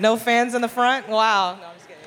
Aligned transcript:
No 0.00 0.16
fans 0.16 0.54
in 0.54 0.62
the 0.62 0.68
front? 0.68 1.10
Wow. 1.10 1.56
No, 1.56 1.66
I'm 1.66 1.74
just 1.74 1.86
kidding. 1.86 2.02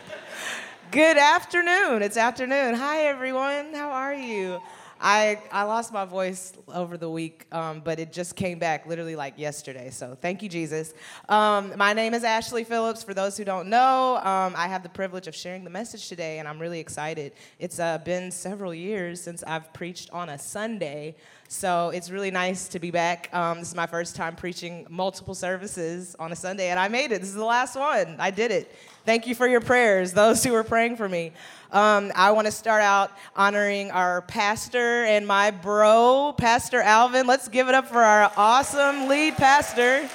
Good 0.90 1.16
afternoon. 1.16 2.02
It's 2.02 2.18
afternoon. 2.18 2.74
Hi, 2.74 3.02
everyone. 3.02 3.72
How 3.76 3.92
are 3.92 4.16
you? 4.16 4.60
I, 5.00 5.40
I 5.52 5.64
lost 5.64 5.94
my 5.94 6.04
voice 6.04 6.54
over 6.70 6.98
the 6.98 7.10
week, 7.10 7.46
um, 7.52 7.82
but 7.82 8.00
it 8.00 8.12
just 8.12 8.36
came 8.36 8.58
back 8.58 8.88
literally 8.88 9.16
like 9.16 9.38
yesterday. 9.38 9.92
So 9.92 10.18
thank 10.20 10.42
you, 10.42 10.50
Jesus. 10.50 10.96
Um, 11.30 11.74
my 11.78 11.94
name 11.94 12.16
is 12.16 12.24
Ashley 12.24 12.64
Phillips. 12.64 13.04
For 13.04 13.14
those 13.14 13.38
who 13.38 13.44
don't 13.44 13.68
know, 13.68 14.16
um, 14.24 14.56
I 14.58 14.68
have 14.70 14.82
the 14.82 14.90
privilege 14.90 15.28
of 15.28 15.36
sharing 15.36 15.64
the 15.64 15.70
message 15.70 16.10
today, 16.10 16.40
and 16.40 16.48
I'm 16.48 16.58
really 16.58 16.80
excited. 16.80 17.34
It's 17.60 17.80
uh, 17.80 18.00
been 18.00 18.32
several 18.32 18.74
years 18.74 19.22
since 19.22 19.44
I've 19.44 19.72
preached 19.72 20.10
on 20.12 20.30
a 20.30 20.40
Sunday, 20.40 21.16
so 21.54 21.90
it's 21.90 22.10
really 22.10 22.32
nice 22.32 22.68
to 22.70 22.80
be 22.80 22.90
back. 22.90 23.30
Um, 23.32 23.60
this 23.60 23.70
is 23.70 23.76
my 23.76 23.86
first 23.86 24.16
time 24.16 24.36
preaching 24.36 24.88
multiple 24.90 25.36
services 25.36 26.16
on 26.18 26.32
a 26.32 26.36
Sunday, 26.36 26.70
and 26.70 26.80
I 26.80 26.88
made 26.88 27.12
it. 27.12 27.20
This 27.20 27.30
is 27.30 27.36
the 27.36 27.46
last 27.46 27.76
one. 27.76 28.16
I 28.18 28.32
did 28.32 28.50
it. 28.50 28.74
Thank 29.06 29.28
you 29.28 29.36
for 29.36 29.48
your 29.48 29.62
prayers, 29.62 30.14
those 30.14 30.44
who 30.44 30.52
were 30.52 30.64
praying 30.64 30.96
for 30.96 31.08
me. 31.08 31.32
Um, 31.72 32.12
I 32.16 32.32
want 32.32 32.48
to 32.48 32.52
start 32.52 32.82
out 32.82 33.12
honoring 33.36 33.92
our 33.92 34.24
pastor 34.24 35.04
and 35.04 35.28
my 35.28 35.52
bro, 35.52 36.34
Pastor 36.36 36.82
Alvin. 36.82 37.28
Let's 37.28 37.48
give 37.48 37.70
it 37.70 37.76
up 37.76 37.88
for 37.88 38.02
our 38.02 38.32
awesome 38.36 39.08
lead 39.08 39.36
pastor. 39.36 40.10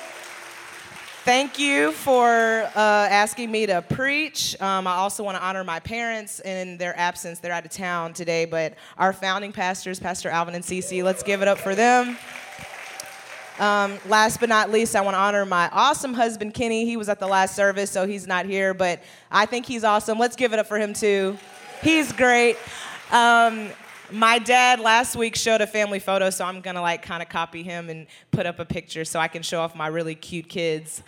Thank 1.28 1.58
you 1.58 1.92
for 1.92 2.26
uh, 2.26 2.70
asking 2.74 3.50
me 3.50 3.66
to 3.66 3.82
preach. 3.82 4.58
Um, 4.62 4.86
I 4.86 4.94
also 4.94 5.22
want 5.22 5.36
to 5.36 5.42
honor 5.44 5.62
my 5.62 5.78
parents 5.78 6.40
in 6.40 6.78
their 6.78 6.98
absence. 6.98 7.38
They're 7.38 7.52
out 7.52 7.66
of 7.66 7.70
town 7.70 8.14
today, 8.14 8.46
but 8.46 8.72
our 8.96 9.12
founding 9.12 9.52
pastors, 9.52 10.00
Pastor 10.00 10.30
Alvin 10.30 10.54
and 10.54 10.64
Cece, 10.64 11.04
let's 11.04 11.22
give 11.22 11.42
it 11.42 11.48
up 11.48 11.58
for 11.58 11.74
them. 11.74 12.16
Um, 13.58 13.98
last 14.06 14.40
but 14.40 14.48
not 14.48 14.70
least, 14.70 14.96
I 14.96 15.02
want 15.02 15.16
to 15.16 15.18
honor 15.18 15.44
my 15.44 15.68
awesome 15.70 16.14
husband, 16.14 16.54
Kenny. 16.54 16.86
He 16.86 16.96
was 16.96 17.10
at 17.10 17.20
the 17.20 17.28
last 17.28 17.54
service, 17.54 17.90
so 17.90 18.06
he's 18.06 18.26
not 18.26 18.46
here, 18.46 18.72
but 18.72 19.02
I 19.30 19.44
think 19.44 19.66
he's 19.66 19.84
awesome. 19.84 20.18
Let's 20.18 20.34
give 20.34 20.54
it 20.54 20.58
up 20.58 20.66
for 20.66 20.78
him, 20.78 20.94
too. 20.94 21.36
He's 21.82 22.10
great. 22.10 22.56
Um, 23.12 23.68
my 24.10 24.38
dad 24.38 24.80
last 24.80 25.16
week 25.16 25.36
showed 25.36 25.60
a 25.60 25.66
family 25.66 25.98
photo, 25.98 26.30
so 26.30 26.44
I'm 26.44 26.60
gonna 26.60 26.82
like 26.82 27.02
kind 27.02 27.22
of 27.22 27.28
copy 27.28 27.62
him 27.62 27.90
and 27.90 28.06
put 28.30 28.46
up 28.46 28.58
a 28.58 28.64
picture 28.64 29.04
so 29.04 29.20
I 29.20 29.28
can 29.28 29.42
show 29.42 29.60
off 29.60 29.74
my 29.74 29.88
really 29.88 30.14
cute 30.14 30.48
kids. 30.48 31.02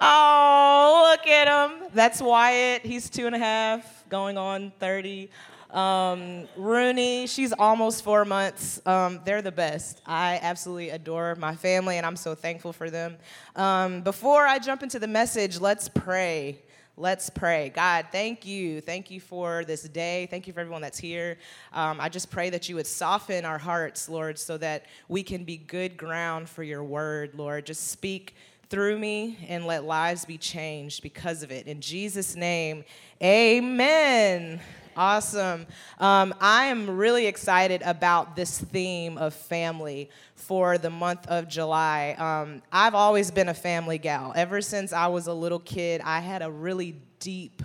Oh, 0.00 1.10
look 1.10 1.26
at 1.26 1.48
him. 1.48 1.88
That's 1.92 2.22
Wyatt. 2.22 2.82
He's 2.82 3.10
two 3.10 3.26
and 3.26 3.34
a 3.34 3.38
half, 3.38 4.08
going 4.08 4.38
on 4.38 4.72
30. 4.78 5.28
Um, 5.70 6.48
Rooney, 6.56 7.26
she's 7.26 7.52
almost 7.52 8.02
four 8.02 8.24
months. 8.24 8.80
Um, 8.86 9.20
they're 9.24 9.42
the 9.42 9.52
best. 9.52 10.00
I 10.06 10.38
absolutely 10.40 10.90
adore 10.90 11.34
my 11.34 11.54
family, 11.54 11.98
and 11.98 12.06
I'm 12.06 12.16
so 12.16 12.34
thankful 12.34 12.72
for 12.72 12.90
them. 12.90 13.16
Um, 13.56 14.02
before 14.02 14.46
I 14.46 14.58
jump 14.58 14.82
into 14.82 14.98
the 14.98 15.08
message, 15.08 15.60
let's 15.60 15.88
pray. 15.88 16.62
Let's 16.98 17.30
pray. 17.30 17.68
God, 17.68 18.06
thank 18.10 18.44
you. 18.44 18.80
Thank 18.80 19.08
you 19.08 19.20
for 19.20 19.64
this 19.64 19.82
day. 19.84 20.26
Thank 20.30 20.48
you 20.48 20.52
for 20.52 20.58
everyone 20.58 20.82
that's 20.82 20.98
here. 20.98 21.38
Um, 21.72 22.00
I 22.00 22.08
just 22.08 22.28
pray 22.28 22.50
that 22.50 22.68
you 22.68 22.74
would 22.74 22.88
soften 22.88 23.44
our 23.44 23.56
hearts, 23.56 24.08
Lord, 24.08 24.36
so 24.36 24.58
that 24.58 24.86
we 25.06 25.22
can 25.22 25.44
be 25.44 25.58
good 25.58 25.96
ground 25.96 26.48
for 26.48 26.64
your 26.64 26.82
word, 26.82 27.36
Lord. 27.36 27.66
Just 27.66 27.92
speak 27.92 28.34
through 28.68 28.98
me 28.98 29.38
and 29.46 29.64
let 29.64 29.84
lives 29.84 30.24
be 30.24 30.38
changed 30.38 31.04
because 31.04 31.44
of 31.44 31.52
it. 31.52 31.68
In 31.68 31.80
Jesus' 31.80 32.34
name, 32.34 32.84
amen. 33.22 34.60
Awesome. 34.98 35.64
Um, 36.00 36.34
I 36.40 36.66
am 36.66 36.96
really 36.96 37.28
excited 37.28 37.82
about 37.82 38.34
this 38.34 38.58
theme 38.60 39.16
of 39.16 39.32
family 39.32 40.10
for 40.34 40.76
the 40.76 40.90
month 40.90 41.24
of 41.28 41.46
July. 41.46 42.16
Um, 42.18 42.62
I've 42.72 42.96
always 42.96 43.30
been 43.30 43.48
a 43.48 43.54
family 43.54 43.98
gal. 43.98 44.32
Ever 44.34 44.60
since 44.60 44.92
I 44.92 45.06
was 45.06 45.28
a 45.28 45.32
little 45.32 45.60
kid, 45.60 46.00
I 46.04 46.18
had 46.18 46.42
a 46.42 46.50
really 46.50 46.96
deep, 47.20 47.62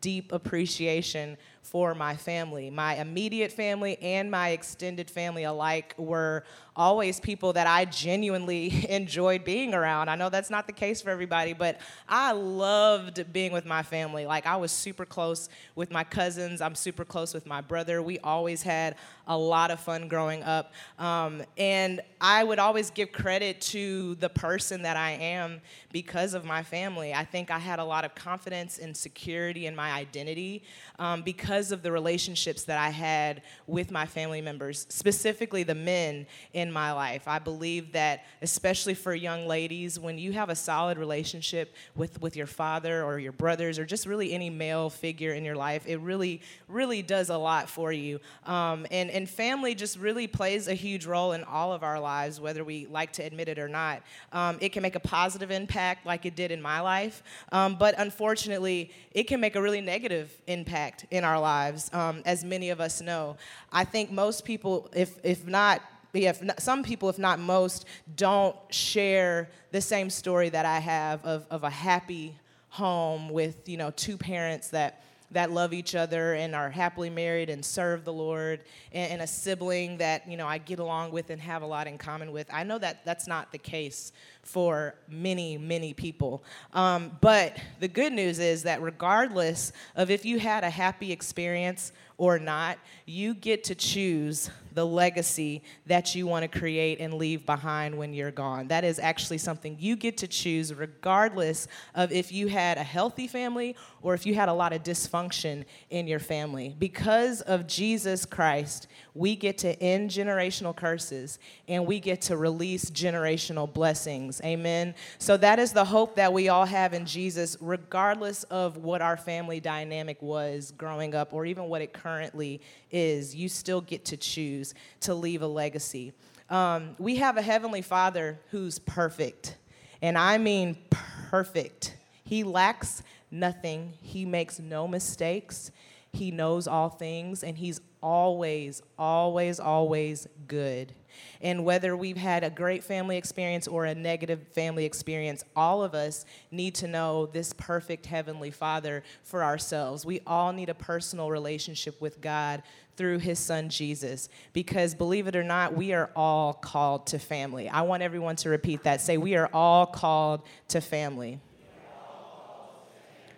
deep 0.00 0.32
appreciation 0.32 1.36
for 1.62 1.94
my 1.94 2.16
family. 2.16 2.70
My 2.70 2.96
immediate 2.96 3.52
family 3.52 3.98
and 4.00 4.30
my 4.30 4.50
extended 4.50 5.10
family 5.10 5.44
alike 5.44 5.94
were 5.98 6.44
always 6.74 7.20
people 7.20 7.52
that 7.52 7.66
I 7.66 7.84
genuinely 7.84 8.86
enjoyed 8.88 9.44
being 9.44 9.74
around. 9.74 10.08
I 10.08 10.16
know 10.16 10.30
that's 10.30 10.50
not 10.50 10.66
the 10.66 10.72
case 10.72 11.02
for 11.02 11.10
everybody, 11.10 11.52
but 11.52 11.78
I 12.08 12.32
loved 12.32 13.32
being 13.32 13.52
with 13.52 13.66
my 13.66 13.82
family. 13.82 14.24
Like, 14.24 14.46
I 14.46 14.56
was 14.56 14.72
super 14.72 15.04
close 15.04 15.48
with 15.74 15.90
my 15.90 16.04
cousins, 16.04 16.60
I'm 16.60 16.74
super 16.74 17.04
close 17.04 17.34
with 17.34 17.46
my 17.46 17.60
brother. 17.60 18.02
We 18.02 18.18
always 18.20 18.62
had 18.62 18.96
a 19.26 19.36
lot 19.36 19.70
of 19.70 19.78
fun 19.78 20.08
growing 20.08 20.42
up. 20.42 20.72
Um, 20.98 21.42
and 21.56 22.00
I 22.20 22.42
would 22.42 22.58
always 22.58 22.90
give 22.90 23.12
credit 23.12 23.60
to 23.62 24.16
the 24.16 24.28
person 24.28 24.82
that 24.82 24.96
I 24.96 25.12
am 25.12 25.60
because 25.92 26.34
of 26.34 26.44
my 26.44 26.62
family. 26.62 27.14
I 27.14 27.24
think 27.24 27.50
I 27.50 27.58
had 27.58 27.78
a 27.78 27.84
lot 27.84 28.04
of 28.04 28.14
confidence 28.14 28.78
and 28.78 28.96
security 28.96 29.66
in 29.66 29.76
my 29.76 29.92
identity 29.92 30.64
um, 30.98 31.22
because 31.22 31.49
of 31.50 31.82
the 31.82 31.90
relationships 31.90 32.64
that 32.64 32.78
I 32.78 32.90
had 32.90 33.42
with 33.66 33.90
my 33.90 34.06
family 34.06 34.40
members, 34.40 34.86
specifically 34.88 35.64
the 35.64 35.74
men 35.74 36.26
in 36.52 36.70
my 36.70 36.92
life. 36.92 37.26
I 37.26 37.40
believe 37.40 37.92
that, 37.92 38.24
especially 38.40 38.94
for 38.94 39.14
young 39.14 39.46
ladies, 39.46 39.98
when 39.98 40.16
you 40.16 40.32
have 40.32 40.48
a 40.48 40.54
solid 40.54 40.96
relationship 40.96 41.74
with, 41.96 42.20
with 42.22 42.36
your 42.36 42.46
father 42.46 43.02
or 43.02 43.18
your 43.18 43.32
brothers 43.32 43.78
or 43.78 43.84
just 43.84 44.06
really 44.06 44.32
any 44.32 44.50
male 44.50 44.90
figure 44.90 45.32
in 45.32 45.44
your 45.44 45.56
life, 45.56 45.84
it 45.86 45.96
really, 45.96 46.40
really 46.68 47.02
does 47.02 47.30
a 47.30 47.36
lot 47.36 47.68
for 47.68 47.92
you. 47.92 48.20
Um, 48.46 48.86
and, 48.92 49.10
and 49.10 49.28
family 49.28 49.74
just 49.74 49.98
really 49.98 50.28
plays 50.28 50.68
a 50.68 50.74
huge 50.74 51.04
role 51.04 51.32
in 51.32 51.42
all 51.42 51.72
of 51.72 51.82
our 51.82 51.98
lives, 51.98 52.40
whether 52.40 52.62
we 52.62 52.86
like 52.86 53.12
to 53.14 53.22
admit 53.22 53.48
it 53.48 53.58
or 53.58 53.68
not. 53.68 54.02
Um, 54.32 54.58
it 54.60 54.68
can 54.68 54.82
make 54.82 54.94
a 54.94 55.00
positive 55.00 55.50
impact 55.50 56.06
like 56.06 56.24
it 56.26 56.36
did 56.36 56.52
in 56.52 56.62
my 56.62 56.80
life, 56.80 57.22
um, 57.50 57.74
but 57.76 57.94
unfortunately, 57.98 58.92
it 59.12 59.24
can 59.24 59.40
make 59.40 59.56
a 59.56 59.62
really 59.62 59.80
negative 59.80 60.30
impact 60.46 61.06
in 61.10 61.24
our 61.24 61.39
lives, 61.40 61.92
um, 61.92 62.22
as 62.24 62.44
many 62.44 62.70
of 62.70 62.80
us 62.80 63.00
know. 63.00 63.36
I 63.72 63.84
think 63.84 64.10
most 64.10 64.44
people, 64.44 64.88
if, 64.94 65.18
if 65.24 65.46
not 65.46 65.82
if 66.12 66.42
some 66.58 66.82
people, 66.82 67.08
if 67.08 67.18
not 67.18 67.38
most, 67.38 67.84
don't 68.16 68.56
share 68.70 69.48
the 69.70 69.80
same 69.80 70.10
story 70.10 70.48
that 70.48 70.66
I 70.66 70.80
have 70.80 71.24
of, 71.24 71.46
of 71.50 71.62
a 71.62 71.70
happy 71.70 72.34
home 72.70 73.28
with 73.28 73.68
you 73.68 73.76
know 73.76 73.90
two 73.90 74.16
parents 74.16 74.68
that 74.68 75.02
that 75.32 75.50
love 75.50 75.72
each 75.72 75.94
other 75.94 76.34
and 76.34 76.54
are 76.54 76.70
happily 76.70 77.10
married 77.10 77.50
and 77.50 77.64
serve 77.64 78.04
the 78.04 78.12
Lord, 78.12 78.64
and, 78.92 79.12
and, 79.12 79.22
a 79.22 79.26
sibling 79.26 79.98
that 79.98 80.28
you 80.28 80.36
know 80.36 80.46
I 80.46 80.58
get 80.58 80.78
along 80.78 81.12
with 81.12 81.30
and 81.30 81.40
have 81.40 81.62
a 81.62 81.66
lot 81.66 81.86
in 81.86 81.98
common 81.98 82.32
with. 82.32 82.48
I 82.52 82.64
know 82.64 82.78
that 82.78 83.04
that's 83.04 83.26
not 83.26 83.52
the 83.52 83.58
case 83.58 84.12
for 84.42 84.94
many, 85.08 85.58
many 85.58 85.94
people. 85.94 86.42
Um, 86.72 87.16
but 87.20 87.58
the 87.78 87.88
good 87.88 88.12
news 88.12 88.38
is 88.38 88.64
that 88.64 88.82
regardless 88.82 89.72
of 89.96 90.10
if 90.10 90.24
you 90.24 90.38
had 90.38 90.64
a 90.64 90.70
happy 90.70 91.12
experience 91.12 91.92
or 92.20 92.38
not, 92.38 92.78
you 93.06 93.32
get 93.32 93.64
to 93.64 93.74
choose 93.74 94.50
the 94.74 94.84
legacy 94.84 95.62
that 95.86 96.14
you 96.14 96.26
want 96.26 96.42
to 96.42 96.58
create 96.58 97.00
and 97.00 97.14
leave 97.14 97.46
behind 97.46 97.96
when 97.96 98.12
you're 98.12 98.30
gone. 98.30 98.68
That 98.68 98.84
is 98.84 98.98
actually 98.98 99.38
something 99.38 99.74
you 99.80 99.96
get 99.96 100.18
to 100.18 100.28
choose, 100.28 100.74
regardless 100.74 101.66
of 101.94 102.12
if 102.12 102.30
you 102.30 102.48
had 102.48 102.76
a 102.76 102.82
healthy 102.82 103.26
family 103.26 103.74
or 104.02 104.12
if 104.12 104.26
you 104.26 104.34
had 104.34 104.50
a 104.50 104.52
lot 104.52 104.74
of 104.74 104.82
dysfunction 104.82 105.64
in 105.88 106.06
your 106.06 106.18
family. 106.18 106.76
Because 106.78 107.40
of 107.40 107.66
Jesus 107.66 108.26
Christ, 108.26 108.86
we 109.14 109.36
get 109.36 109.58
to 109.58 109.80
end 109.82 110.10
generational 110.10 110.74
curses 110.74 111.38
and 111.68 111.86
we 111.86 112.00
get 112.00 112.22
to 112.22 112.36
release 112.36 112.90
generational 112.90 113.72
blessings. 113.72 114.40
Amen. 114.44 114.94
So 115.18 115.36
that 115.36 115.58
is 115.58 115.72
the 115.72 115.84
hope 115.84 116.16
that 116.16 116.32
we 116.32 116.48
all 116.48 116.64
have 116.64 116.94
in 116.94 117.06
Jesus, 117.06 117.56
regardless 117.60 118.44
of 118.44 118.76
what 118.78 119.02
our 119.02 119.16
family 119.16 119.60
dynamic 119.60 120.20
was 120.22 120.72
growing 120.76 121.14
up 121.14 121.32
or 121.32 121.46
even 121.46 121.64
what 121.64 121.82
it 121.82 121.92
currently 121.92 122.60
is. 122.90 123.34
You 123.34 123.48
still 123.48 123.80
get 123.80 124.04
to 124.06 124.16
choose 124.16 124.74
to 125.00 125.14
leave 125.14 125.42
a 125.42 125.46
legacy. 125.46 126.12
Um, 126.48 126.96
we 126.98 127.16
have 127.16 127.36
a 127.36 127.42
Heavenly 127.42 127.82
Father 127.82 128.40
who's 128.50 128.78
perfect, 128.80 129.56
and 130.02 130.18
I 130.18 130.38
mean 130.38 130.76
perfect. 130.90 131.96
He 132.24 132.42
lacks 132.42 133.02
nothing, 133.30 133.92
He 134.02 134.24
makes 134.24 134.58
no 134.58 134.88
mistakes. 134.88 135.70
He 136.12 136.30
knows 136.30 136.66
all 136.66 136.88
things, 136.88 137.42
and 137.44 137.56
He's 137.56 137.80
always, 138.02 138.82
always, 138.98 139.60
always 139.60 140.26
good. 140.48 140.92
And 141.40 141.64
whether 141.64 141.96
we've 141.96 142.16
had 142.16 142.44
a 142.44 142.50
great 142.50 142.84
family 142.84 143.16
experience 143.16 143.66
or 143.66 143.84
a 143.84 143.94
negative 143.94 144.46
family 144.48 144.84
experience, 144.84 145.44
all 145.54 145.82
of 145.82 145.94
us 145.94 146.24
need 146.50 146.74
to 146.76 146.88
know 146.88 147.26
this 147.26 147.52
perfect 147.52 148.06
Heavenly 148.06 148.50
Father 148.50 149.02
for 149.22 149.42
ourselves. 149.42 150.06
We 150.06 150.20
all 150.26 150.52
need 150.52 150.68
a 150.68 150.74
personal 150.74 151.30
relationship 151.30 152.00
with 152.00 152.20
God 152.20 152.62
through 152.96 153.18
His 153.18 153.38
Son 153.38 153.68
Jesus. 153.68 154.28
Because 154.52 154.94
believe 154.94 155.26
it 155.26 155.36
or 155.36 155.44
not, 155.44 155.74
we 155.74 155.92
are 155.92 156.10
all 156.14 156.52
called 156.52 157.06
to 157.08 157.18
family. 157.18 157.68
I 157.68 157.82
want 157.82 158.02
everyone 158.02 158.36
to 158.36 158.50
repeat 158.50 158.84
that. 158.84 159.00
Say, 159.00 159.16
we 159.16 159.36
are 159.36 159.48
all 159.52 159.86
called 159.86 160.42
to 160.68 160.80
family. 160.80 161.40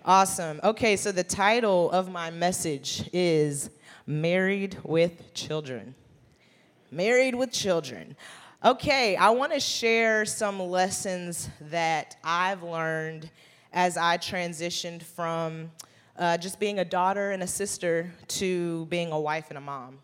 Awesome. 0.04 0.58
Okay, 0.64 0.96
so 0.96 1.12
the 1.12 1.22
title 1.22 1.88
of 1.93 2.10
my 2.10 2.28
message 2.28 3.08
is 3.12 3.70
Married 4.04 4.76
with 4.82 5.32
Children. 5.32 5.94
Married 6.90 7.37
with 7.37 7.52
Children. 7.52 8.16
Okay, 8.64 9.14
I 9.14 9.31
want 9.31 9.52
to 9.52 9.60
share 9.60 10.25
some 10.25 10.58
lessons 10.58 11.49
that 11.60 12.16
I've 12.25 12.64
learned 12.64 13.31
as 13.72 13.96
I 13.96 14.19
transitioned 14.19 15.04
from 15.04 15.70
uh, 16.19 16.37
just 16.37 16.58
being 16.58 16.81
a 16.81 16.84
daughter 16.84 17.31
and 17.31 17.40
a 17.40 17.46
sister 17.46 18.12
to 18.26 18.87
being 18.87 19.12
a 19.12 19.20
wife 19.20 19.50
and 19.50 19.58
a 19.58 19.60
mom. 19.60 20.00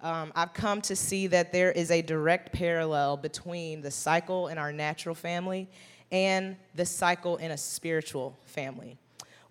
Um, 0.00 0.32
I've 0.34 0.54
come 0.54 0.80
to 0.82 0.96
see 0.96 1.26
that 1.26 1.52
there 1.52 1.70
is 1.70 1.90
a 1.90 2.00
direct 2.00 2.54
parallel 2.54 3.18
between 3.18 3.82
the 3.82 3.90
cycle 3.90 4.48
in 4.48 4.56
our 4.56 4.72
natural 4.72 5.14
family 5.14 5.68
and 6.10 6.56
the 6.74 6.86
cycle 6.86 7.36
in 7.36 7.50
a 7.50 7.58
spiritual 7.58 8.38
family. 8.46 8.96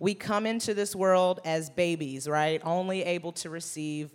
We 0.04 0.12
come 0.12 0.44
into 0.44 0.74
this 0.74 0.94
world 0.94 1.40
as 1.46 1.70
babies, 1.70 2.28
right? 2.28 2.60
Only 2.62 3.04
able 3.04 3.32
to 3.32 3.48
receive 3.48 4.12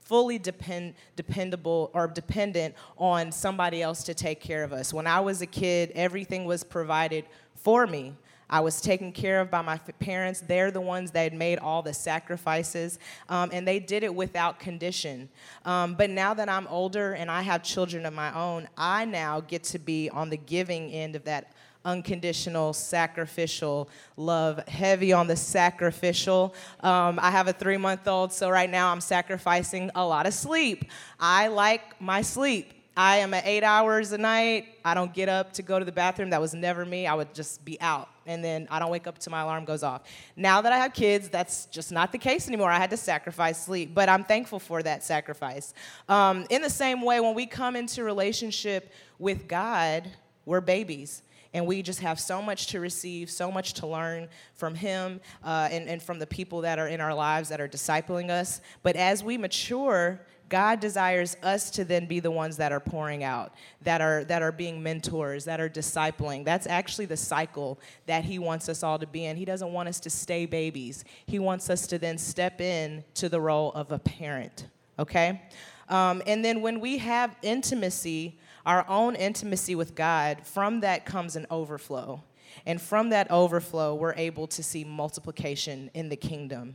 fully 0.00 0.38
depend, 0.38 0.94
dependable 1.14 1.90
or 1.92 2.06
dependent 2.06 2.74
on 2.96 3.30
somebody 3.32 3.82
else 3.82 4.02
to 4.04 4.14
take 4.14 4.40
care 4.40 4.64
of 4.64 4.72
us. 4.72 4.94
When 4.94 5.06
I 5.06 5.20
was 5.20 5.42
a 5.42 5.46
kid, 5.46 5.92
everything 5.94 6.46
was 6.46 6.64
provided 6.64 7.26
for 7.54 7.86
me. 7.86 8.14
I 8.48 8.60
was 8.60 8.80
taken 8.80 9.12
care 9.12 9.42
of 9.42 9.50
by 9.50 9.60
my 9.60 9.76
parents. 9.76 10.40
They're 10.40 10.70
the 10.70 10.80
ones 10.80 11.10
that 11.10 11.34
made 11.34 11.58
all 11.58 11.82
the 11.82 11.92
sacrifices, 11.92 12.98
um, 13.28 13.50
and 13.52 13.68
they 13.68 13.78
did 13.78 14.04
it 14.04 14.14
without 14.14 14.58
condition. 14.58 15.28
Um, 15.66 15.96
but 15.96 16.08
now 16.08 16.32
that 16.32 16.48
I'm 16.48 16.66
older 16.68 17.12
and 17.12 17.30
I 17.30 17.42
have 17.42 17.62
children 17.62 18.06
of 18.06 18.14
my 18.14 18.34
own, 18.34 18.68
I 18.74 19.04
now 19.04 19.40
get 19.40 19.64
to 19.64 19.78
be 19.78 20.08
on 20.08 20.30
the 20.30 20.38
giving 20.38 20.90
end 20.92 21.14
of 21.14 21.24
that 21.24 21.52
unconditional, 21.86 22.74
sacrificial 22.74 23.88
love, 24.18 24.66
heavy 24.68 25.12
on 25.12 25.28
the 25.28 25.36
sacrificial. 25.36 26.54
Um, 26.80 27.18
I 27.22 27.30
have 27.30 27.48
a 27.48 27.52
three 27.52 27.78
month 27.78 28.06
old, 28.06 28.32
so 28.32 28.50
right 28.50 28.68
now 28.68 28.92
I'm 28.92 29.00
sacrificing 29.00 29.90
a 29.94 30.04
lot 30.04 30.26
of 30.26 30.34
sleep. 30.34 30.90
I 31.18 31.46
like 31.48 31.98
my 32.00 32.20
sleep. 32.20 32.72
I 32.98 33.18
am 33.18 33.34
at 33.34 33.46
eight 33.46 33.62
hours 33.62 34.12
a 34.12 34.18
night. 34.18 34.68
I 34.82 34.94
don't 34.94 35.12
get 35.12 35.28
up 35.28 35.52
to 35.54 35.62
go 35.62 35.78
to 35.78 35.84
the 35.84 35.92
bathroom. 35.92 36.30
That 36.30 36.40
was 36.40 36.54
never 36.54 36.84
me. 36.84 37.06
I 37.06 37.14
would 37.14 37.34
just 37.34 37.62
be 37.62 37.78
out. 37.80 38.08
And 38.24 38.42
then 38.42 38.66
I 38.70 38.78
don't 38.78 38.90
wake 38.90 39.06
up 39.06 39.18
till 39.18 39.30
my 39.30 39.42
alarm 39.42 39.66
goes 39.66 39.82
off. 39.82 40.02
Now 40.34 40.62
that 40.62 40.72
I 40.72 40.78
have 40.78 40.94
kids, 40.94 41.28
that's 41.28 41.66
just 41.66 41.92
not 41.92 42.10
the 42.10 42.18
case 42.18 42.48
anymore. 42.48 42.70
I 42.70 42.78
had 42.78 42.88
to 42.90 42.96
sacrifice 42.96 43.62
sleep, 43.62 43.94
but 43.94 44.08
I'm 44.08 44.24
thankful 44.24 44.58
for 44.58 44.82
that 44.82 45.04
sacrifice. 45.04 45.74
Um, 46.08 46.46
in 46.48 46.62
the 46.62 46.70
same 46.70 47.02
way, 47.02 47.20
when 47.20 47.34
we 47.34 47.44
come 47.44 47.76
into 47.76 48.02
relationship 48.02 48.90
with 49.18 49.46
God, 49.46 50.10
we're 50.46 50.62
babies 50.62 51.22
and 51.54 51.66
we 51.66 51.82
just 51.82 52.00
have 52.00 52.18
so 52.20 52.42
much 52.42 52.68
to 52.68 52.80
receive, 52.80 53.30
so 53.30 53.50
much 53.50 53.74
to 53.74 53.86
learn 53.86 54.28
from 54.54 54.74
Him 54.74 55.20
uh, 55.44 55.68
and, 55.70 55.88
and 55.88 56.02
from 56.02 56.18
the 56.18 56.26
people 56.26 56.60
that 56.62 56.78
are 56.78 56.88
in 56.88 57.00
our 57.00 57.14
lives 57.14 57.48
that 57.48 57.60
are 57.60 57.68
discipling 57.68 58.30
us. 58.30 58.60
But 58.82 58.96
as 58.96 59.22
we 59.22 59.38
mature, 59.38 60.20
God 60.48 60.78
desires 60.80 61.36
us 61.42 61.70
to 61.70 61.84
then 61.84 62.06
be 62.06 62.20
the 62.20 62.30
ones 62.30 62.56
that 62.58 62.70
are 62.70 62.80
pouring 62.80 63.24
out, 63.24 63.52
that 63.82 64.00
are 64.00 64.22
that 64.24 64.42
are 64.42 64.52
being 64.52 64.82
mentors, 64.82 65.44
that 65.44 65.60
are 65.60 65.68
discipling. 65.68 66.44
That's 66.44 66.66
actually 66.66 67.06
the 67.06 67.16
cycle 67.16 67.80
that 68.06 68.24
he 68.24 68.38
wants 68.38 68.68
us 68.68 68.82
all 68.82 68.98
to 68.98 69.06
be 69.06 69.24
in. 69.24 69.36
He 69.36 69.44
doesn't 69.44 69.72
want 69.72 69.88
us 69.88 69.98
to 70.00 70.10
stay 70.10 70.46
babies. 70.46 71.04
He 71.26 71.38
wants 71.38 71.68
us 71.68 71.86
to 71.88 71.98
then 71.98 72.16
step 72.16 72.60
in 72.60 73.02
to 73.14 73.28
the 73.28 73.40
role 73.40 73.72
of 73.72 73.90
a 73.90 73.98
parent. 73.98 74.66
Okay? 74.98 75.42
Um, 75.88 76.22
and 76.26 76.44
then 76.44 76.62
when 76.62 76.80
we 76.80 76.98
have 76.98 77.36
intimacy, 77.42 78.38
our 78.66 78.84
own 78.88 79.14
intimacy 79.14 79.74
with 79.74 79.94
God, 79.94 80.44
from 80.44 80.80
that 80.80 81.06
comes 81.06 81.36
an 81.36 81.46
overflow. 81.50 82.22
And 82.66 82.80
from 82.82 83.10
that 83.10 83.30
overflow, 83.30 83.94
we're 83.94 84.14
able 84.14 84.46
to 84.48 84.62
see 84.62 84.84
multiplication 84.84 85.90
in 85.94 86.08
the 86.08 86.16
kingdom. 86.16 86.74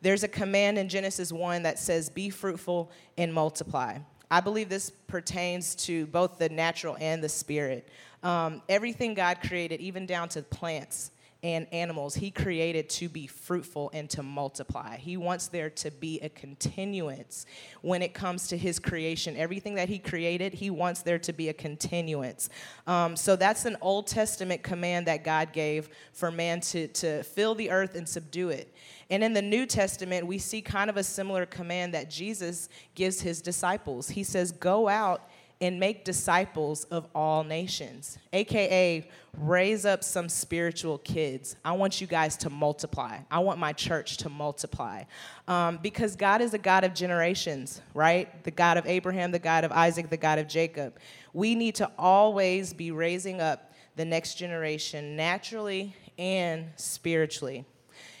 There's 0.00 0.22
a 0.22 0.28
command 0.28 0.78
in 0.78 0.88
Genesis 0.88 1.32
1 1.32 1.64
that 1.64 1.78
says, 1.78 2.08
Be 2.08 2.30
fruitful 2.30 2.90
and 3.18 3.34
multiply. 3.34 3.98
I 4.30 4.40
believe 4.40 4.68
this 4.68 4.90
pertains 5.08 5.74
to 5.86 6.06
both 6.06 6.38
the 6.38 6.48
natural 6.48 6.96
and 7.00 7.22
the 7.22 7.28
spirit. 7.28 7.88
Um, 8.22 8.62
everything 8.68 9.14
God 9.14 9.38
created, 9.46 9.80
even 9.80 10.06
down 10.06 10.28
to 10.30 10.42
plants, 10.42 11.10
and 11.42 11.66
animals 11.72 12.14
he 12.14 12.30
created 12.30 12.88
to 12.88 13.08
be 13.08 13.26
fruitful 13.26 13.90
and 13.92 14.08
to 14.10 14.22
multiply. 14.22 14.96
He 14.96 15.16
wants 15.16 15.48
there 15.48 15.70
to 15.70 15.90
be 15.90 16.20
a 16.20 16.28
continuance 16.28 17.46
when 17.80 18.00
it 18.00 18.14
comes 18.14 18.46
to 18.48 18.56
his 18.56 18.78
creation. 18.78 19.36
Everything 19.36 19.74
that 19.74 19.88
he 19.88 19.98
created, 19.98 20.54
he 20.54 20.70
wants 20.70 21.02
there 21.02 21.18
to 21.18 21.32
be 21.32 21.48
a 21.48 21.52
continuance. 21.52 22.48
Um, 22.86 23.16
so 23.16 23.34
that's 23.34 23.64
an 23.64 23.76
Old 23.80 24.06
Testament 24.06 24.62
command 24.62 25.06
that 25.06 25.24
God 25.24 25.52
gave 25.52 25.88
for 26.12 26.30
man 26.30 26.60
to, 26.60 26.86
to 26.88 27.24
fill 27.24 27.56
the 27.56 27.70
earth 27.70 27.96
and 27.96 28.08
subdue 28.08 28.50
it. 28.50 28.72
And 29.10 29.24
in 29.24 29.32
the 29.32 29.42
New 29.42 29.66
Testament, 29.66 30.26
we 30.26 30.38
see 30.38 30.62
kind 30.62 30.88
of 30.88 30.96
a 30.96 31.04
similar 31.04 31.44
command 31.44 31.92
that 31.94 32.08
Jesus 32.08 32.68
gives 32.94 33.20
his 33.20 33.42
disciples. 33.42 34.08
He 34.08 34.22
says, 34.24 34.52
Go 34.52 34.88
out 34.88 35.28
and 35.62 35.78
make 35.78 36.04
disciples 36.04 36.82
of 36.84 37.06
all 37.14 37.44
nations, 37.44 38.18
aka 38.32 39.08
raise 39.38 39.86
up 39.86 40.02
some 40.02 40.28
spiritual 40.28 40.98
kids. 40.98 41.54
I 41.64 41.70
want 41.72 42.00
you 42.00 42.08
guys 42.08 42.36
to 42.38 42.50
multiply. 42.50 43.18
I 43.30 43.38
want 43.38 43.60
my 43.60 43.72
church 43.72 44.16
to 44.18 44.28
multiply. 44.28 45.04
Um, 45.46 45.78
because 45.80 46.16
God 46.16 46.40
is 46.40 46.52
a 46.52 46.58
God 46.58 46.82
of 46.82 46.94
generations, 46.94 47.80
right? 47.94 48.42
The 48.42 48.50
God 48.50 48.76
of 48.76 48.86
Abraham, 48.86 49.30
the 49.30 49.38
God 49.38 49.62
of 49.62 49.70
Isaac, 49.70 50.10
the 50.10 50.16
God 50.16 50.40
of 50.40 50.48
Jacob. 50.48 50.98
We 51.32 51.54
need 51.54 51.76
to 51.76 51.88
always 51.96 52.74
be 52.74 52.90
raising 52.90 53.40
up 53.40 53.72
the 53.94 54.04
next 54.04 54.34
generation 54.34 55.14
naturally 55.14 55.94
and 56.18 56.70
spiritually. 56.74 57.64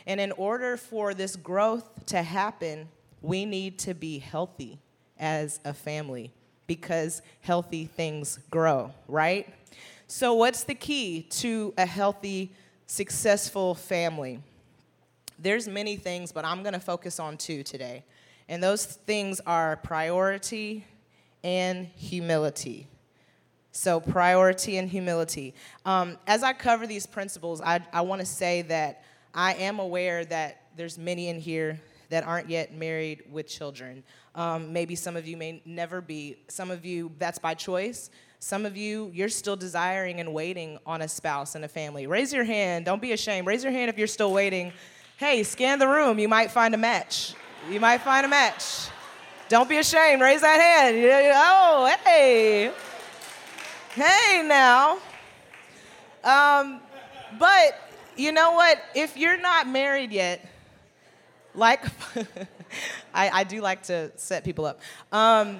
And 0.06 0.20
in 0.20 0.30
order 0.32 0.76
for 0.76 1.12
this 1.12 1.34
growth 1.34 2.06
to 2.06 2.22
happen, 2.22 2.88
we 3.20 3.46
need 3.46 3.80
to 3.80 3.94
be 3.94 4.20
healthy 4.20 4.78
as 5.18 5.58
a 5.64 5.74
family 5.74 6.32
because 6.76 7.20
healthy 7.42 7.84
things 7.84 8.38
grow, 8.50 8.90
right? 9.06 9.46
So, 10.06 10.32
what's 10.32 10.64
the 10.64 10.74
key 10.74 11.26
to 11.42 11.74
a 11.76 11.84
healthy, 11.84 12.50
successful 12.86 13.74
family? 13.74 14.40
There's 15.38 15.68
many 15.68 15.96
things, 15.96 16.32
but 16.32 16.46
I'm 16.46 16.62
going 16.62 16.72
to 16.72 16.80
focus 16.80 17.20
on 17.20 17.36
two 17.36 17.62
today. 17.62 18.04
And 18.48 18.62
those 18.62 18.86
things 18.86 19.38
are 19.46 19.76
priority 19.76 20.86
and 21.44 21.88
humility. 21.94 22.86
So, 23.72 24.00
priority 24.00 24.78
and 24.78 24.88
humility. 24.88 25.52
Um, 25.84 26.16
as 26.26 26.42
I 26.42 26.54
cover 26.54 26.86
these 26.86 27.04
principles, 27.04 27.60
I, 27.60 27.80
I 27.92 28.00
want 28.00 28.20
to 28.20 28.26
say 28.26 28.62
that 28.62 29.04
I 29.34 29.52
am 29.56 29.78
aware 29.78 30.24
that 30.24 30.62
there's 30.74 30.96
many 30.96 31.28
in 31.28 31.38
here 31.38 31.82
that 32.12 32.24
aren't 32.24 32.50
yet 32.50 32.74
married 32.74 33.22
with 33.32 33.48
children. 33.48 34.04
Um, 34.34 34.70
maybe 34.70 34.94
some 34.94 35.16
of 35.16 35.26
you 35.26 35.34
may 35.38 35.62
never 35.64 36.02
be. 36.02 36.36
Some 36.48 36.70
of 36.70 36.84
you, 36.84 37.10
that's 37.18 37.38
by 37.38 37.54
choice. 37.54 38.10
Some 38.38 38.66
of 38.66 38.76
you, 38.76 39.10
you're 39.14 39.30
still 39.30 39.56
desiring 39.56 40.20
and 40.20 40.34
waiting 40.34 40.78
on 40.84 41.00
a 41.00 41.08
spouse 41.08 41.54
and 41.54 41.64
a 41.64 41.68
family. 41.68 42.06
Raise 42.06 42.30
your 42.30 42.44
hand. 42.44 42.84
Don't 42.84 43.00
be 43.00 43.12
ashamed. 43.12 43.46
Raise 43.46 43.64
your 43.64 43.72
hand 43.72 43.88
if 43.88 43.96
you're 43.96 44.06
still 44.06 44.30
waiting. 44.30 44.74
Hey, 45.16 45.42
scan 45.42 45.78
the 45.78 45.88
room. 45.88 46.18
You 46.18 46.28
might 46.28 46.50
find 46.50 46.74
a 46.74 46.76
match. 46.76 47.32
You 47.70 47.80
might 47.80 48.02
find 48.02 48.26
a 48.26 48.28
match. 48.28 48.88
Don't 49.48 49.68
be 49.68 49.78
ashamed. 49.78 50.20
Raise 50.20 50.42
that 50.42 50.60
hand. 50.60 51.32
Oh, 51.34 51.96
hey. 52.04 52.72
Hey, 53.94 54.42
now. 54.46 54.98
Um, 56.22 56.78
but 57.38 57.90
you 58.18 58.32
know 58.32 58.52
what? 58.52 58.82
If 58.94 59.16
you're 59.16 59.40
not 59.40 59.66
married 59.66 60.12
yet, 60.12 60.46
like 61.54 61.84
I, 63.14 63.30
I, 63.30 63.44
do 63.44 63.60
like 63.60 63.82
to 63.84 64.10
set 64.16 64.44
people 64.44 64.64
up. 64.64 64.80
Um, 65.10 65.58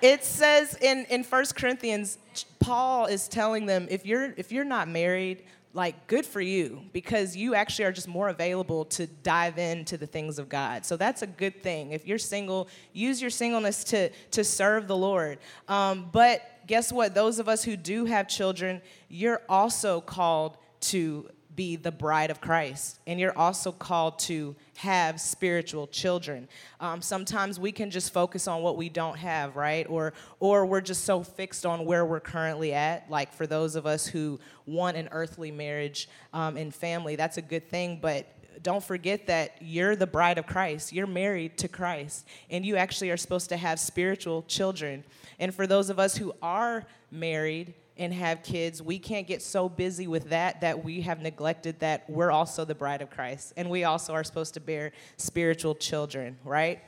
it 0.00 0.24
says 0.24 0.76
in, 0.80 1.06
in 1.10 1.22
1 1.22 1.44
Corinthians, 1.54 2.18
Paul 2.58 3.06
is 3.06 3.28
telling 3.28 3.66
them 3.66 3.86
if 3.90 4.06
you're 4.06 4.32
if 4.36 4.50
you're 4.50 4.64
not 4.64 4.88
married, 4.88 5.44
like 5.74 6.06
good 6.06 6.26
for 6.26 6.40
you 6.40 6.82
because 6.92 7.36
you 7.36 7.54
actually 7.54 7.86
are 7.86 7.92
just 7.92 8.08
more 8.08 8.28
available 8.28 8.84
to 8.84 9.06
dive 9.06 9.58
into 9.58 9.96
the 9.96 10.06
things 10.06 10.38
of 10.38 10.48
God. 10.48 10.84
So 10.84 10.96
that's 10.96 11.22
a 11.22 11.26
good 11.26 11.62
thing. 11.62 11.92
If 11.92 12.06
you're 12.06 12.18
single, 12.18 12.68
use 12.92 13.20
your 13.20 13.30
singleness 13.30 13.84
to 13.84 14.10
to 14.32 14.44
serve 14.44 14.88
the 14.88 14.96
Lord. 14.96 15.38
Um, 15.68 16.08
but 16.12 16.42
guess 16.66 16.92
what? 16.92 17.14
Those 17.14 17.38
of 17.38 17.48
us 17.48 17.64
who 17.64 17.76
do 17.76 18.04
have 18.04 18.28
children, 18.28 18.82
you're 19.08 19.42
also 19.48 20.00
called 20.00 20.56
to 20.80 21.28
be 21.54 21.76
the 21.76 21.92
bride 21.92 22.30
of 22.30 22.40
Christ. 22.40 22.98
And 23.06 23.20
you're 23.20 23.36
also 23.36 23.72
called 23.72 24.18
to 24.20 24.54
have 24.76 25.20
spiritual 25.20 25.86
children. 25.86 26.48
Um, 26.80 27.02
sometimes 27.02 27.60
we 27.60 27.72
can 27.72 27.90
just 27.90 28.12
focus 28.12 28.48
on 28.48 28.62
what 28.62 28.76
we 28.76 28.88
don't 28.88 29.18
have, 29.18 29.56
right? 29.56 29.86
Or, 29.88 30.14
or 30.40 30.64
we're 30.66 30.80
just 30.80 31.04
so 31.04 31.22
fixed 31.22 31.66
on 31.66 31.84
where 31.84 32.06
we're 32.06 32.20
currently 32.20 32.72
at. 32.72 33.10
Like 33.10 33.32
for 33.32 33.46
those 33.46 33.76
of 33.76 33.86
us 33.86 34.06
who 34.06 34.40
want 34.66 34.96
an 34.96 35.08
earthly 35.12 35.50
marriage 35.50 36.08
um, 36.32 36.56
and 36.56 36.74
family, 36.74 37.16
that's 37.16 37.36
a 37.36 37.42
good 37.42 37.68
thing. 37.68 37.98
But 38.00 38.26
don't 38.62 38.82
forget 38.82 39.26
that 39.26 39.56
you're 39.60 39.96
the 39.96 40.06
bride 40.06 40.38
of 40.38 40.46
Christ. 40.46 40.92
You're 40.92 41.06
married 41.06 41.58
to 41.58 41.68
Christ. 41.68 42.26
And 42.50 42.64
you 42.64 42.76
actually 42.76 43.10
are 43.10 43.16
supposed 43.16 43.48
to 43.50 43.56
have 43.56 43.78
spiritual 43.80 44.42
children. 44.42 45.04
And 45.38 45.54
for 45.54 45.66
those 45.66 45.90
of 45.90 45.98
us 45.98 46.16
who 46.16 46.32
are 46.40 46.86
married, 47.10 47.74
and 47.98 48.12
have 48.12 48.42
kids, 48.42 48.82
we 48.82 48.98
can't 48.98 49.26
get 49.26 49.42
so 49.42 49.68
busy 49.68 50.06
with 50.06 50.30
that 50.30 50.60
that 50.62 50.84
we 50.84 51.02
have 51.02 51.20
neglected 51.20 51.78
that 51.80 52.08
we're 52.08 52.30
also 52.30 52.64
the 52.64 52.74
bride 52.74 53.02
of 53.02 53.10
Christ 53.10 53.52
and 53.56 53.68
we 53.68 53.84
also 53.84 54.12
are 54.12 54.24
supposed 54.24 54.54
to 54.54 54.60
bear 54.60 54.92
spiritual 55.16 55.74
children, 55.74 56.38
right? 56.44 56.80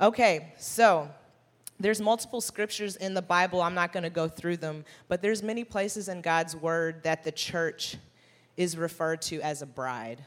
Okay, 0.00 0.52
so 0.58 1.08
there's 1.80 2.00
multiple 2.00 2.40
scriptures 2.40 2.96
in 2.96 3.14
the 3.14 3.22
Bible. 3.22 3.60
I'm 3.60 3.74
not 3.74 3.92
going 3.92 4.04
to 4.04 4.10
go 4.10 4.28
through 4.28 4.58
them, 4.58 4.84
but 5.08 5.22
there's 5.22 5.42
many 5.42 5.64
places 5.64 6.08
in 6.08 6.20
God's 6.20 6.54
word 6.54 7.02
that 7.02 7.24
the 7.24 7.32
church 7.32 7.96
is 8.56 8.76
referred 8.76 9.20
to 9.22 9.40
as 9.40 9.62
a 9.62 9.66
bride. 9.66 10.24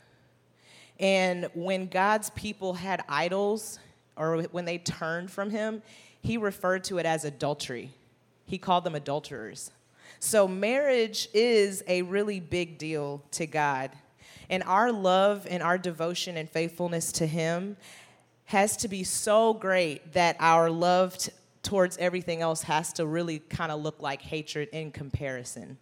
And 0.99 1.49
when 1.53 1.87
God's 1.87 2.29
people 2.31 2.73
had 2.73 3.03
idols, 3.07 3.79
or 4.17 4.41
when 4.51 4.65
they 4.65 4.77
turned 4.77 5.31
from 5.31 5.49
Him, 5.49 5.81
He 6.21 6.37
referred 6.37 6.83
to 6.85 6.97
it 6.97 7.05
as 7.05 7.23
adultery. 7.23 7.91
He 8.45 8.57
called 8.57 8.83
them 8.83 8.95
adulterers. 8.95 9.71
So, 10.19 10.47
marriage 10.47 11.27
is 11.33 11.83
a 11.87 12.01
really 12.03 12.39
big 12.39 12.77
deal 12.77 13.23
to 13.31 13.45
God. 13.45 13.91
And 14.49 14.63
our 14.63 14.91
love 14.91 15.45
and 15.49 15.61
our 15.61 15.77
devotion 15.77 16.37
and 16.37 16.49
faithfulness 16.49 17.11
to 17.13 17.27
Him 17.27 17.77
has 18.45 18.77
to 18.77 18.87
be 18.87 19.03
so 19.03 19.53
great 19.53 20.13
that 20.13 20.37
our 20.39 20.69
love 20.69 21.17
t- 21.17 21.31
towards 21.63 21.97
everything 21.97 22.41
else 22.41 22.61
has 22.63 22.93
to 22.93 23.05
really 23.05 23.39
kind 23.39 23.71
of 23.71 23.81
look 23.81 24.01
like 24.01 24.21
hatred 24.21 24.69
in 24.71 24.91
comparison. 24.91 25.77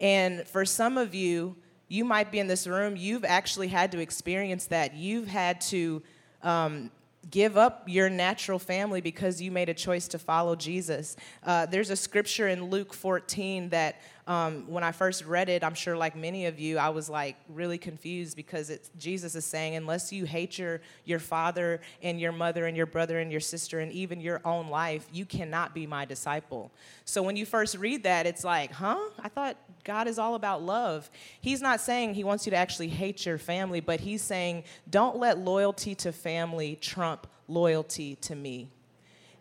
And 0.00 0.46
for 0.48 0.64
some 0.64 0.98
of 0.98 1.14
you, 1.14 1.54
you 1.86 2.04
might 2.04 2.32
be 2.32 2.40
in 2.40 2.48
this 2.48 2.66
room, 2.66 2.96
you've 2.96 3.24
actually 3.24 3.68
had 3.68 3.92
to 3.92 4.00
experience 4.00 4.66
that. 4.66 4.94
You've 4.94 5.28
had 5.28 5.60
to 5.62 6.02
um, 6.42 6.90
give 7.30 7.56
up 7.56 7.84
your 7.86 8.10
natural 8.10 8.58
family 8.58 9.00
because 9.00 9.40
you 9.40 9.50
made 9.50 9.68
a 9.68 9.74
choice 9.74 10.08
to 10.08 10.18
follow 10.18 10.56
Jesus. 10.56 11.16
Uh, 11.42 11.66
there's 11.66 11.90
a 11.90 11.96
scripture 11.96 12.48
in 12.48 12.64
Luke 12.64 12.92
14 12.92 13.68
that 13.70 14.00
um, 14.26 14.68
when 14.68 14.84
I 14.84 14.92
first 14.92 15.24
read 15.24 15.48
it, 15.48 15.64
I'm 15.64 15.74
sure 15.74 15.96
like 15.96 16.14
many 16.14 16.46
of 16.46 16.60
you, 16.60 16.78
I 16.78 16.90
was 16.90 17.10
like 17.10 17.36
really 17.48 17.76
confused 17.76 18.36
because 18.36 18.70
it's, 18.70 18.88
Jesus 18.96 19.34
is 19.34 19.44
saying, 19.44 19.74
unless 19.74 20.12
you 20.12 20.26
hate 20.26 20.58
your, 20.58 20.80
your 21.04 21.18
father 21.18 21.80
and 22.02 22.20
your 22.20 22.30
mother 22.30 22.66
and 22.66 22.76
your 22.76 22.86
brother 22.86 23.18
and 23.18 23.32
your 23.32 23.40
sister 23.40 23.80
and 23.80 23.90
even 23.90 24.20
your 24.20 24.40
own 24.44 24.68
life, 24.68 25.08
you 25.12 25.24
cannot 25.24 25.74
be 25.74 25.88
my 25.88 26.04
disciple. 26.04 26.70
So 27.04 27.20
when 27.20 27.36
you 27.36 27.44
first 27.44 27.76
read 27.76 28.04
that, 28.04 28.26
it's 28.26 28.44
like, 28.44 28.70
huh? 28.70 29.00
I 29.18 29.28
thought 29.28 29.56
God 29.82 30.06
is 30.06 30.20
all 30.20 30.36
about 30.36 30.62
love. 30.62 31.10
He's 31.40 31.60
not 31.60 31.80
saying 31.80 32.14
he 32.14 32.22
wants 32.22 32.46
you 32.46 32.50
to 32.50 32.56
actually 32.56 32.88
hate 32.88 33.26
your 33.26 33.38
family, 33.38 33.80
but 33.80 33.98
he's 33.98 34.22
saying, 34.22 34.62
don't 34.88 35.16
let 35.16 35.38
loyalty 35.38 35.96
to 35.96 36.12
family 36.12 36.76
trump 36.80 37.26
loyalty 37.48 38.14
to 38.16 38.36
me. 38.36 38.68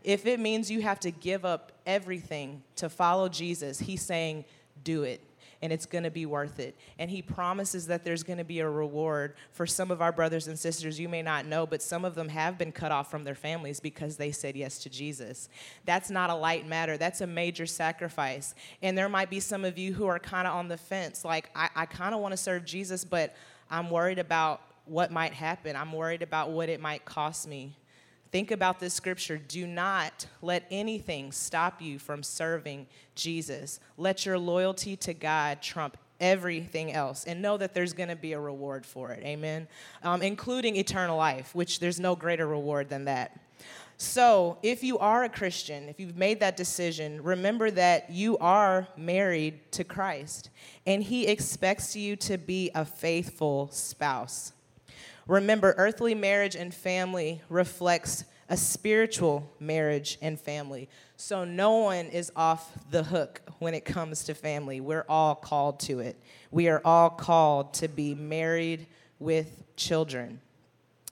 If 0.04 0.26
it 0.26 0.40
means 0.40 0.72
you 0.72 0.82
have 0.82 1.00
to 1.02 1.12
give 1.12 1.46
up 1.46 1.72
everything 1.86 2.64
to 2.78 2.90
follow 2.90 3.30
Jesus, 3.30 3.78
he's 3.78 4.02
saying, 4.02 4.46
do 4.84 5.04
it 5.04 5.22
and 5.62 5.72
it's 5.72 5.86
going 5.86 6.04
to 6.04 6.12
be 6.12 6.26
worth 6.26 6.60
it. 6.60 6.76
And 6.98 7.10
he 7.10 7.22
promises 7.22 7.88
that 7.88 8.04
there's 8.04 8.24
going 8.24 8.40
to 8.40 8.44
be 8.44 8.60
a 8.60 8.70
reward 8.70 9.36
for 9.52 9.68
some 9.68 9.92
of 9.92 10.02
our 10.02 10.12
brothers 10.12 10.48
and 10.48 10.58
sisters 10.58 11.00
you 11.00 11.08
may 11.08 11.22
not 11.22 11.46
know, 11.46 11.66
but 11.66 11.82
some 11.82 12.04
of 12.04 12.16
them 12.16 12.30
have 12.30 12.58
been 12.58 12.72
cut 12.72 12.92
off 12.92 13.12
from 13.12 13.24
their 13.24 13.36
families 13.36 13.80
because 13.80 14.18
they 14.18 14.32
said 14.32 14.56
yes 14.56 14.80
to 14.80 14.90
Jesus. 14.90 15.50
That's 15.86 16.10
not 16.10 16.30
a 16.30 16.36
light 16.36 16.68
matter, 16.68 16.98
that's 16.98 17.22
a 17.22 17.28
major 17.28 17.66
sacrifice. 17.66 18.56
And 18.82 18.98
there 18.98 19.10
might 19.10 19.30
be 19.30 19.40
some 19.40 19.64
of 19.64 19.78
you 19.78 19.94
who 19.94 20.08
are 20.08 20.20
kind 20.20 20.48
of 20.48 20.56
on 20.56 20.68
the 20.68 20.78
fence, 20.78 21.24
like, 21.24 21.50
I, 21.56 21.70
I 21.76 21.86
kind 21.86 22.16
of 22.16 22.22
want 22.22 22.34
to 22.34 22.38
serve 22.38 22.66
Jesus, 22.66 23.06
but 23.06 23.36
I'm 23.70 23.90
worried 23.90 24.20
about 24.20 24.62
what 24.86 25.12
might 25.12 25.34
happen, 25.34 25.76
I'm 25.76 25.94
worried 25.94 26.24
about 26.24 26.52
what 26.52 26.70
it 26.70 26.82
might 26.82 27.06
cost 27.06 27.48
me. 27.48 27.76
Think 28.32 28.52
about 28.52 28.80
this 28.80 28.94
scripture. 28.94 29.38
Do 29.38 29.68
not 29.68 30.26
let 30.42 30.66
anything 30.72 31.34
stop 31.34 31.82
you 31.82 32.00
from 32.00 32.24
serving 32.24 32.88
Jesus. 33.14 33.80
Let 33.98 34.26
your 34.26 34.38
loyalty 34.38 34.96
to 34.98 35.14
God 35.14 35.62
trump 35.62 35.98
everything 36.22 36.94
else 36.94 37.26
and 37.26 37.42
know 37.42 37.58
that 37.58 37.74
there's 37.74 37.92
going 37.92 38.08
to 38.08 38.16
be 38.16 38.34
a 38.34 38.40
reward 38.40 38.86
for 38.86 39.12
it. 39.12 39.24
Amen. 39.26 39.68
Um, 40.04 40.22
including 40.22 40.78
eternal 40.78 41.18
life, 41.18 41.54
which 41.54 41.80
there's 41.80 42.00
no 42.00 42.16
greater 42.16 42.48
reward 42.48 42.88
than 42.88 43.06
that. 43.06 43.38
So, 43.98 44.58
if 44.64 44.84
you 44.84 44.98
are 44.98 45.26
a 45.26 45.30
Christian, 45.30 45.88
if 45.88 46.00
you've 46.00 46.18
made 46.18 46.40
that 46.40 46.58
decision, 46.58 47.22
remember 47.22 47.70
that 47.70 48.10
you 48.10 48.38
are 48.40 48.88
married 48.98 49.72
to 49.74 49.84
Christ 49.84 50.50
and 50.88 51.04
He 51.04 51.28
expects 51.28 51.96
you 51.96 52.16
to 52.16 52.38
be 52.38 52.72
a 52.74 52.84
faithful 52.86 53.70
spouse. 53.72 54.54
Remember, 55.32 55.74
earthly 55.78 56.14
marriage 56.14 56.58
and 56.58 56.74
family 56.74 57.42
reflects 57.48 58.26
a 58.50 58.58
spiritual 58.58 59.50
marriage 59.62 60.18
and 60.22 60.38
family. 60.38 60.90
So 61.16 61.46
no 61.46 61.78
one 61.78 62.08
is 62.08 62.34
off 62.36 62.70
the 62.90 63.02
hook 63.02 63.42
when 63.60 63.74
it 63.74 63.86
comes 63.86 64.26
to 64.26 64.34
family. 64.34 64.82
We're 64.82 65.06
all 65.08 65.36
called 65.36 65.80
to 65.82 66.02
it. 66.02 66.18
We 66.52 66.68
are 66.68 66.82
all 66.84 67.10
called 67.10 67.74
to 67.76 67.88
be 67.88 68.14
married 68.14 68.88
with 69.20 69.64
children. 69.78 70.42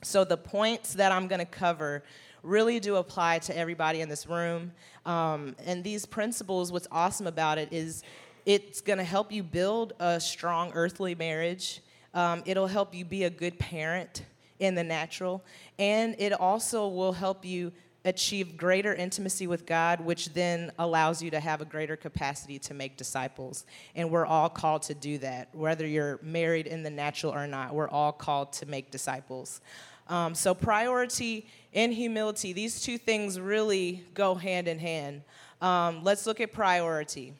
So 0.01 0.25
the 0.25 0.35
points 0.35 0.95
that 0.95 1.13
I'm 1.13 1.29
going 1.29 1.39
to 1.39 1.45
cover 1.45 2.03
really 2.43 2.81
do 2.81 2.97
apply 2.97 3.39
to 3.39 3.57
everybody 3.57 4.01
in 4.01 4.09
this 4.09 4.27
room. 4.27 4.73
Um, 5.05 5.55
and 5.65 5.81
these 5.81 6.05
principles, 6.05 6.73
what's 6.73 6.89
awesome 6.91 7.27
about 7.27 7.57
it 7.57 7.69
is 7.71 8.03
it's 8.45 8.81
going 8.81 8.99
to 8.99 9.05
help 9.05 9.31
you 9.31 9.43
build 9.43 9.93
a 9.97 10.19
strong 10.19 10.73
earthly 10.73 11.15
marriage. 11.15 11.79
Um, 12.13 12.43
it'll 12.45 12.67
help 12.67 12.93
you 12.95 13.05
be 13.05 13.23
a 13.23 13.29
good 13.29 13.59
parent 13.59 14.23
in 14.59 14.75
the 14.75 14.83
natural, 14.83 15.43
and 15.77 16.15
it 16.19 16.33
also 16.33 16.87
will 16.87 17.13
help 17.13 17.45
you 17.45 17.71
achieve 18.05 18.57
greater 18.57 18.93
intimacy 18.93 19.45
with 19.45 19.65
God, 19.65 20.01
which 20.01 20.33
then 20.33 20.71
allows 20.79 21.21
you 21.21 21.29
to 21.31 21.39
have 21.39 21.61
a 21.61 21.65
greater 21.65 21.95
capacity 21.95 22.57
to 22.59 22.73
make 22.73 22.97
disciples. 22.97 23.65
And 23.95 24.09
we're 24.09 24.25
all 24.25 24.49
called 24.49 24.83
to 24.83 24.93
do 24.93 25.17
that, 25.19 25.49
whether 25.53 25.85
you're 25.85 26.19
married 26.21 26.67
in 26.67 26.83
the 26.83 26.89
natural 26.89 27.33
or 27.33 27.45
not. 27.45 27.73
We're 27.73 27.89
all 27.89 28.11
called 28.11 28.53
to 28.53 28.65
make 28.65 28.91
disciples. 28.91 29.61
Um, 30.07 30.33
so, 30.33 30.55
priority 30.55 31.45
and 31.73 31.93
humility, 31.93 32.53
these 32.53 32.81
two 32.81 32.97
things 32.97 33.39
really 33.39 34.03
go 34.13 34.33
hand 34.33 34.67
in 34.67 34.79
hand. 34.79 35.21
Um, 35.61 36.03
let's 36.03 36.25
look 36.25 36.41
at 36.41 36.51
priority. 36.51 37.33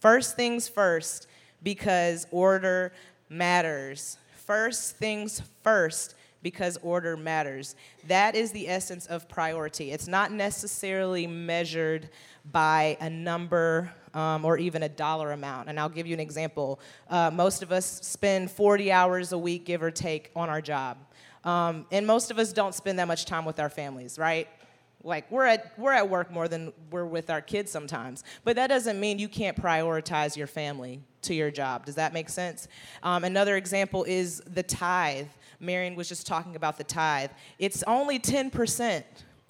First 0.00 0.36
things 0.36 0.68
first, 0.68 1.26
because 1.62 2.26
order 2.30 2.92
matters. 3.28 4.18
First 4.46 4.96
things 4.96 5.42
first, 5.62 6.14
because 6.42 6.78
order 6.82 7.16
matters. 7.16 7.74
That 8.06 8.34
is 8.34 8.52
the 8.52 8.68
essence 8.68 9.06
of 9.06 9.28
priority. 9.28 9.90
It's 9.90 10.06
not 10.06 10.32
necessarily 10.32 11.26
measured 11.26 12.10
by 12.50 12.96
a 13.00 13.10
number 13.10 13.92
um, 14.14 14.44
or 14.44 14.56
even 14.58 14.82
a 14.82 14.88
dollar 14.88 15.32
amount. 15.32 15.68
And 15.68 15.78
I'll 15.78 15.88
give 15.88 16.06
you 16.06 16.14
an 16.14 16.20
example. 16.20 16.80
Uh, 17.10 17.30
most 17.30 17.62
of 17.62 17.72
us 17.72 17.84
spend 18.02 18.50
40 18.50 18.90
hours 18.92 19.32
a 19.32 19.38
week, 19.38 19.64
give 19.64 19.82
or 19.82 19.90
take, 19.90 20.30
on 20.34 20.48
our 20.48 20.60
job. 20.60 20.98
Um, 21.44 21.86
and 21.90 22.06
most 22.06 22.30
of 22.30 22.38
us 22.38 22.52
don't 22.52 22.74
spend 22.74 22.98
that 22.98 23.08
much 23.08 23.24
time 23.24 23.44
with 23.44 23.60
our 23.60 23.68
families, 23.68 24.18
right? 24.18 24.48
Like 25.04 25.30
we're 25.30 25.44
at 25.44 25.78
we're 25.78 25.92
at 25.92 26.10
work 26.10 26.30
more 26.32 26.48
than 26.48 26.72
we're 26.90 27.04
with 27.04 27.30
our 27.30 27.40
kids 27.40 27.70
sometimes, 27.70 28.24
but 28.42 28.56
that 28.56 28.66
doesn't 28.66 28.98
mean 28.98 29.20
you 29.20 29.28
can't 29.28 29.56
prioritize 29.56 30.36
your 30.36 30.48
family 30.48 31.00
to 31.22 31.34
your 31.34 31.50
job. 31.50 31.86
Does 31.86 31.94
that 31.96 32.12
make 32.12 32.28
sense? 32.28 32.68
Um, 33.02 33.24
another 33.24 33.56
example 33.56 34.04
is 34.04 34.40
the 34.46 34.62
tithe. 34.62 35.28
Marion 35.60 35.96
was 35.96 36.08
just 36.08 36.26
talking 36.26 36.56
about 36.56 36.78
the 36.78 36.84
tithe. 36.84 37.30
It's 37.58 37.82
only 37.86 38.18
ten 38.18 38.50
percent. 38.50 39.04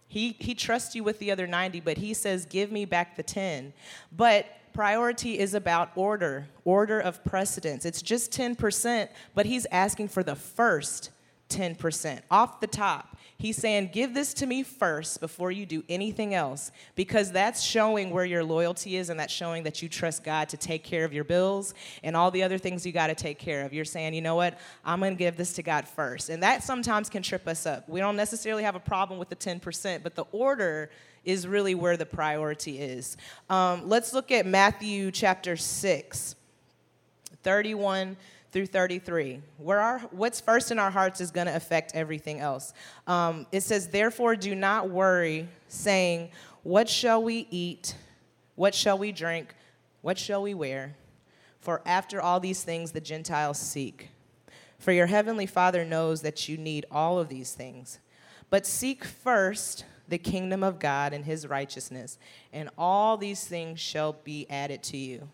He 0.07 0.37
he 0.39 0.55
trusts 0.55 0.95
you 0.95 1.05
with 1.05 1.19
the 1.19 1.31
other 1.31 1.47
ninety, 1.47 1.81
but 1.81 1.99
he 1.99 2.15
says, 2.15 2.47
"Give 2.47 2.73
me 2.73 2.85
back 2.85 3.17
the 3.17 3.23
10. 3.23 3.73
But 4.11 4.47
priority 4.79 5.41
is 5.41 5.55
about 5.55 5.91
order, 5.97 6.47
order 6.65 7.01
of 7.01 7.25
precedence. 7.25 7.85
It's 7.85 8.01
just 8.01 8.31
10%, 8.31 9.09
but 9.35 9.45
he's 9.45 9.67
asking 9.73 10.07
for 10.07 10.23
the 10.23 10.37
first 10.37 11.11
10% 11.49 12.21
off 12.31 12.61
the 12.61 12.69
top. 12.69 13.17
He's 13.41 13.57
saying, 13.57 13.91
Give 13.93 14.15
this 14.15 14.35
to 14.35 14.47
me 14.47 14.65
first 14.65 15.21
before 15.21 15.53
you 15.53 15.65
do 15.65 15.85
anything 15.89 16.35
else, 16.35 16.73
because 16.97 17.31
that's 17.31 17.63
showing 17.63 18.11
where 18.11 18.25
your 18.25 18.43
loyalty 18.43 18.97
is 18.97 19.11
and 19.11 19.21
that's 19.21 19.33
showing 19.33 19.63
that 19.63 19.81
you 19.81 19.89
trust 19.89 20.25
God 20.25 20.49
to 20.49 20.57
take 20.57 20.83
care 20.83 21.05
of 21.05 21.13
your 21.13 21.23
bills 21.23 21.73
and 22.03 22.17
all 22.17 22.33
the 22.33 22.43
other 22.43 22.59
things 22.59 22.85
you 22.85 22.91
got 22.91 23.07
to 23.07 23.15
take 23.15 23.39
care 23.39 23.65
of. 23.65 23.73
You're 23.73 23.85
saying, 23.85 24.15
You 24.15 24.23
know 24.23 24.35
what? 24.35 24.59
I'm 24.85 24.99
going 24.99 25.15
to 25.15 25.19
give 25.19 25.37
this 25.37 25.53
to 25.53 25.63
God 25.63 25.87
first. 25.87 26.31
And 26.31 26.43
that 26.43 26.65
sometimes 26.65 27.09
can 27.09 27.23
trip 27.23 27.47
us 27.47 27.65
up. 27.65 27.89
We 27.89 28.01
don't 28.01 28.17
necessarily 28.17 28.65
have 28.65 28.75
a 28.75 28.81
problem 28.81 29.21
with 29.21 29.29
the 29.29 29.37
10%, 29.37 30.03
but 30.03 30.17
the 30.17 30.25
order 30.33 30.91
is 31.25 31.47
really 31.47 31.77
where 31.77 31.97
the 31.97 32.07
priority 32.07 32.81
is. 32.81 33.17
Um, 33.49 33.89
let's 33.89 34.13
look 34.13 34.33
at 34.33 34.47
Matthew 34.47 35.13
chapter 35.13 35.57
6, 35.57 36.35
31 37.45 38.17
through 38.53 38.67
33. 38.67 39.41
Where 39.59 39.81
our, 39.81 39.99
what's 40.11 40.41
first 40.41 40.71
in 40.71 40.79
our 40.79 40.91
hearts 40.91 41.21
is 41.21 41.31
going 41.31 41.47
to 41.47 41.55
affect 41.55 41.95
everything 41.95 42.41
else. 42.41 42.73
Um, 43.07 43.47
it 43.53 43.63
says, 43.63 43.89
Therefore, 43.89 44.37
do 44.37 44.55
not 44.55 44.91
worry, 44.91 45.49
saying, 45.69 46.31
What 46.63 46.89
shall 46.89 47.23
we 47.23 47.47
eat? 47.51 47.95
What 48.55 48.75
shall 48.75 48.99
we 48.99 49.13
drink? 49.13 49.55
What 50.03 50.19
shall 50.19 50.43
we 50.43 50.55
wear? 50.55 50.97
For 51.61 51.83
after 51.85 52.21
all 52.21 52.41
these 52.41 52.63
things 52.63 52.93
the 52.93 53.01
Gentiles 53.01 53.59
seek. 53.59 54.11
For 54.79 54.93
your 54.93 55.07
heavenly 55.07 55.47
Father 55.47 55.85
knows 55.85 56.23
that 56.23 56.49
you 56.49 56.57
need 56.57 56.87
all 56.91 57.19
of 57.19 57.29
these 57.29 57.53
things. 57.53 57.99
But 58.51 58.67
seek 58.67 59.05
first 59.05 59.85
the 60.09 60.19
kingdom 60.19 60.63
of 60.63 60.79
God 60.79 61.13
and 61.13 61.25
his 61.25 61.47
righteousness, 61.47 62.19
and 62.53 62.71
all 62.79 63.17
these 63.17 63.45
things 63.45 63.79
shall 63.79 64.15
be 64.25 64.47
added 64.49 64.83
to 64.85 64.97
you. 64.97 65.29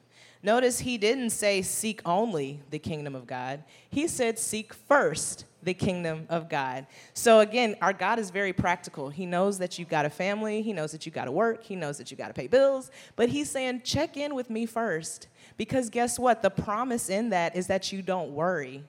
Notice 0.44 0.80
he 0.80 0.98
didn't 0.98 1.30
say 1.30 1.62
seek 1.62 2.02
only 2.04 2.60
the 2.68 2.78
kingdom 2.78 3.14
of 3.14 3.26
God. 3.26 3.64
He 3.88 4.06
said 4.06 4.38
seek 4.38 4.74
first 4.74 5.46
the 5.62 5.72
kingdom 5.72 6.26
of 6.28 6.50
God. 6.50 6.86
So 7.14 7.40
again, 7.40 7.76
our 7.80 7.94
God 7.94 8.18
is 8.18 8.28
very 8.28 8.52
practical. 8.52 9.08
He 9.08 9.24
knows 9.24 9.56
that 9.56 9.78
you've 9.78 9.88
got 9.88 10.04
a 10.04 10.10
family, 10.10 10.60
he 10.60 10.74
knows 10.74 10.92
that 10.92 11.06
you've 11.06 11.14
got 11.14 11.24
to 11.24 11.32
work, 11.32 11.64
he 11.64 11.76
knows 11.76 11.96
that 11.96 12.10
you've 12.10 12.18
got 12.18 12.28
to 12.28 12.34
pay 12.34 12.46
bills, 12.46 12.90
but 13.16 13.30
he's 13.30 13.50
saying 13.50 13.80
check 13.84 14.18
in 14.18 14.34
with 14.34 14.50
me 14.50 14.66
first 14.66 15.28
Because 15.56 15.88
guess 15.88 16.18
what? 16.18 16.42
The 16.42 16.50
promise 16.50 17.08
in 17.08 17.30
that 17.30 17.56
is 17.56 17.68
that 17.68 17.90
you 17.90 18.02
don't 18.02 18.32
worry. 18.32 18.84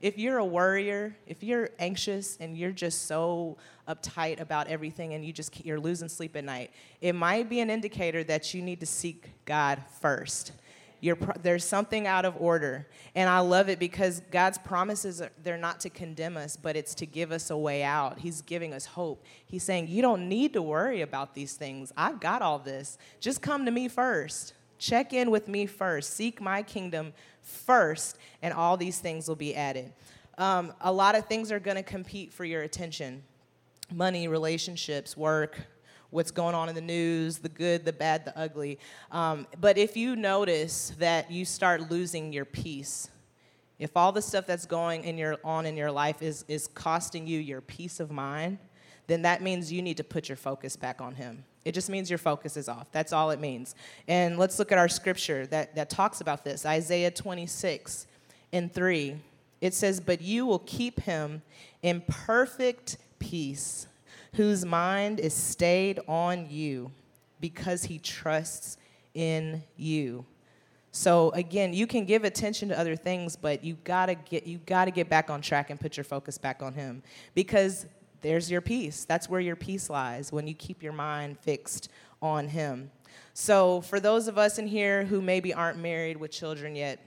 If 0.00 0.18
you're 0.18 0.38
a 0.38 0.44
worrier, 0.44 1.14
if 1.26 1.44
you're 1.44 1.68
anxious 1.78 2.36
and 2.40 2.56
you're 2.56 2.72
just 2.72 3.06
so 3.06 3.56
uptight 3.86 4.40
about 4.40 4.68
everything 4.68 5.14
and 5.14 5.24
you 5.24 5.32
just 5.32 5.64
you're 5.64 5.78
losing 5.78 6.08
sleep 6.08 6.34
at 6.34 6.44
night, 6.44 6.70
it 7.00 7.14
might 7.14 7.48
be 7.48 7.60
an 7.60 7.70
indicator 7.70 8.24
that 8.24 8.54
you 8.54 8.62
need 8.62 8.80
to 8.80 8.86
seek 8.86 9.30
God 9.44 9.82
first. 10.00 10.52
You're, 11.02 11.18
there's 11.42 11.64
something 11.64 12.06
out 12.06 12.24
of 12.24 12.40
order. 12.40 12.86
And 13.16 13.28
I 13.28 13.40
love 13.40 13.68
it 13.68 13.80
because 13.80 14.22
God's 14.30 14.56
promises, 14.56 15.20
are, 15.20 15.32
they're 15.42 15.58
not 15.58 15.80
to 15.80 15.90
condemn 15.90 16.36
us, 16.36 16.56
but 16.56 16.76
it's 16.76 16.94
to 16.94 17.06
give 17.06 17.32
us 17.32 17.50
a 17.50 17.56
way 17.56 17.82
out. 17.82 18.20
He's 18.20 18.40
giving 18.40 18.72
us 18.72 18.86
hope. 18.86 19.24
He's 19.44 19.64
saying, 19.64 19.88
You 19.88 20.00
don't 20.00 20.28
need 20.28 20.52
to 20.52 20.62
worry 20.62 21.00
about 21.00 21.34
these 21.34 21.54
things. 21.54 21.92
I've 21.96 22.20
got 22.20 22.40
all 22.40 22.60
this. 22.60 22.98
Just 23.18 23.42
come 23.42 23.64
to 23.64 23.72
me 23.72 23.88
first. 23.88 24.54
Check 24.78 25.12
in 25.12 25.32
with 25.32 25.48
me 25.48 25.66
first. 25.66 26.14
Seek 26.14 26.40
my 26.40 26.62
kingdom 26.62 27.12
first, 27.40 28.16
and 28.40 28.54
all 28.54 28.76
these 28.76 29.00
things 29.00 29.26
will 29.26 29.34
be 29.34 29.56
added. 29.56 29.92
Um, 30.38 30.72
a 30.80 30.92
lot 30.92 31.16
of 31.16 31.26
things 31.26 31.50
are 31.50 31.60
going 31.60 31.76
to 31.76 31.82
compete 31.82 32.32
for 32.32 32.44
your 32.44 32.62
attention 32.62 33.24
money, 33.90 34.28
relationships, 34.28 35.16
work, 35.16 35.66
what's 36.12 36.30
going 36.30 36.54
on 36.54 36.68
in 36.68 36.74
the 36.74 36.80
news, 36.80 37.38
the 37.38 37.48
good, 37.48 37.84
the 37.84 37.92
bad, 37.92 38.24
the 38.24 38.38
ugly. 38.38 38.78
Um, 39.10 39.46
but 39.60 39.78
if 39.78 39.96
you 39.96 40.14
notice 40.14 40.92
that 40.98 41.30
you 41.30 41.44
start 41.44 41.90
losing 41.90 42.32
your 42.32 42.44
peace, 42.44 43.08
if 43.78 43.96
all 43.96 44.12
the 44.12 44.22
stuff 44.22 44.46
that's 44.46 44.66
going 44.66 45.04
in 45.04 45.18
your, 45.18 45.38
on 45.42 45.66
in 45.66 45.76
your 45.76 45.90
life 45.90 46.22
is, 46.22 46.44
is 46.48 46.68
costing 46.68 47.26
you 47.26 47.40
your 47.40 47.62
peace 47.62 47.98
of 47.98 48.10
mind, 48.10 48.58
then 49.06 49.22
that 49.22 49.42
means 49.42 49.72
you 49.72 49.82
need 49.82 49.96
to 49.96 50.04
put 50.04 50.28
your 50.28 50.36
focus 50.36 50.76
back 50.76 51.00
on 51.00 51.14
Him. 51.14 51.44
It 51.64 51.72
just 51.72 51.88
means 51.88 52.10
your 52.10 52.18
focus 52.18 52.56
is 52.56 52.68
off. 52.68 52.92
That's 52.92 53.12
all 53.12 53.30
it 53.30 53.40
means. 53.40 53.74
And 54.06 54.38
let's 54.38 54.58
look 54.58 54.70
at 54.70 54.78
our 54.78 54.88
scripture 54.88 55.46
that, 55.46 55.74
that 55.76 55.90
talks 55.90 56.20
about 56.20 56.44
this 56.44 56.66
Isaiah 56.66 57.10
26 57.10 58.06
and 58.52 58.72
3. 58.72 59.16
It 59.60 59.72
says, 59.72 59.98
But 59.98 60.20
you 60.20 60.44
will 60.44 60.58
keep 60.60 61.00
him 61.00 61.42
in 61.82 62.02
perfect 62.06 62.98
peace 63.18 63.86
whose 64.34 64.64
mind 64.64 65.20
is 65.20 65.34
stayed 65.34 66.00
on 66.08 66.48
you 66.48 66.90
because 67.40 67.84
he 67.84 67.98
trusts 67.98 68.76
in 69.14 69.62
you. 69.76 70.24
So 70.90 71.30
again, 71.30 71.72
you 71.72 71.86
can 71.86 72.04
give 72.04 72.24
attention 72.24 72.68
to 72.68 72.78
other 72.78 72.96
things, 72.96 73.36
but 73.36 73.64
you 73.64 73.76
gotta 73.84 74.14
get 74.14 74.46
you 74.46 74.58
gotta 74.66 74.90
get 74.90 75.08
back 75.08 75.30
on 75.30 75.40
track 75.40 75.70
and 75.70 75.80
put 75.80 75.96
your 75.96 76.04
focus 76.04 76.38
back 76.38 76.62
on 76.62 76.74
him 76.74 77.02
because 77.34 77.86
there's 78.20 78.50
your 78.50 78.60
peace. 78.60 79.04
That's 79.04 79.28
where 79.28 79.40
your 79.40 79.56
peace 79.56 79.90
lies 79.90 80.32
when 80.32 80.46
you 80.46 80.54
keep 80.54 80.82
your 80.82 80.92
mind 80.92 81.38
fixed 81.38 81.88
on 82.20 82.48
him. 82.48 82.90
So 83.34 83.80
for 83.80 84.00
those 84.00 84.28
of 84.28 84.38
us 84.38 84.58
in 84.58 84.66
here 84.66 85.04
who 85.04 85.20
maybe 85.20 85.52
aren't 85.52 85.78
married 85.78 86.18
with 86.18 86.30
children 86.30 86.76
yet, 86.76 87.00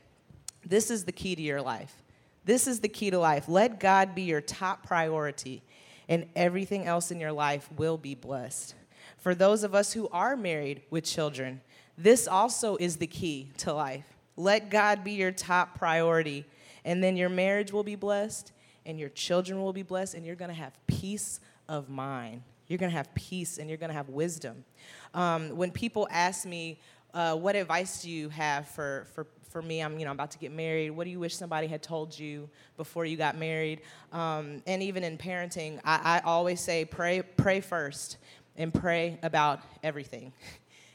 this 0.66 0.90
is 0.90 1.06
the 1.06 1.12
key 1.12 1.36
to 1.36 1.42
your 1.42 1.62
life. 1.62 2.04
This 2.44 2.68
is 2.68 2.80
the 2.80 2.90
key 2.90 3.12
to 3.12 3.20
life. 3.20 3.48
Let 3.48 3.80
God 3.80 4.14
be 4.14 4.24
your 4.24 4.42
top 4.42 4.86
priority 4.86 5.64
and 6.08 6.28
everything 6.36 6.86
else 6.86 7.12
in 7.12 7.20
your 7.20 7.32
life 7.32 7.70
will 7.78 7.98
be 7.98 8.16
blessed. 8.16 8.76
For 9.18 9.36
those 9.36 9.64
of 9.64 9.74
us 9.74 9.94
who 9.94 10.08
are 10.10 10.36
married 10.36 10.82
with 10.90 11.04
children, 11.04 11.62
this 11.98 12.28
also 12.28 12.76
is 12.78 12.98
the 12.98 13.08
key 13.08 13.52
to 13.58 13.74
life. 13.74 14.06
Let 14.38 14.70
God 14.70 15.04
be 15.04 15.14
your 15.14 15.32
top 15.32 15.78
priority, 15.78 16.46
and 16.84 17.04
then 17.04 17.16
your 17.16 17.30
marriage 17.30 17.72
will 17.72 17.84
be 17.84 17.96
blessed, 17.96 18.52
and 18.86 19.00
your 19.00 19.10
children 19.10 19.62
will 19.62 19.74
be 19.74 19.84
blessed, 19.84 20.14
and 20.14 20.26
you're 20.26 20.36
gonna 20.36 20.54
have 20.54 20.74
peace 20.88 21.40
of 21.68 21.90
mind. 21.90 22.44
You're 22.68 22.80
gonna 22.80 22.92
have 22.92 23.14
peace 23.14 23.58
and 23.58 23.70
you're 23.70 23.78
gonna 23.78 23.94
have 23.94 24.10
wisdom. 24.10 24.66
Um, 25.14 25.56
when 25.56 25.72
people 25.72 26.08
ask 26.12 26.46
me, 26.46 26.80
uh, 27.14 27.36
what 27.36 27.56
advice 27.56 28.02
do 28.02 28.10
you 28.10 28.30
have 28.30 28.68
for, 28.68 29.08
for 29.14 29.28
for 29.56 29.62
me, 29.62 29.80
I'm 29.80 29.98
you 29.98 30.04
know 30.04 30.12
about 30.12 30.32
to 30.32 30.38
get 30.38 30.52
married. 30.52 30.90
What 30.90 31.06
do 31.06 31.10
you 31.10 31.20
wish 31.22 31.34
somebody 31.34 31.68
had 31.68 31.82
told 31.82 32.20
you 32.20 32.50
before 32.76 33.06
you 33.06 33.16
got 33.16 33.38
married? 33.38 33.80
Um, 34.12 34.62
and 34.68 34.84
even 34.84 35.02
in 35.02 35.18
parenting, 35.18 35.80
I, 35.86 36.18
I 36.18 36.22
always 36.26 36.60
say 36.60 36.84
pray 36.84 37.22
pray 37.22 37.62
first 37.62 38.18
and 38.58 38.74
pray 38.74 39.18
about 39.24 39.62
everything. 39.82 40.34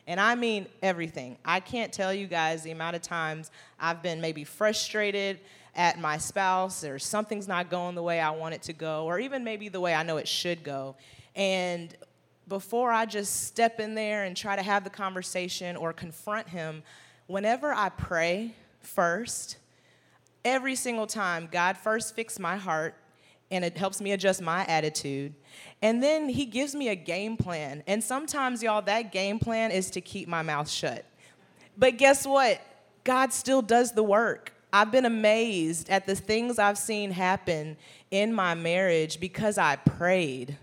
And 0.07 0.18
I 0.18 0.35
mean 0.35 0.66
everything. 0.83 1.37
I 1.44 1.61
can't 1.61 1.92
tell 1.92 2.12
you 2.12 2.27
guys 2.27 2.62
the 2.64 2.73
amount 2.73 2.96
of 2.96 3.03
times 3.03 3.53
I've 3.79 4.03
been 4.03 4.20
maybe 4.20 4.42
frustrated 4.42 5.38
at 5.77 6.01
my 6.01 6.18
spouse 6.18 6.83
or 6.83 6.99
something's 6.99 7.46
not 7.46 7.70
going 7.70 7.94
the 7.94 8.03
way 8.03 8.18
I 8.18 8.31
want 8.31 8.55
it 8.55 8.62
to 8.62 8.73
go, 8.73 9.05
or 9.05 9.20
even 9.20 9.44
maybe 9.44 9.68
the 9.68 9.79
way 9.79 9.94
I 9.94 10.03
know 10.03 10.16
it 10.16 10.27
should 10.27 10.64
go. 10.64 10.96
And 11.37 11.94
before 12.49 12.90
I 12.90 13.07
just 13.07 13.44
step 13.46 13.79
in 13.79 13.94
there 13.94 14.25
and 14.25 14.37
try 14.37 14.57
to 14.57 14.62
have 14.62 14.83
the 14.83 14.90
conversation 14.90 15.77
or 15.77 15.92
confront 15.92 16.49
him, 16.49 16.83
whenever 17.31 17.73
I 17.73 17.90
pray 17.90 18.55
first, 18.81 19.57
every 20.45 20.75
single 20.75 21.07
time, 21.07 21.49
God 21.51 21.77
first 21.77 22.14
fixes 22.16 22.40
my 22.40 22.57
heart 22.57 22.95
and 23.53 23.64
it 23.64 23.77
helps 23.77 24.01
me 24.01 24.12
adjust 24.12 24.43
my 24.43 24.64
attitude. 24.66 25.35
And 25.83 26.03
then 26.03 26.29
He 26.29 26.45
gives 26.45 26.75
me 26.75 26.88
a 26.88 26.95
game 26.95 27.37
plan. 27.37 27.83
And 27.87 28.03
sometimes, 28.03 28.62
y'all, 28.62 28.83
that 28.83 29.12
game 29.12 29.38
plan 29.38 29.71
is 29.71 29.90
to 29.93 30.01
keep 30.01 30.29
my 30.29 30.43
mouth 30.43 30.69
shut. 30.69 31.05
But 31.77 31.99
guess 31.99 32.27
what? 32.27 32.61
God 33.05 33.33
still 33.33 33.62
does 33.62 33.93
the 33.93 34.03
work. 34.03 34.53
I've 34.73 34.93
been 34.93 35.05
amazed 35.07 35.90
at 35.90 36.07
the 36.07 36.14
things 36.14 36.59
I've 36.59 36.79
seen 36.79 37.11
happen 37.11 37.77
in 38.11 38.33
my 38.33 38.55
marriage 38.55 39.19
because 39.19 39.59
I 39.59 39.77
prayed, 39.77 40.57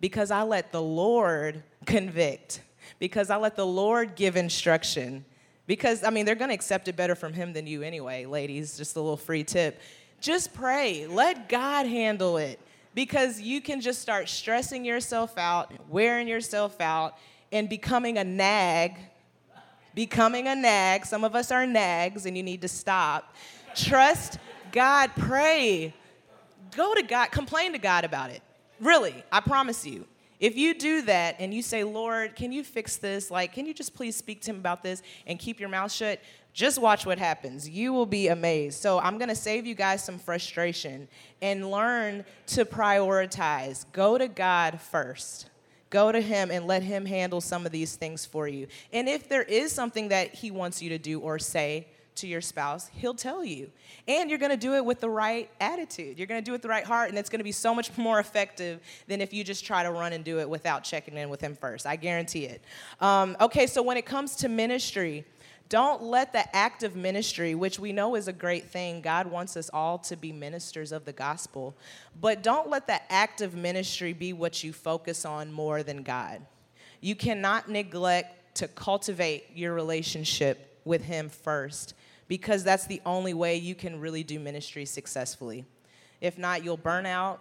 because 0.00 0.32
I 0.32 0.42
let 0.42 0.72
the 0.72 0.82
Lord 0.82 1.62
convict, 1.86 2.62
because 2.98 3.30
I 3.30 3.36
let 3.36 3.54
the 3.54 3.66
Lord 3.66 4.16
give 4.16 4.36
instruction. 4.36 5.24
Because, 5.66 6.04
I 6.04 6.10
mean, 6.10 6.26
they're 6.26 6.34
going 6.34 6.50
to 6.50 6.54
accept 6.54 6.88
it 6.88 6.96
better 6.96 7.14
from 7.14 7.32
him 7.32 7.52
than 7.52 7.66
you 7.66 7.82
anyway, 7.82 8.26
ladies. 8.26 8.76
Just 8.76 8.96
a 8.96 9.00
little 9.00 9.16
free 9.16 9.44
tip. 9.44 9.80
Just 10.20 10.52
pray. 10.52 11.06
Let 11.06 11.48
God 11.48 11.86
handle 11.86 12.36
it. 12.36 12.60
Because 12.94 13.40
you 13.40 13.60
can 13.60 13.80
just 13.80 14.00
start 14.00 14.28
stressing 14.28 14.84
yourself 14.84 15.36
out, 15.36 15.72
wearing 15.88 16.28
yourself 16.28 16.80
out, 16.80 17.16
and 17.50 17.68
becoming 17.68 18.18
a 18.18 18.24
nag. 18.24 18.96
Becoming 19.94 20.48
a 20.48 20.54
nag. 20.54 21.06
Some 21.06 21.24
of 21.24 21.34
us 21.34 21.50
are 21.50 21.66
nags, 21.66 22.26
and 22.26 22.36
you 22.36 22.42
need 22.42 22.62
to 22.62 22.68
stop. 22.68 23.34
Trust 23.74 24.38
God. 24.70 25.10
Pray. 25.16 25.94
Go 26.76 26.94
to 26.94 27.02
God. 27.02 27.30
Complain 27.30 27.72
to 27.72 27.78
God 27.78 28.04
about 28.04 28.30
it. 28.30 28.42
Really, 28.80 29.24
I 29.32 29.40
promise 29.40 29.86
you. 29.86 30.06
If 30.40 30.56
you 30.56 30.74
do 30.74 31.02
that 31.02 31.36
and 31.38 31.54
you 31.54 31.62
say, 31.62 31.84
Lord, 31.84 32.36
can 32.36 32.52
you 32.52 32.64
fix 32.64 32.96
this? 32.96 33.30
Like, 33.30 33.52
can 33.52 33.66
you 33.66 33.74
just 33.74 33.94
please 33.94 34.16
speak 34.16 34.40
to 34.42 34.50
him 34.50 34.56
about 34.56 34.82
this 34.82 35.02
and 35.26 35.38
keep 35.38 35.60
your 35.60 35.68
mouth 35.68 35.92
shut? 35.92 36.20
Just 36.52 36.78
watch 36.78 37.06
what 37.06 37.18
happens. 37.18 37.68
You 37.68 37.92
will 37.92 38.06
be 38.06 38.28
amazed. 38.28 38.80
So, 38.80 39.00
I'm 39.00 39.18
going 39.18 39.28
to 39.28 39.34
save 39.34 39.66
you 39.66 39.74
guys 39.74 40.04
some 40.04 40.18
frustration 40.18 41.08
and 41.42 41.70
learn 41.70 42.24
to 42.48 42.64
prioritize. 42.64 43.86
Go 43.92 44.18
to 44.18 44.28
God 44.28 44.80
first. 44.80 45.50
Go 45.90 46.10
to 46.10 46.20
Him 46.20 46.50
and 46.50 46.66
let 46.66 46.82
Him 46.82 47.06
handle 47.06 47.40
some 47.40 47.66
of 47.66 47.72
these 47.72 47.96
things 47.96 48.26
for 48.26 48.48
you. 48.48 48.66
And 48.92 49.08
if 49.08 49.28
there 49.28 49.42
is 49.42 49.72
something 49.72 50.08
that 50.08 50.34
He 50.34 50.50
wants 50.50 50.82
you 50.82 50.88
to 50.90 50.98
do 50.98 51.20
or 51.20 51.38
say, 51.38 51.86
to 52.16 52.26
your 52.26 52.40
spouse, 52.40 52.88
he'll 52.92 53.14
tell 53.14 53.44
you. 53.44 53.70
And 54.06 54.30
you're 54.30 54.38
gonna 54.38 54.56
do 54.56 54.74
it 54.74 54.84
with 54.84 55.00
the 55.00 55.10
right 55.10 55.50
attitude. 55.60 56.18
You're 56.18 56.26
gonna 56.26 56.42
do 56.42 56.52
it 56.52 56.54
with 56.54 56.62
the 56.62 56.68
right 56.68 56.84
heart, 56.84 57.08
and 57.10 57.18
it's 57.18 57.28
gonna 57.28 57.44
be 57.44 57.52
so 57.52 57.74
much 57.74 57.96
more 57.96 58.20
effective 58.20 58.80
than 59.06 59.20
if 59.20 59.32
you 59.32 59.44
just 59.44 59.64
try 59.64 59.82
to 59.82 59.90
run 59.90 60.12
and 60.12 60.24
do 60.24 60.40
it 60.40 60.48
without 60.48 60.84
checking 60.84 61.16
in 61.16 61.28
with 61.28 61.40
him 61.40 61.54
first. 61.54 61.86
I 61.86 61.96
guarantee 61.96 62.46
it. 62.46 62.62
Um, 63.00 63.36
okay, 63.40 63.66
so 63.66 63.82
when 63.82 63.96
it 63.96 64.06
comes 64.06 64.36
to 64.36 64.48
ministry, 64.48 65.24
don't 65.68 66.02
let 66.02 66.32
the 66.32 66.54
act 66.54 66.82
of 66.82 66.94
ministry, 66.94 67.54
which 67.54 67.78
we 67.78 67.92
know 67.92 68.16
is 68.16 68.28
a 68.28 68.32
great 68.32 68.68
thing, 68.68 69.00
God 69.00 69.26
wants 69.26 69.56
us 69.56 69.70
all 69.72 69.98
to 69.98 70.16
be 70.16 70.30
ministers 70.30 70.92
of 70.92 71.04
the 71.04 71.12
gospel, 71.12 71.74
but 72.20 72.42
don't 72.42 72.68
let 72.68 72.86
the 72.86 73.00
act 73.10 73.40
of 73.40 73.54
ministry 73.54 74.12
be 74.12 74.32
what 74.32 74.62
you 74.62 74.72
focus 74.72 75.24
on 75.24 75.50
more 75.52 75.82
than 75.82 76.02
God. 76.02 76.42
You 77.00 77.16
cannot 77.16 77.68
neglect 77.68 78.56
to 78.56 78.68
cultivate 78.68 79.46
your 79.54 79.74
relationship 79.74 80.80
with 80.84 81.02
Him 81.02 81.28
first 81.28 81.94
because 82.28 82.64
that's 82.64 82.86
the 82.86 83.00
only 83.04 83.34
way 83.34 83.56
you 83.56 83.74
can 83.74 84.00
really 84.00 84.22
do 84.22 84.38
ministry 84.38 84.84
successfully. 84.84 85.64
If 86.20 86.38
not, 86.38 86.64
you'll 86.64 86.76
burn 86.76 87.06
out. 87.06 87.40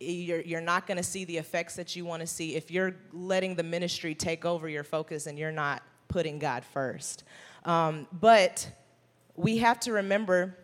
You're, 0.00 0.40
you're 0.40 0.60
not 0.60 0.86
going 0.86 0.96
to 0.96 1.02
see 1.02 1.24
the 1.24 1.36
effects 1.36 1.76
that 1.76 1.96
you 1.96 2.04
want 2.04 2.20
to 2.20 2.26
see 2.26 2.54
if 2.54 2.70
you're 2.70 2.94
letting 3.12 3.54
the 3.54 3.62
ministry 3.62 4.14
take 4.14 4.44
over 4.44 4.68
your 4.68 4.84
focus 4.84 5.26
and 5.26 5.38
you're 5.38 5.52
not 5.52 5.82
putting 6.08 6.38
God 6.38 6.64
first. 6.64 7.24
Um, 7.64 8.06
but 8.12 8.68
we 9.36 9.58
have 9.58 9.80
to 9.80 9.92
remember 9.92 10.56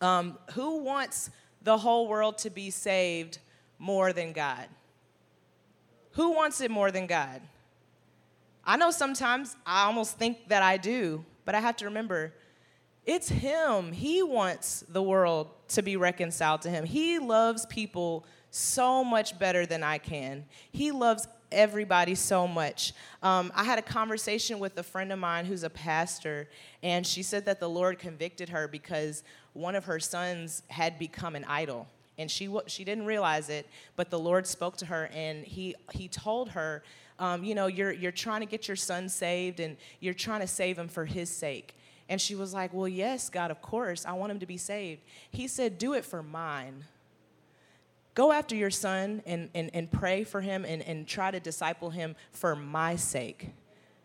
um, 0.00 0.38
who 0.52 0.78
wants 0.78 1.30
the 1.62 1.76
whole 1.76 2.08
world 2.08 2.38
to 2.38 2.50
be 2.50 2.70
saved 2.70 3.38
more 3.78 4.12
than 4.12 4.32
God? 4.32 4.66
Who 6.12 6.32
wants 6.32 6.60
it 6.60 6.70
more 6.70 6.90
than 6.90 7.06
God? 7.06 7.40
I 8.64 8.76
know 8.76 8.90
sometimes 8.90 9.56
I 9.66 9.84
almost 9.84 10.18
think 10.18 10.48
that 10.48 10.62
I 10.62 10.76
do, 10.76 11.24
but 11.44 11.54
I 11.54 11.60
have 11.60 11.76
to 11.76 11.86
remember 11.86 12.32
it's 13.10 13.28
Him. 13.28 13.90
He 13.90 14.22
wants 14.22 14.84
the 14.88 15.02
world 15.02 15.48
to 15.70 15.82
be 15.82 15.96
reconciled 15.96 16.62
to 16.62 16.70
Him. 16.70 16.84
He 16.84 17.18
loves 17.18 17.66
people 17.66 18.24
so 18.52 19.02
much 19.02 19.36
better 19.36 19.66
than 19.66 19.82
I 19.82 19.98
can. 19.98 20.44
He 20.70 20.92
loves 20.92 21.26
everybody 21.50 22.14
so 22.14 22.46
much. 22.46 22.92
Um, 23.20 23.50
I 23.52 23.64
had 23.64 23.80
a 23.80 23.82
conversation 23.82 24.60
with 24.60 24.78
a 24.78 24.84
friend 24.84 25.12
of 25.12 25.18
mine 25.18 25.44
who's 25.44 25.64
a 25.64 25.70
pastor, 25.70 26.48
and 26.84 27.04
she 27.04 27.24
said 27.24 27.44
that 27.46 27.58
the 27.58 27.68
Lord 27.68 27.98
convicted 27.98 28.48
her 28.50 28.68
because 28.68 29.24
one 29.54 29.74
of 29.74 29.86
her 29.86 29.98
sons 29.98 30.62
had 30.68 30.96
become 30.96 31.34
an 31.34 31.44
idol. 31.48 31.88
And 32.16 32.30
she, 32.30 32.54
she 32.68 32.84
didn't 32.84 33.06
realize 33.06 33.48
it, 33.48 33.66
but 33.96 34.10
the 34.10 34.20
Lord 34.20 34.46
spoke 34.46 34.76
to 34.76 34.86
her 34.86 35.10
and 35.12 35.44
he, 35.44 35.74
he 35.92 36.06
told 36.06 36.50
her, 36.50 36.84
um, 37.18 37.42
You 37.42 37.56
know, 37.56 37.66
you're, 37.66 37.92
you're 37.92 38.12
trying 38.12 38.40
to 38.40 38.46
get 38.46 38.68
your 38.68 38.76
son 38.76 39.08
saved 39.08 39.58
and 39.58 39.76
you're 39.98 40.14
trying 40.14 40.42
to 40.42 40.46
save 40.46 40.78
him 40.78 40.86
for 40.86 41.06
his 41.06 41.28
sake. 41.28 41.74
And 42.10 42.20
she 42.20 42.34
was 42.34 42.52
like, 42.52 42.74
Well, 42.74 42.88
yes, 42.88 43.30
God, 43.30 43.50
of 43.50 43.62
course. 43.62 44.04
I 44.04 44.12
want 44.12 44.32
him 44.32 44.40
to 44.40 44.46
be 44.46 44.58
saved. 44.58 45.00
He 45.30 45.46
said, 45.46 45.78
Do 45.78 45.94
it 45.94 46.04
for 46.04 46.22
mine. 46.22 46.84
Go 48.14 48.32
after 48.32 48.56
your 48.56 48.72
son 48.72 49.22
and, 49.24 49.48
and, 49.54 49.70
and 49.72 49.90
pray 49.90 50.24
for 50.24 50.40
him 50.40 50.64
and, 50.64 50.82
and 50.82 51.06
try 51.06 51.30
to 51.30 51.38
disciple 51.38 51.88
him 51.90 52.16
for 52.32 52.56
my 52.56 52.96
sake. 52.96 53.50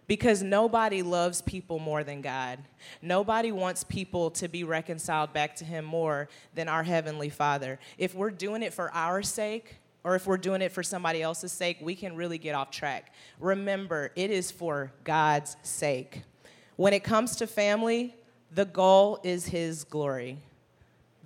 Because 0.08 0.44
nobody 0.44 1.02
loves 1.02 1.42
people 1.42 1.80
more 1.80 2.04
than 2.04 2.22
God. 2.22 2.60
Nobody 3.02 3.52
wants 3.52 3.84
people 3.84 4.30
to 4.32 4.48
be 4.48 4.64
reconciled 4.64 5.34
back 5.34 5.56
to 5.56 5.66
Him 5.66 5.84
more 5.84 6.30
than 6.54 6.70
our 6.70 6.84
Heavenly 6.84 7.30
Father. 7.30 7.80
If 7.98 8.14
we're 8.14 8.30
doing 8.30 8.62
it 8.62 8.72
for 8.72 8.94
our 8.94 9.24
sake, 9.24 9.78
or 10.04 10.14
if 10.14 10.28
we're 10.28 10.38
doing 10.38 10.62
it 10.62 10.72
for 10.72 10.84
somebody 10.84 11.24
else's 11.24 11.52
sake, 11.52 11.78
we 11.82 11.96
can 11.96 12.16
really 12.16 12.38
get 12.38 12.54
off 12.54 12.70
track. 12.70 13.16
Remember, 13.40 14.12
it 14.16 14.30
is 14.30 14.52
for 14.52 14.92
God's 15.04 15.58
sake. 15.64 16.22
When 16.76 16.94
it 16.94 17.04
comes 17.04 17.38
to 17.38 17.48
family, 17.48 18.16
the 18.52 18.66
goal 18.66 19.20
is 19.24 19.48
His 19.48 19.84
glory. 19.84 20.40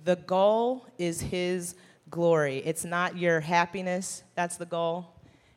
The 0.04 0.16
goal 0.16 0.86
is 0.98 1.20
His 1.20 1.74
glory. 2.08 2.58
It's 2.64 2.84
not 2.84 3.16
your 3.16 3.40
happiness, 3.40 4.22
that's 4.34 4.56
the 4.56 4.66
goal. 4.66 5.12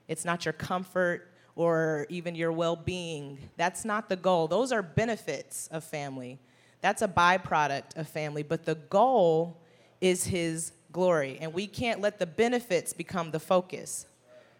It's 0.07 0.25
not 0.25 0.45
your 0.45 0.53
comfort, 0.53 1.29
or 1.55 2.07
even 2.09 2.35
your 2.35 2.51
well 2.51 2.75
being. 2.75 3.37
That's 3.57 3.85
not 3.85 4.09
the 4.09 4.15
goal. 4.15 4.47
Those 4.47 4.71
are 4.71 4.81
benefits 4.81 5.67
of 5.67 5.83
family. 5.83 6.39
That's 6.81 7.01
a 7.01 7.07
byproduct 7.07 7.95
of 7.95 8.07
family. 8.07 8.43
But 8.43 8.65
the 8.65 8.75
goal 8.75 9.57
is 10.01 10.25
His 10.25 10.73
glory. 10.91 11.37
And 11.39 11.53
we 11.53 11.67
can't 11.67 12.01
let 12.01 12.19
the 12.19 12.25
benefits 12.25 12.93
become 12.93 13.31
the 13.31 13.39
focus. 13.39 14.07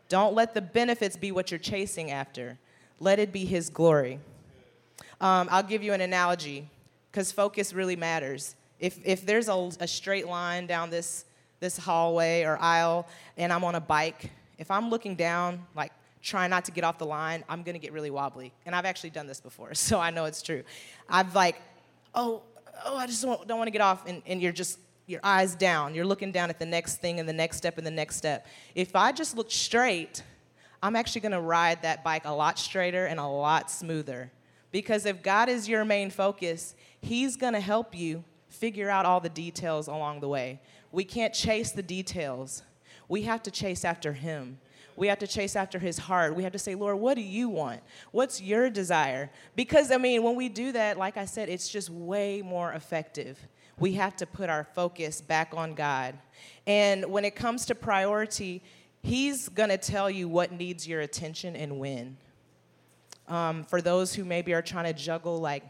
Don't 0.09 0.33
let 0.33 0.53
the 0.53 0.61
benefits 0.61 1.17
be 1.17 1.31
what 1.31 1.51
you're 1.51 1.59
chasing 1.59 2.11
after. 2.11 2.59
Let 2.99 3.19
it 3.19 3.31
be 3.31 3.45
His 3.45 3.69
glory. 3.69 4.19
Um, 5.21 5.47
I'll 5.51 5.63
give 5.63 5.83
you 5.83 5.93
an 5.93 6.01
analogy 6.01 6.69
because 7.11 7.31
focus 7.31 7.73
really 7.73 7.95
matters. 7.95 8.55
If, 8.79 8.99
if 9.05 9.25
there's 9.25 9.47
a, 9.47 9.71
a 9.79 9.87
straight 9.87 10.27
line 10.27 10.67
down 10.67 10.89
this, 10.89 11.25
this 11.59 11.77
hallway 11.77 12.43
or 12.43 12.57
aisle 12.59 13.07
and 13.37 13.53
I'm 13.53 13.63
on 13.63 13.75
a 13.75 13.79
bike, 13.79 14.31
if 14.57 14.69
I'm 14.71 14.89
looking 14.89 15.15
down, 15.15 15.65
like 15.75 15.91
trying 16.21 16.49
not 16.49 16.65
to 16.65 16.71
get 16.71 16.83
off 16.83 16.97
the 16.97 17.05
line, 17.05 17.43
I'm 17.47 17.63
gonna 17.63 17.79
get 17.79 17.91
really 17.91 18.09
wobbly. 18.09 18.53
And 18.65 18.75
I've 18.75 18.85
actually 18.85 19.11
done 19.11 19.27
this 19.27 19.41
before, 19.41 19.73
so 19.75 19.99
I 19.99 20.09
know 20.09 20.25
it's 20.25 20.41
true. 20.41 20.63
I've 21.07 21.35
like, 21.35 21.61
oh, 22.15 22.41
oh, 22.85 22.97
I 22.97 23.05
just 23.05 23.21
don't, 23.21 23.47
don't 23.47 23.59
wanna 23.59 23.71
get 23.71 23.81
off, 23.81 24.07
and, 24.07 24.21
and 24.25 24.41
you're 24.41 24.51
just, 24.51 24.79
your 25.05 25.19
eyes 25.21 25.53
down. 25.53 25.93
You're 25.93 26.05
looking 26.05 26.31
down 26.31 26.49
at 26.49 26.59
the 26.59 26.65
next 26.65 26.97
thing 26.97 27.19
and 27.19 27.27
the 27.27 27.33
next 27.33 27.57
step 27.57 27.77
and 27.77 27.85
the 27.85 27.91
next 27.91 28.15
step. 28.15 28.47
If 28.73 28.95
I 28.95 29.11
just 29.11 29.35
look 29.35 29.51
straight, 29.51 30.23
I'm 30.81 30.95
actually 30.95 31.21
gonna 31.21 31.41
ride 31.41 31.81
that 31.81 32.03
bike 32.03 32.23
a 32.25 32.33
lot 32.33 32.57
straighter 32.57 33.05
and 33.05 33.19
a 33.19 33.27
lot 33.27 33.69
smoother. 33.69 34.31
Because 34.73 35.05
if 35.05 35.23
God 35.23 35.47
is 35.47 35.69
your 35.69 35.85
main 35.85 36.09
focus, 36.09 36.75
He's 36.99 37.37
gonna 37.37 37.61
help 37.61 37.95
you 37.95 38.25
figure 38.49 38.89
out 38.89 39.05
all 39.05 39.21
the 39.21 39.29
details 39.29 39.87
along 39.87 40.19
the 40.19 40.27
way. 40.27 40.59
We 40.91 41.05
can't 41.05 41.33
chase 41.33 41.71
the 41.71 41.81
details, 41.81 42.63
we 43.07 43.21
have 43.21 43.41
to 43.43 43.51
chase 43.51 43.85
after 43.85 44.11
Him. 44.11 44.57
We 44.95 45.07
have 45.07 45.19
to 45.19 45.27
chase 45.27 45.55
after 45.55 45.79
his 45.79 45.97
heart. 45.97 46.35
We 46.35 46.43
have 46.43 46.51
to 46.51 46.59
say, 46.59 46.75
Lord, 46.75 46.99
what 46.99 47.15
do 47.15 47.21
you 47.21 47.49
want? 47.49 47.81
What's 48.11 48.39
your 48.39 48.69
desire? 48.69 49.31
Because, 49.55 49.91
I 49.91 49.97
mean, 49.97 50.21
when 50.21 50.35
we 50.35 50.49
do 50.49 50.71
that, 50.71 50.99
like 50.99 51.17
I 51.17 51.25
said, 51.25 51.49
it's 51.49 51.67
just 51.67 51.89
way 51.89 52.43
more 52.43 52.71
effective. 52.73 53.39
We 53.79 53.93
have 53.93 54.15
to 54.17 54.27
put 54.27 54.51
our 54.51 54.63
focus 54.63 55.19
back 55.19 55.53
on 55.55 55.73
God. 55.73 56.15
And 56.67 57.05
when 57.05 57.25
it 57.25 57.35
comes 57.35 57.65
to 57.65 57.75
priority, 57.75 58.61
he's 59.01 59.49
going 59.49 59.69
to 59.69 59.79
tell 59.79 60.11
you 60.11 60.29
what 60.29 60.51
needs 60.51 60.87
your 60.87 61.01
attention 61.01 61.55
and 61.55 61.79
when. 61.79 62.17
Um, 63.33 63.63
for 63.63 63.81
those 63.81 64.13
who 64.13 64.25
maybe 64.25 64.53
are 64.53 64.61
trying 64.61 64.85
to 64.85 64.93
juggle, 64.93 65.39
like, 65.39 65.63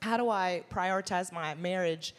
how 0.00 0.16
do 0.16 0.30
I 0.30 0.62
prioritize 0.70 1.32
my 1.32 1.54
marriage 1.54 2.14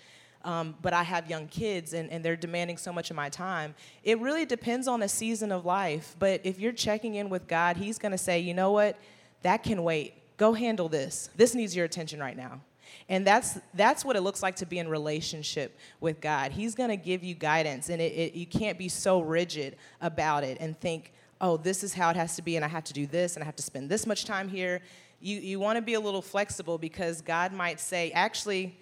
um, 0.46 0.76
but 0.80 0.94
I 0.94 1.02
have 1.02 1.28
young 1.28 1.48
kids 1.48 1.94
and, 1.94 2.10
and 2.12 2.24
they're 2.24 2.36
demanding 2.36 2.78
so 2.78 2.94
much 2.94 3.10
of 3.10 3.16
my 3.16 3.30
time. 3.30 3.74
It 4.04 4.20
really 4.20 4.46
depends 4.46 4.88
on 4.88 5.00
the 5.00 5.10
season 5.10 5.52
of 5.52 5.66
life. 5.66 6.16
But 6.20 6.42
if 6.44 6.60
you're 6.60 6.72
checking 6.72 7.16
in 7.16 7.30
with 7.30 7.48
God, 7.48 7.78
He's 7.78 7.98
going 7.98 8.12
to 8.12 8.18
say, 8.18 8.40
you 8.40 8.54
know 8.54 8.72
what? 8.72 8.96
That 9.42 9.64
can 9.64 9.84
wait. 9.84 10.14
Go 10.38 10.54
handle 10.54 10.88
this. 10.88 11.32
This 11.36 11.56
needs 11.56 11.76
your 11.76 11.86
attention 11.86 12.20
right 12.20 12.38
now. 12.38 12.62
And 13.10 13.26
that's, 13.26 13.58
that's 13.74 14.06
what 14.06 14.16
it 14.16 14.22
looks 14.22 14.44
like 14.44 14.56
to 14.58 14.68
be 14.68 14.78
in 14.78 14.88
relationship 14.88 15.78
with 16.00 16.22
God. 16.22 16.52
He's 16.52 16.76
going 16.76 16.92
to 16.92 16.96
give 16.96 17.24
you 17.24 17.34
guidance, 17.34 17.90
and 17.90 18.00
it, 18.00 18.14
it, 18.14 18.34
you 18.36 18.46
can't 18.46 18.78
be 18.78 18.88
so 18.88 19.22
rigid 19.22 19.76
about 20.00 20.44
it 20.44 20.58
and 20.60 20.80
think, 20.80 21.12
oh, 21.42 21.58
this 21.58 21.84
is 21.84 21.94
how 21.94 22.10
it 22.10 22.16
has 22.16 22.36
to 22.36 22.42
be, 22.42 22.56
and 22.56 22.64
I 22.64 22.68
have 22.68 22.84
to 22.86 22.94
do 22.94 23.06
this, 23.06 23.36
and 23.36 23.44
I 23.44 23.46
have 23.46 23.56
to 23.58 23.64
spend 23.64 23.90
this 23.90 24.06
much 24.08 24.26
time 24.26 24.48
here. 24.48 24.82
You, 25.20 25.38
you 25.38 25.60
want 25.60 25.78
to 25.78 25.82
be 25.82 25.96
a 25.96 26.00
little 26.00 26.22
flexible 26.22 26.78
because 26.78 27.22
God 27.22 27.52
might 27.52 27.80
say, 27.80 28.12
actually, 28.12 28.78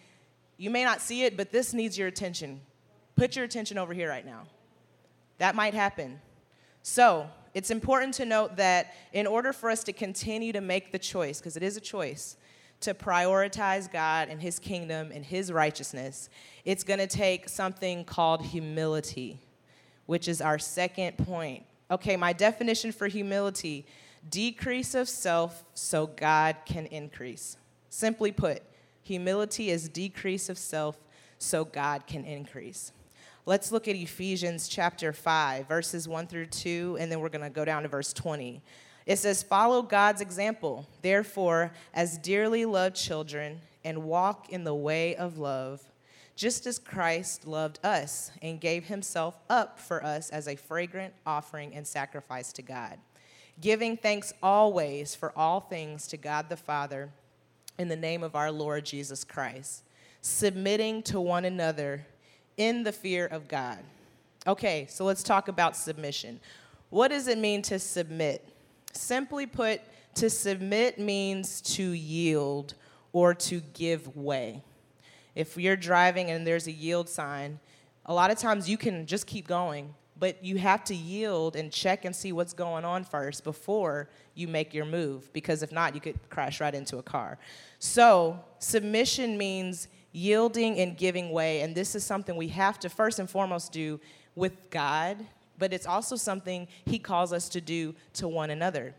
you 0.57 0.69
may 0.69 0.83
not 0.83 1.01
see 1.01 1.23
it, 1.23 1.35
but 1.35 1.51
this 1.51 1.73
needs 1.73 1.97
your 1.97 2.07
attention. 2.07 2.61
Put 3.15 3.35
your 3.35 3.45
attention 3.45 3.77
over 3.77 3.93
here 3.93 4.09
right 4.09 4.25
now. 4.25 4.43
That 5.39 5.55
might 5.55 5.73
happen. 5.73 6.19
So, 6.83 7.27
it's 7.53 7.69
important 7.69 8.15
to 8.15 8.25
note 8.25 8.55
that 8.57 8.95
in 9.13 9.27
order 9.27 9.53
for 9.53 9.69
us 9.69 9.83
to 9.83 9.93
continue 9.93 10.51
to 10.53 10.61
make 10.61 10.91
the 10.91 10.99
choice, 10.99 11.39
because 11.39 11.55
it 11.55 11.63
is 11.63 11.77
a 11.77 11.81
choice, 11.81 12.35
to 12.81 12.93
prioritize 12.93 13.91
God 13.91 14.27
and 14.29 14.41
His 14.41 14.59
kingdom 14.59 15.11
and 15.13 15.23
His 15.23 15.51
righteousness, 15.51 16.29
it's 16.65 16.83
going 16.83 16.99
to 16.99 17.07
take 17.07 17.47
something 17.47 18.03
called 18.05 18.41
humility, 18.41 19.39
which 20.05 20.27
is 20.27 20.41
our 20.41 20.59
second 20.59 21.17
point. 21.17 21.63
Okay, 21.93 22.17
my 22.17 22.33
definition 22.33 22.91
for 22.91 23.07
humility 23.07 23.85
decrease 24.27 24.95
of 24.95 25.07
self 25.07 25.63
so 25.75 26.07
God 26.07 26.55
can 26.65 26.87
increase. 26.87 27.55
Simply 27.89 28.31
put, 28.31 28.63
Humility 29.03 29.69
is 29.69 29.89
decrease 29.89 30.49
of 30.49 30.57
self 30.57 30.97
so 31.37 31.63
God 31.63 32.07
can 32.07 32.25
increase. 32.25 32.93
Let's 33.45 33.71
look 33.71 33.87
at 33.87 33.95
Ephesians 33.95 34.67
chapter 34.67 35.13
5, 35.13 35.67
verses 35.67 36.07
1 36.07 36.25
through 36.25 36.47
2, 36.47 36.97
and 36.99 37.11
then 37.11 37.19
we're 37.19 37.29
going 37.29 37.43
to 37.43 37.51
go 37.51 37.63
down 37.63 37.83
to 37.83 37.89
verse 37.89 38.11
20. 38.11 38.59
It 39.05 39.19
says, 39.19 39.43
Follow 39.43 39.83
God's 39.83 40.21
example, 40.21 40.87
therefore, 41.03 41.73
as 41.93 42.17
dearly 42.17 42.65
loved 42.65 42.95
children, 42.95 43.61
and 43.83 44.03
walk 44.03 44.49
in 44.49 44.63
the 44.63 44.73
way 44.73 45.15
of 45.15 45.37
love, 45.37 45.83
just 46.35 46.65
as 46.65 46.79
Christ 46.79 47.45
loved 47.45 47.79
us 47.83 48.31
and 48.41 48.59
gave 48.59 48.85
himself 48.85 49.37
up 49.49 49.79
for 49.79 50.03
us 50.03 50.29
as 50.29 50.47
a 50.47 50.55
fragrant 50.55 51.13
offering 51.25 51.73
and 51.75 51.85
sacrifice 51.85 52.51
to 52.53 52.61
God, 52.61 52.97
giving 53.61 53.97
thanks 53.97 54.33
always 54.41 55.13
for 55.13 55.31
all 55.37 55.59
things 55.59 56.07
to 56.07 56.17
God 56.17 56.49
the 56.49 56.57
Father 56.57 57.11
in 57.77 57.87
the 57.87 57.95
name 57.95 58.23
of 58.23 58.35
our 58.35 58.51
Lord 58.51 58.85
Jesus 58.85 59.23
Christ, 59.23 59.83
submitting 60.21 61.03
to 61.03 61.19
one 61.19 61.45
another 61.45 62.05
in 62.57 62.83
the 62.83 62.91
fear 62.91 63.25
of 63.27 63.47
God. 63.47 63.79
Okay, 64.45 64.87
so 64.89 65.05
let's 65.05 65.23
talk 65.23 65.47
about 65.47 65.75
submission. 65.75 66.39
What 66.89 67.09
does 67.09 67.27
it 67.27 67.37
mean 67.37 67.61
to 67.63 67.79
submit? 67.79 68.47
Simply 68.91 69.45
put, 69.45 69.81
to 70.15 70.29
submit 70.29 70.99
means 70.99 71.61
to 71.61 71.91
yield 71.91 72.75
or 73.13 73.33
to 73.33 73.61
give 73.73 74.15
way. 74.15 74.61
If 75.35 75.57
you're 75.57 75.75
driving 75.75 76.29
and 76.29 76.45
there's 76.45 76.67
a 76.67 76.71
yield 76.71 77.09
sign, 77.09 77.59
a 78.05 78.13
lot 78.13 78.31
of 78.31 78.37
times 78.37 78.69
you 78.69 78.77
can 78.77 79.05
just 79.05 79.27
keep 79.27 79.47
going 79.47 79.93
but 80.23 80.43
you 80.43 80.57
have 80.57 80.83
to 80.85 80.95
yield 80.95 81.55
and 81.55 81.71
check 81.71 82.05
and 82.05 82.15
see 82.15 82.31
what's 82.31 82.53
going 82.53 82.85
on 82.85 83.03
first 83.03 83.43
before 83.43 84.07
you 84.35 84.47
make 84.47 84.73
your 84.73 84.85
move 84.85 85.31
because 85.33 85.63
if 85.63 85.71
not 85.71 85.95
you 85.95 86.01
could 86.01 86.17
crash 86.29 86.61
right 86.61 86.73
into 86.73 86.97
a 86.97 87.03
car. 87.03 87.37
So 87.79 88.39
submission 88.59 89.37
means 89.37 89.87
yielding 90.11 90.79
and 90.79 90.95
giving 90.97 91.31
way 91.31 91.61
and 91.61 91.73
this 91.73 91.95
is 91.95 92.03
something 92.03 92.35
we 92.35 92.47
have 92.47 92.79
to 92.79 92.89
first 92.89 93.19
and 93.19 93.29
foremost 93.29 93.71
do 93.71 93.99
with 94.35 94.69
god 94.69 95.17
but 95.57 95.73
it's 95.73 95.85
also 95.85 96.15
something 96.15 96.67
he 96.85 96.99
calls 96.99 97.33
us 97.33 97.49
to 97.49 97.61
do 97.61 97.93
to 98.13 98.27
one 98.27 98.49
another. 98.49 98.95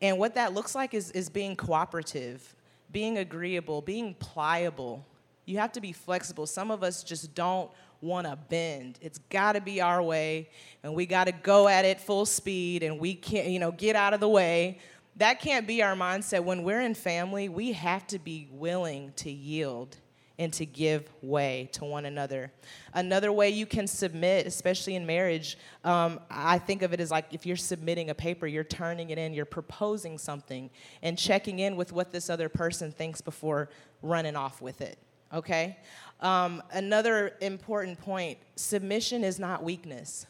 And 0.00 0.18
what 0.18 0.34
that 0.36 0.54
looks 0.54 0.74
like 0.74 0.94
is, 0.94 1.10
is 1.12 1.28
being 1.28 1.56
cooperative 1.56 2.54
being 2.90 3.18
agreeable 3.18 3.80
being 3.80 4.14
pliable 4.14 5.04
you 5.48 5.58
have 5.58 5.72
to 5.72 5.80
be 5.80 5.92
flexible 5.92 6.46
some 6.46 6.70
of 6.70 6.82
us 6.82 7.02
just 7.02 7.34
don't 7.34 7.70
want 8.00 8.26
to 8.26 8.36
bend. 8.48 8.98
It's 9.00 9.18
got 9.30 9.52
to 9.52 9.60
be 9.60 9.80
our 9.80 10.02
way, 10.02 10.50
and 10.82 10.94
we 10.94 11.06
got 11.06 11.24
to 11.24 11.32
go 11.32 11.68
at 11.68 11.84
it 11.84 12.00
full 12.00 12.26
speed, 12.26 12.82
and 12.82 12.98
we 12.98 13.14
can't, 13.14 13.48
you 13.48 13.58
know, 13.58 13.72
get 13.72 13.96
out 13.96 14.14
of 14.14 14.20
the 14.20 14.28
way. 14.28 14.78
That 15.16 15.40
can't 15.40 15.66
be 15.66 15.82
our 15.82 15.94
mindset. 15.94 16.44
When 16.44 16.62
we're 16.62 16.80
in 16.80 16.94
family, 16.94 17.48
we 17.48 17.72
have 17.72 18.06
to 18.08 18.18
be 18.18 18.48
willing 18.52 19.12
to 19.16 19.30
yield 19.30 19.96
and 20.40 20.52
to 20.52 20.64
give 20.64 21.10
way 21.20 21.68
to 21.72 21.84
one 21.84 22.04
another. 22.04 22.52
Another 22.94 23.32
way 23.32 23.50
you 23.50 23.66
can 23.66 23.88
submit, 23.88 24.46
especially 24.46 24.94
in 24.94 25.04
marriage, 25.04 25.58
um, 25.82 26.20
I 26.30 26.58
think 26.58 26.82
of 26.82 26.92
it 26.92 27.00
as 27.00 27.10
like 27.10 27.34
if 27.34 27.44
you're 27.44 27.56
submitting 27.56 28.10
a 28.10 28.14
paper, 28.14 28.46
you're 28.46 28.62
turning 28.62 29.10
it 29.10 29.18
in, 29.18 29.34
you're 29.34 29.44
proposing 29.44 30.16
something, 30.16 30.70
and 31.02 31.18
checking 31.18 31.58
in 31.58 31.74
with 31.74 31.90
what 31.90 32.12
this 32.12 32.30
other 32.30 32.48
person 32.48 32.92
thinks 32.92 33.20
before 33.20 33.68
running 34.00 34.36
off 34.36 34.62
with 34.62 34.80
it. 34.80 34.96
Okay? 35.32 35.76
Um, 36.20 36.62
another 36.72 37.34
important 37.40 38.00
point 38.00 38.38
submission 38.56 39.24
is 39.24 39.38
not 39.38 39.62
weakness. 39.62 40.26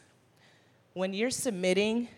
When 0.92 1.14
you're 1.14 1.30
submitting, 1.30 2.08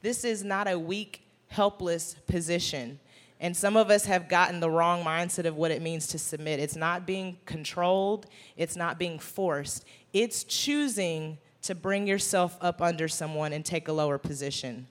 this 0.00 0.24
is 0.24 0.42
not 0.42 0.68
a 0.68 0.78
weak, 0.78 1.22
helpless 1.48 2.16
position. 2.26 2.98
And 3.38 3.56
some 3.56 3.76
of 3.76 3.90
us 3.90 4.04
have 4.04 4.28
gotten 4.28 4.60
the 4.60 4.70
wrong 4.70 5.04
mindset 5.04 5.46
of 5.46 5.56
what 5.56 5.70
it 5.70 5.82
means 5.82 6.06
to 6.08 6.18
submit. 6.18 6.60
It's 6.60 6.76
not 6.76 7.06
being 7.06 7.38
controlled, 7.44 8.26
it's 8.56 8.76
not 8.76 8.98
being 8.98 9.18
forced, 9.18 9.84
it's 10.12 10.44
choosing 10.44 11.38
to 11.62 11.74
bring 11.74 12.06
yourself 12.06 12.56
up 12.60 12.80
under 12.80 13.08
someone 13.08 13.52
and 13.52 13.64
take 13.64 13.88
a 13.88 13.92
lower 13.92 14.18
position. 14.18 14.86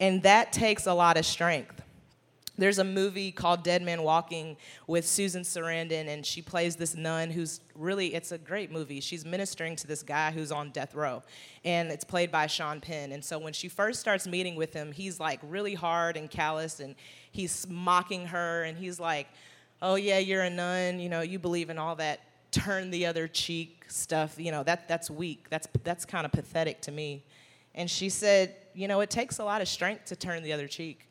And 0.00 0.22
that 0.22 0.52
takes 0.52 0.86
a 0.86 0.94
lot 0.94 1.16
of 1.16 1.26
strength. 1.26 1.80
There's 2.56 2.78
a 2.78 2.84
movie 2.84 3.32
called 3.32 3.64
Dead 3.64 3.82
Man 3.82 4.02
Walking 4.02 4.56
with 4.86 5.06
Susan 5.06 5.42
Sarandon, 5.42 6.06
and 6.08 6.24
she 6.24 6.40
plays 6.40 6.76
this 6.76 6.94
nun 6.94 7.30
who's 7.30 7.60
really, 7.74 8.14
it's 8.14 8.30
a 8.30 8.38
great 8.38 8.70
movie. 8.70 9.00
She's 9.00 9.24
ministering 9.24 9.74
to 9.76 9.86
this 9.86 10.02
guy 10.04 10.30
who's 10.30 10.52
on 10.52 10.70
death 10.70 10.94
row, 10.94 11.22
and 11.64 11.90
it's 11.90 12.04
played 12.04 12.30
by 12.30 12.46
Sean 12.46 12.80
Penn. 12.80 13.10
And 13.10 13.24
so 13.24 13.38
when 13.38 13.52
she 13.52 13.68
first 13.68 13.98
starts 13.98 14.26
meeting 14.26 14.54
with 14.54 14.72
him, 14.72 14.92
he's 14.92 15.18
like 15.18 15.40
really 15.42 15.74
hard 15.74 16.16
and 16.16 16.30
callous, 16.30 16.78
and 16.78 16.94
he's 17.32 17.66
mocking 17.68 18.26
her, 18.26 18.62
and 18.62 18.78
he's 18.78 19.00
like, 19.00 19.26
Oh, 19.82 19.96
yeah, 19.96 20.18
you're 20.18 20.42
a 20.42 20.50
nun, 20.50 21.00
you 21.00 21.08
know, 21.08 21.20
you 21.20 21.38
believe 21.38 21.68
in 21.68 21.78
all 21.78 21.96
that 21.96 22.20
turn 22.54 22.90
the 22.90 23.04
other 23.04 23.26
cheek 23.26 23.84
stuff, 23.88 24.36
you 24.38 24.52
know, 24.52 24.62
that, 24.62 24.86
that's 24.86 25.10
weak. 25.10 25.50
That's, 25.50 25.66
that's 25.82 26.04
kind 26.04 26.24
of 26.24 26.30
pathetic 26.30 26.80
to 26.82 26.92
me. 26.92 27.24
And 27.74 27.90
she 27.90 28.08
said, 28.08 28.54
You 28.74 28.86
know, 28.86 29.00
it 29.00 29.10
takes 29.10 29.38
a 29.40 29.44
lot 29.44 29.60
of 29.60 29.68
strength 29.68 30.04
to 30.06 30.16
turn 30.16 30.42
the 30.42 30.52
other 30.52 30.68
cheek. 30.68 31.08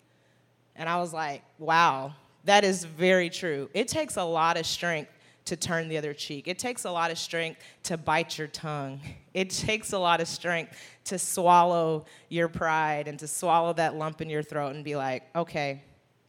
And 0.75 0.89
I 0.89 0.99
was 0.99 1.13
like, 1.13 1.43
wow, 1.59 2.13
that 2.45 2.63
is 2.63 2.83
very 2.83 3.29
true. 3.29 3.69
It 3.73 3.88
takes 3.88 4.17
a 4.17 4.23
lot 4.23 4.57
of 4.57 4.65
strength 4.65 5.12
to 5.45 5.57
turn 5.57 5.89
the 5.89 5.97
other 5.97 6.13
cheek. 6.13 6.47
It 6.47 6.57
takes 6.57 6.86
a 6.86 6.91
lot 6.91 7.12
of 7.12 7.17
strength 7.17 7.62
to 7.83 7.97
bite 7.97 8.38
your 8.38 8.47
tongue. 8.47 8.99
It 9.33 9.49
takes 9.49 9.93
a 9.93 9.97
lot 9.97 10.21
of 10.21 10.27
strength 10.27 10.77
to 11.05 11.17
swallow 11.17 12.05
your 12.29 12.47
pride 12.47 13.07
and 13.07 13.17
to 13.17 13.27
swallow 13.27 13.73
that 13.73 13.95
lump 13.95 14.21
in 14.21 14.29
your 14.29 14.43
throat 14.43 14.75
and 14.75 14.83
be 14.83 14.95
like, 14.95 15.23
okay, 15.36 15.81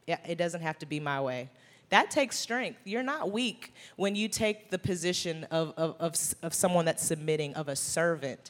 yeah, 0.07 0.17
it 0.27 0.39
doesn't 0.39 0.61
have 0.61 0.79
to 0.79 0.87
be 0.87 0.99
my 0.99 1.21
way. 1.21 1.51
That 1.89 2.09
takes 2.09 2.35
strength. 2.35 2.79
You're 2.83 3.03
not 3.03 3.31
weak 3.31 3.75
when 3.95 4.15
you 4.15 4.27
take 4.27 4.71
the 4.71 4.79
position 4.79 5.43
of, 5.51 5.71
of, 5.77 5.95
of, 5.99 6.15
of 6.41 6.53
someone 6.55 6.85
that's 6.85 7.05
submitting, 7.05 7.53
of 7.53 7.67
a 7.67 7.75
servant. 7.75 8.49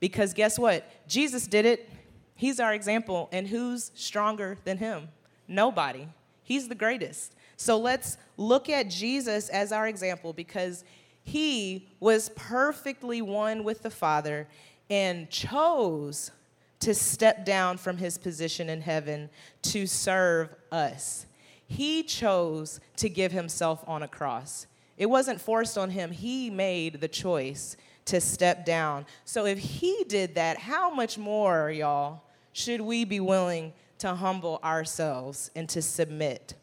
Because 0.00 0.32
guess 0.32 0.58
what? 0.58 0.88
Jesus 1.06 1.46
did 1.46 1.66
it. 1.66 1.90
He's 2.34 2.58
our 2.58 2.72
example. 2.72 3.28
And 3.32 3.46
who's 3.46 3.90
stronger 3.94 4.56
than 4.64 4.78
him? 4.78 5.08
Nobody. 5.50 6.06
He's 6.44 6.68
the 6.68 6.74
greatest. 6.74 7.34
So 7.56 7.76
let's 7.76 8.16
look 8.36 8.70
at 8.70 8.88
Jesus 8.88 9.48
as 9.50 9.72
our 9.72 9.86
example 9.86 10.32
because 10.32 10.84
he 11.22 11.88
was 11.98 12.30
perfectly 12.30 13.20
one 13.20 13.64
with 13.64 13.82
the 13.82 13.90
Father 13.90 14.48
and 14.88 15.28
chose 15.28 16.30
to 16.78 16.94
step 16.94 17.44
down 17.44 17.76
from 17.76 17.98
his 17.98 18.16
position 18.16 18.70
in 18.70 18.80
heaven 18.80 19.28
to 19.62 19.86
serve 19.86 20.54
us. 20.72 21.26
He 21.66 22.02
chose 22.04 22.80
to 22.96 23.08
give 23.08 23.32
himself 23.32 23.84
on 23.86 24.02
a 24.02 24.08
cross. 24.08 24.66
It 24.96 25.06
wasn't 25.06 25.40
forced 25.40 25.76
on 25.76 25.90
him, 25.90 26.10
he 26.12 26.48
made 26.48 27.00
the 27.00 27.08
choice 27.08 27.76
to 28.06 28.20
step 28.20 28.64
down. 28.64 29.06
So 29.24 29.46
if 29.46 29.58
he 29.58 30.04
did 30.08 30.34
that, 30.36 30.58
how 30.58 30.90
much 30.92 31.18
more, 31.18 31.70
y'all, 31.70 32.22
should 32.52 32.80
we 32.80 33.04
be 33.04 33.20
willing 33.20 33.72
to 34.00 34.14
humble 34.14 34.60
ourselves 34.62 35.50
and 35.54 35.68
to 35.68 35.80
submit. 35.80 36.54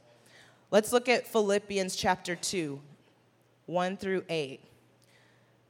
Let's 0.70 0.92
look 0.92 1.08
at 1.08 1.26
Philippians 1.26 1.96
chapter 1.96 2.36
2, 2.36 2.80
1 3.68 3.98
through 3.98 4.24
8. 4.28 4.60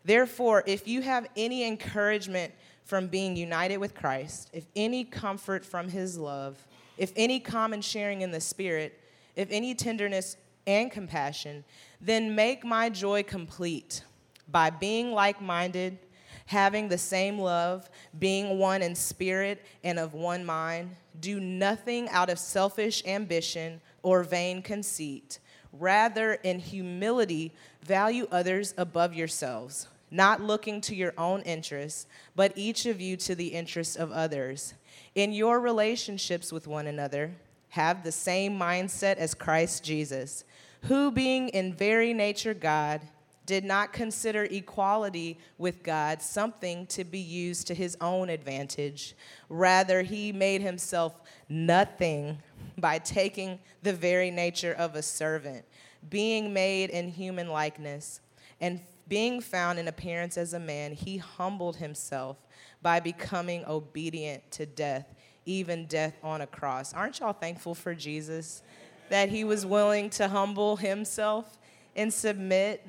Therefore, 0.04 0.64
if 0.66 0.88
you 0.88 1.02
have 1.02 1.28
any 1.36 1.66
encouragement 1.68 2.54
from 2.84 3.08
being 3.08 3.36
united 3.36 3.78
with 3.78 3.94
Christ, 3.94 4.50
if 4.54 4.66
any 4.76 5.04
comfort 5.04 5.66
from 5.66 5.90
his 5.90 6.18
love, 6.18 6.66
if 6.98 7.12
any 7.16 7.40
common 7.40 7.82
sharing 7.82 8.22
in 8.22 8.32
the 8.32 8.42
Spirit, 8.42 9.00
if 9.36 9.50
any 9.52 9.76
tenderness 9.76 10.38
and 10.66 10.90
compassion, 10.90 11.64
then 12.00 12.34
make 12.34 12.64
my 12.64 12.90
joy 12.90 13.24
complete 13.24 14.04
by 14.50 14.70
being 14.70 15.12
like 15.12 15.42
minded, 15.42 16.00
having 16.48 16.88
the 16.88 16.98
same 16.98 17.38
love, 17.38 17.90
being 18.18 18.58
one 18.58 18.82
in 18.82 18.96
spirit 18.96 19.64
and 19.84 20.00
of 20.00 20.14
one 20.14 20.44
mind. 20.44 20.96
Do 21.20 21.40
nothing 21.40 22.10
out 22.10 22.30
of 22.30 22.40
selfish 22.40 23.04
ambition 23.06 23.82
or 24.02 24.24
vain 24.24 24.62
conceit. 24.62 25.40
Rather, 25.72 26.34
in 26.34 26.60
humility, 26.60 27.54
value 27.84 28.28
others 28.32 28.74
above 28.78 29.14
yourselves, 29.14 29.88
not 30.10 30.42
looking 30.42 30.80
to 30.82 30.96
your 30.96 31.14
own 31.18 31.42
interests, 31.42 32.08
but 32.36 32.54
each 32.56 32.86
of 32.86 33.02
you 33.02 33.18
to 33.18 33.36
the 33.36 33.48
interests 33.48 33.96
of 33.96 34.12
others. 34.12 34.74
In 35.16 35.34
your 35.34 35.60
relationships 35.60 36.52
with 36.52 36.66
one 36.66 36.88
another, 36.88 37.32
have 37.70 38.04
the 38.04 38.12
same 38.12 38.58
mindset 38.58 39.18
as 39.18 39.34
Christ 39.34 39.84
Jesus, 39.84 40.46
who, 40.84 41.12
being 41.12 41.50
in 41.50 41.74
very 41.74 42.14
nature 42.14 42.54
God, 42.54 43.02
did 43.48 43.64
not 43.64 43.94
consider 43.94 44.44
equality 44.44 45.40
with 45.58 45.82
God 45.82 46.22
something 46.22 46.86
to 46.88 47.04
be 47.04 47.18
used 47.18 47.66
to 47.68 47.74
his 47.74 47.98
own 48.02 48.30
advantage. 48.30 49.16
Rather, 49.50 50.04
he 50.04 50.32
made 50.32 50.62
himself 50.62 51.22
nothing 51.50 52.38
by 52.78 53.00
taking 53.00 53.58
the 53.82 53.94
very 53.94 54.30
nature 54.30 54.74
of 54.74 54.96
a 54.96 55.02
servant, 55.02 55.66
being 56.10 56.54
made 56.54 56.92
in 56.92 57.08
human 57.08 57.48
likeness, 57.48 58.20
and 58.62 58.82
being 59.08 59.40
found 59.40 59.80
in 59.80 59.88
appearance 59.88 60.38
as 60.38 60.54
a 60.54 60.60
man, 60.60 60.92
he 60.92 61.16
humbled 61.18 61.78
himself 61.78 62.38
by 62.82 63.00
becoming 63.00 63.64
obedient 63.66 64.52
to 64.52 64.66
death, 64.66 65.16
even 65.46 65.86
death 65.86 66.14
on 66.22 66.42
a 66.42 66.48
cross. 66.48 66.94
Aren't 66.94 67.22
y'all 67.22 67.32
thankful 67.32 67.74
for 67.74 67.96
Jesus? 67.96 68.62
That 69.10 69.30
he 69.30 69.46
was 69.46 69.66
willing 69.66 70.10
to 70.12 70.28
humble 70.28 70.76
himself 70.76 71.58
and 71.96 72.14
submit 72.14 72.86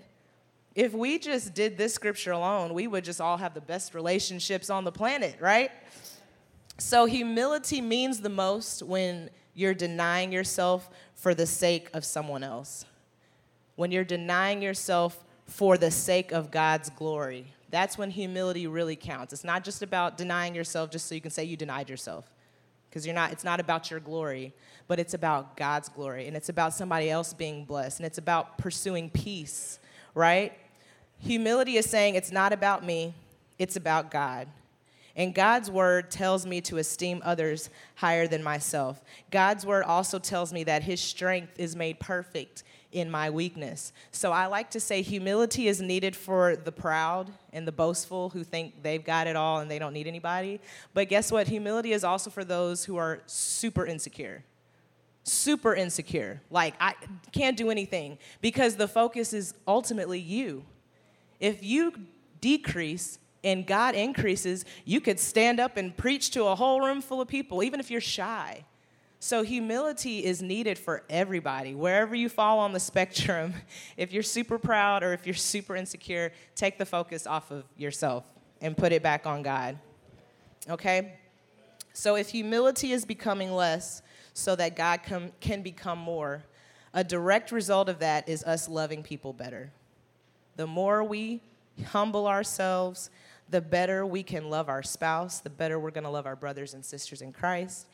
if 0.78 0.94
we 0.94 1.18
just 1.18 1.54
did 1.54 1.76
this 1.76 1.92
scripture 1.92 2.30
alone, 2.30 2.72
we 2.72 2.86
would 2.86 3.02
just 3.02 3.20
all 3.20 3.36
have 3.36 3.52
the 3.52 3.60
best 3.60 3.94
relationships 3.94 4.70
on 4.70 4.84
the 4.84 4.92
planet, 4.92 5.34
right? 5.40 5.72
So, 6.78 7.04
humility 7.04 7.80
means 7.80 8.20
the 8.20 8.28
most 8.28 8.84
when 8.84 9.28
you're 9.54 9.74
denying 9.74 10.30
yourself 10.30 10.88
for 11.16 11.34
the 11.34 11.46
sake 11.46 11.90
of 11.94 12.04
someone 12.04 12.44
else. 12.44 12.84
When 13.74 13.90
you're 13.90 14.04
denying 14.04 14.62
yourself 14.62 15.24
for 15.46 15.76
the 15.76 15.90
sake 15.90 16.30
of 16.30 16.52
God's 16.52 16.90
glory. 16.90 17.52
That's 17.70 17.98
when 17.98 18.10
humility 18.10 18.68
really 18.68 18.94
counts. 18.94 19.32
It's 19.32 19.42
not 19.42 19.64
just 19.64 19.82
about 19.82 20.16
denying 20.16 20.54
yourself 20.54 20.92
just 20.92 21.06
so 21.06 21.14
you 21.16 21.20
can 21.20 21.32
say 21.32 21.42
you 21.42 21.56
denied 21.56 21.90
yourself. 21.90 22.30
Because 22.88 23.04
you're 23.04 23.16
not, 23.16 23.32
it's 23.32 23.44
not 23.44 23.58
about 23.58 23.90
your 23.90 23.98
glory, 23.98 24.54
but 24.86 25.00
it's 25.00 25.14
about 25.14 25.56
God's 25.56 25.88
glory. 25.88 26.28
And 26.28 26.36
it's 26.36 26.50
about 26.50 26.72
somebody 26.72 27.10
else 27.10 27.34
being 27.34 27.64
blessed. 27.64 27.98
And 27.98 28.06
it's 28.06 28.18
about 28.18 28.58
pursuing 28.58 29.10
peace, 29.10 29.80
right? 30.14 30.52
Humility 31.20 31.76
is 31.76 31.88
saying 31.88 32.14
it's 32.14 32.32
not 32.32 32.52
about 32.52 32.84
me, 32.84 33.14
it's 33.58 33.76
about 33.76 34.10
God. 34.10 34.48
And 35.16 35.34
God's 35.34 35.68
word 35.68 36.12
tells 36.12 36.46
me 36.46 36.60
to 36.62 36.76
esteem 36.76 37.20
others 37.24 37.70
higher 37.96 38.28
than 38.28 38.40
myself. 38.40 39.02
God's 39.32 39.66
word 39.66 39.82
also 39.82 40.20
tells 40.20 40.52
me 40.52 40.62
that 40.64 40.84
his 40.84 41.00
strength 41.00 41.58
is 41.58 41.74
made 41.74 41.98
perfect 41.98 42.62
in 42.92 43.10
my 43.10 43.28
weakness. 43.28 43.92
So 44.12 44.30
I 44.30 44.46
like 44.46 44.70
to 44.70 44.80
say 44.80 45.02
humility 45.02 45.66
is 45.66 45.82
needed 45.82 46.14
for 46.14 46.54
the 46.54 46.70
proud 46.70 47.32
and 47.52 47.66
the 47.66 47.72
boastful 47.72 48.30
who 48.30 48.44
think 48.44 48.82
they've 48.84 49.04
got 49.04 49.26
it 49.26 49.34
all 49.34 49.58
and 49.58 49.68
they 49.68 49.80
don't 49.80 49.92
need 49.92 50.06
anybody. 50.06 50.60
But 50.94 51.08
guess 51.08 51.32
what? 51.32 51.48
Humility 51.48 51.92
is 51.92 52.04
also 52.04 52.30
for 52.30 52.44
those 52.44 52.84
who 52.84 52.96
are 52.96 53.20
super 53.26 53.84
insecure. 53.84 54.44
Super 55.24 55.74
insecure. 55.74 56.40
Like, 56.48 56.74
I 56.80 56.94
can't 57.32 57.56
do 57.56 57.70
anything 57.70 58.18
because 58.40 58.76
the 58.76 58.88
focus 58.88 59.32
is 59.32 59.52
ultimately 59.66 60.20
you. 60.20 60.64
If 61.40 61.62
you 61.62 61.92
decrease 62.40 63.18
and 63.44 63.66
God 63.66 63.94
increases, 63.94 64.64
you 64.84 65.00
could 65.00 65.20
stand 65.20 65.60
up 65.60 65.76
and 65.76 65.96
preach 65.96 66.30
to 66.32 66.44
a 66.44 66.54
whole 66.54 66.80
room 66.80 67.00
full 67.00 67.20
of 67.20 67.28
people, 67.28 67.62
even 67.62 67.80
if 67.80 67.90
you're 67.90 68.00
shy. 68.00 68.64
So, 69.20 69.42
humility 69.42 70.24
is 70.24 70.42
needed 70.42 70.78
for 70.78 71.02
everybody, 71.10 71.74
wherever 71.74 72.14
you 72.14 72.28
fall 72.28 72.60
on 72.60 72.72
the 72.72 72.80
spectrum. 72.80 73.54
If 73.96 74.12
you're 74.12 74.22
super 74.22 74.58
proud 74.58 75.02
or 75.02 75.12
if 75.12 75.26
you're 75.26 75.34
super 75.34 75.74
insecure, 75.74 76.32
take 76.54 76.78
the 76.78 76.86
focus 76.86 77.26
off 77.26 77.50
of 77.50 77.64
yourself 77.76 78.24
and 78.60 78.76
put 78.76 78.92
it 78.92 79.02
back 79.02 79.26
on 79.26 79.42
God. 79.42 79.76
Okay? 80.70 81.14
So, 81.92 82.14
if 82.14 82.28
humility 82.28 82.92
is 82.92 83.04
becoming 83.04 83.52
less 83.52 84.02
so 84.34 84.54
that 84.54 84.76
God 84.76 85.00
can 85.40 85.62
become 85.62 85.98
more, 85.98 86.44
a 86.94 87.02
direct 87.02 87.50
result 87.50 87.88
of 87.88 87.98
that 87.98 88.28
is 88.28 88.44
us 88.44 88.68
loving 88.68 89.02
people 89.02 89.32
better. 89.32 89.72
The 90.58 90.66
more 90.66 91.04
we 91.04 91.40
humble 91.86 92.26
ourselves, 92.26 93.10
the 93.48 93.60
better 93.60 94.04
we 94.04 94.24
can 94.24 94.50
love 94.50 94.68
our 94.68 94.82
spouse, 94.82 95.38
the 95.38 95.50
better 95.50 95.78
we're 95.78 95.92
gonna 95.92 96.10
love 96.10 96.26
our 96.26 96.34
brothers 96.34 96.74
and 96.74 96.84
sisters 96.84 97.22
in 97.22 97.32
Christ, 97.32 97.86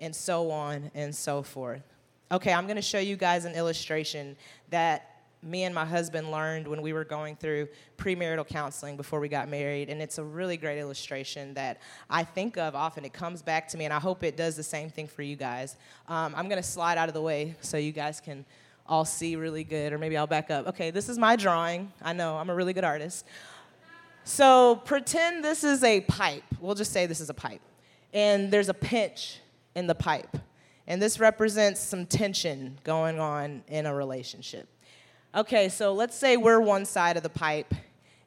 and 0.00 0.14
so 0.14 0.50
on 0.50 0.90
and 0.96 1.14
so 1.14 1.44
forth. 1.44 1.84
Okay, 2.32 2.52
I'm 2.52 2.66
gonna 2.66 2.82
show 2.82 2.98
you 2.98 3.14
guys 3.14 3.44
an 3.44 3.54
illustration 3.54 4.36
that 4.70 5.22
me 5.40 5.62
and 5.62 5.72
my 5.72 5.84
husband 5.84 6.32
learned 6.32 6.66
when 6.66 6.82
we 6.82 6.92
were 6.92 7.04
going 7.04 7.36
through 7.36 7.68
premarital 7.96 8.48
counseling 8.48 8.96
before 8.96 9.20
we 9.20 9.28
got 9.28 9.48
married. 9.48 9.88
And 9.88 10.02
it's 10.02 10.18
a 10.18 10.24
really 10.24 10.56
great 10.56 10.78
illustration 10.78 11.54
that 11.54 11.80
I 12.10 12.24
think 12.24 12.58
of 12.58 12.74
often. 12.74 13.04
It 13.04 13.12
comes 13.12 13.40
back 13.40 13.68
to 13.68 13.78
me, 13.78 13.84
and 13.84 13.94
I 13.94 14.00
hope 14.00 14.22
it 14.22 14.36
does 14.36 14.56
the 14.56 14.62
same 14.62 14.90
thing 14.90 15.06
for 15.06 15.22
you 15.22 15.36
guys. 15.36 15.76
Um, 16.08 16.34
I'm 16.36 16.48
going 16.48 16.60
to 16.60 16.68
slide 16.68 16.98
out 16.98 17.08
of 17.08 17.14
the 17.14 17.22
way 17.22 17.54
so 17.62 17.78
you 17.78 17.92
guys 17.92 18.20
can 18.20 18.44
all 18.90 19.04
see 19.04 19.36
really 19.36 19.62
good, 19.62 19.92
or 19.92 19.98
maybe 19.98 20.16
I'll 20.16 20.26
back 20.26 20.50
up. 20.50 20.66
Okay, 20.66 20.90
this 20.90 21.08
is 21.08 21.16
my 21.16 21.36
drawing. 21.36 21.92
I 22.02 22.12
know, 22.12 22.36
I'm 22.36 22.50
a 22.50 22.54
really 22.54 22.72
good 22.72 22.84
artist. 22.84 23.24
So 24.24 24.76
pretend 24.84 25.44
this 25.44 25.62
is 25.62 25.82
a 25.84 26.00
pipe. 26.02 26.42
We'll 26.60 26.74
just 26.74 26.92
say 26.92 27.06
this 27.06 27.20
is 27.20 27.30
a 27.30 27.34
pipe. 27.34 27.62
And 28.12 28.50
there's 28.50 28.68
a 28.68 28.74
pinch 28.74 29.38
in 29.76 29.86
the 29.86 29.94
pipe. 29.94 30.36
And 30.88 31.00
this 31.00 31.20
represents 31.20 31.80
some 31.80 32.04
tension 32.04 32.78
going 32.82 33.20
on 33.20 33.62
in 33.68 33.86
a 33.86 33.94
relationship. 33.94 34.68
Okay, 35.36 35.68
so 35.68 35.94
let's 35.94 36.16
say 36.16 36.36
we're 36.36 36.60
one 36.60 36.84
side 36.84 37.16
of 37.16 37.22
the 37.22 37.30
pipe 37.30 37.72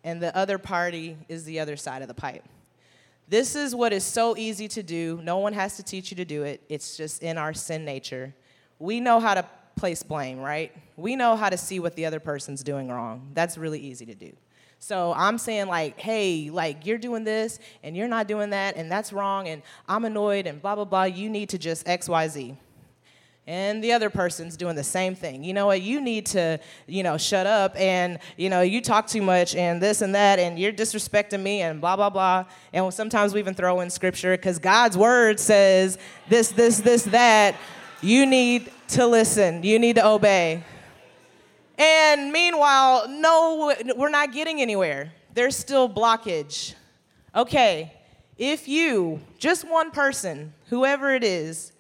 and 0.06 0.24
the 0.24 0.36
other 0.36 0.58
party 0.58 1.18
is 1.28 1.44
the 1.44 1.60
other 1.60 1.76
side 1.76 2.02
of 2.02 2.08
the 2.08 2.14
pipe. 2.14 2.44
This 3.28 3.56
is 3.56 3.76
what 3.76 3.92
is 3.92 4.06
so 4.06 4.38
easy 4.38 4.70
to 4.70 4.84
do. 4.84 5.20
No 5.24 5.40
one 5.40 5.52
has 5.52 5.76
to 5.76 5.84
teach 5.84 6.12
you 6.12 6.18
to 6.18 6.26
do 6.26 6.44
it, 6.44 6.62
it's 6.70 6.96
just 6.96 7.22
in 7.22 7.38
our 7.38 7.54
sin 7.54 7.84
nature. 7.84 8.34
We 8.80 9.02
know 9.02 9.20
how 9.20 9.34
to 9.34 9.46
place 9.76 10.04
blame, 10.04 10.40
right? 10.40 10.72
We 10.98 11.16
know 11.16 11.36
how 11.36 11.50
to 11.50 11.58
see 11.58 11.80
what 11.80 11.96
the 11.96 12.06
other 12.06 12.20
person's 12.20 12.64
doing 12.64 12.90
wrong. 12.90 13.30
That's 13.34 13.58
really 13.58 13.80
easy 13.80 14.06
to 14.06 14.16
do. 14.16 14.34
So 14.80 15.14
I'm 15.16 15.38
saying, 15.38 15.68
like, 15.68 16.00
hey, 16.00 16.50
like, 16.50 16.86
you're 16.86 16.98
doing 16.98 17.24
this 17.24 17.60
and 17.84 17.96
you're 17.96 18.08
not 18.08 18.28
doing 18.28 18.50
that, 18.50 18.76
and 18.76 18.92
that's 18.92 19.14
wrong, 19.14 19.48
and 19.48 19.62
I'm 19.88 20.04
annoyed, 20.04 20.46
and 20.46 20.62
blah, 20.62 20.76
blah, 20.76 20.84
blah. 20.84 21.04
You 21.04 21.30
need 21.30 21.50
to 21.50 21.58
just 21.58 21.86
XYZ 21.86 22.58
and 23.46 23.84
the 23.84 23.92
other 23.92 24.10
person's 24.10 24.56
doing 24.56 24.76
the 24.76 24.84
same 24.84 25.16
thing. 25.16 25.44
You 25.44 25.54
know 25.54 25.66
what? 25.66 25.82
You 25.82 26.00
need 26.00 26.26
to, 26.28 26.60
you 26.88 27.04
know, 27.04 27.18
shut 27.18 27.46
up 27.46 27.76
and, 27.76 28.20
you 28.38 28.50
know, 28.50 28.62
you 28.62 28.82
talk 28.82 29.08
too 29.08 29.22
much 29.22 29.56
and 29.56 29.82
this 29.82 30.02
and 30.02 30.16
that 30.16 30.40
and 30.40 30.58
you're 30.58 30.72
disrespecting 30.72 31.42
me 31.42 31.62
and 31.62 31.82
blah, 31.82 31.96
blah, 31.96 32.10
blah. 32.10 32.46
And 32.72 32.94
sometimes 32.94 33.34
we 33.34 33.40
even 33.40 33.54
throw 33.54 33.82
in 33.82 33.90
scripture 33.90 34.38
because 34.38 34.60
God's 34.60 34.98
word 34.98 35.40
says 35.40 35.98
this, 36.30 36.52
this, 36.52 36.80
this, 36.80 37.04
that. 37.04 37.56
You 38.04 38.26
need 38.26 38.70
to 38.90 39.08
listen, 39.08 39.64
you 39.64 39.80
need 39.80 39.96
to 39.96 40.06
obey. 40.06 40.62
And 41.78 42.34
meanwhile, 42.34 43.08
no, 43.08 43.74
we're 43.96 44.10
not 44.10 44.34
getting 44.34 44.62
anywhere. 44.62 45.14
There's 45.34 45.56
still 45.56 45.88
blockage. 45.88 46.74
Okay, 47.34 47.94
if 48.38 48.68
you, 48.68 49.22
just 49.40 49.66
one 49.66 49.90
person, 49.90 50.54
whoever 50.70 51.16
it 51.16 51.24
is, 51.24 51.72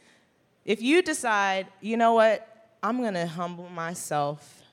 if 0.63 0.81
you 0.81 1.01
decide, 1.01 1.67
you 1.81 1.97
know 1.97 2.13
what, 2.13 2.71
I'm 2.81 3.01
to 3.15 3.27
humble 3.27 3.67
myself, 3.67 4.63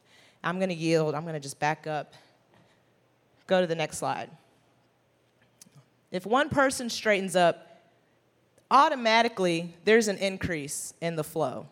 I'm 0.45 0.59
to 0.69 0.77
yield, 0.77 1.17
I'm 1.17 1.25
to 1.35 1.41
just 1.41 1.59
back 1.59 1.89
up, 1.89 2.15
go 3.49 3.61
to 3.61 3.67
the 3.67 3.75
next 3.75 3.99
slide. 3.99 4.31
If 6.13 6.27
one 6.27 6.49
person 6.49 6.89
straightens 6.89 7.35
up, 7.35 7.70
automatically 8.71 9.75
there's 9.85 10.09
an 10.09 10.17
increase 10.19 10.95
in 11.01 11.17
the 11.17 11.25
flow. 11.25 11.67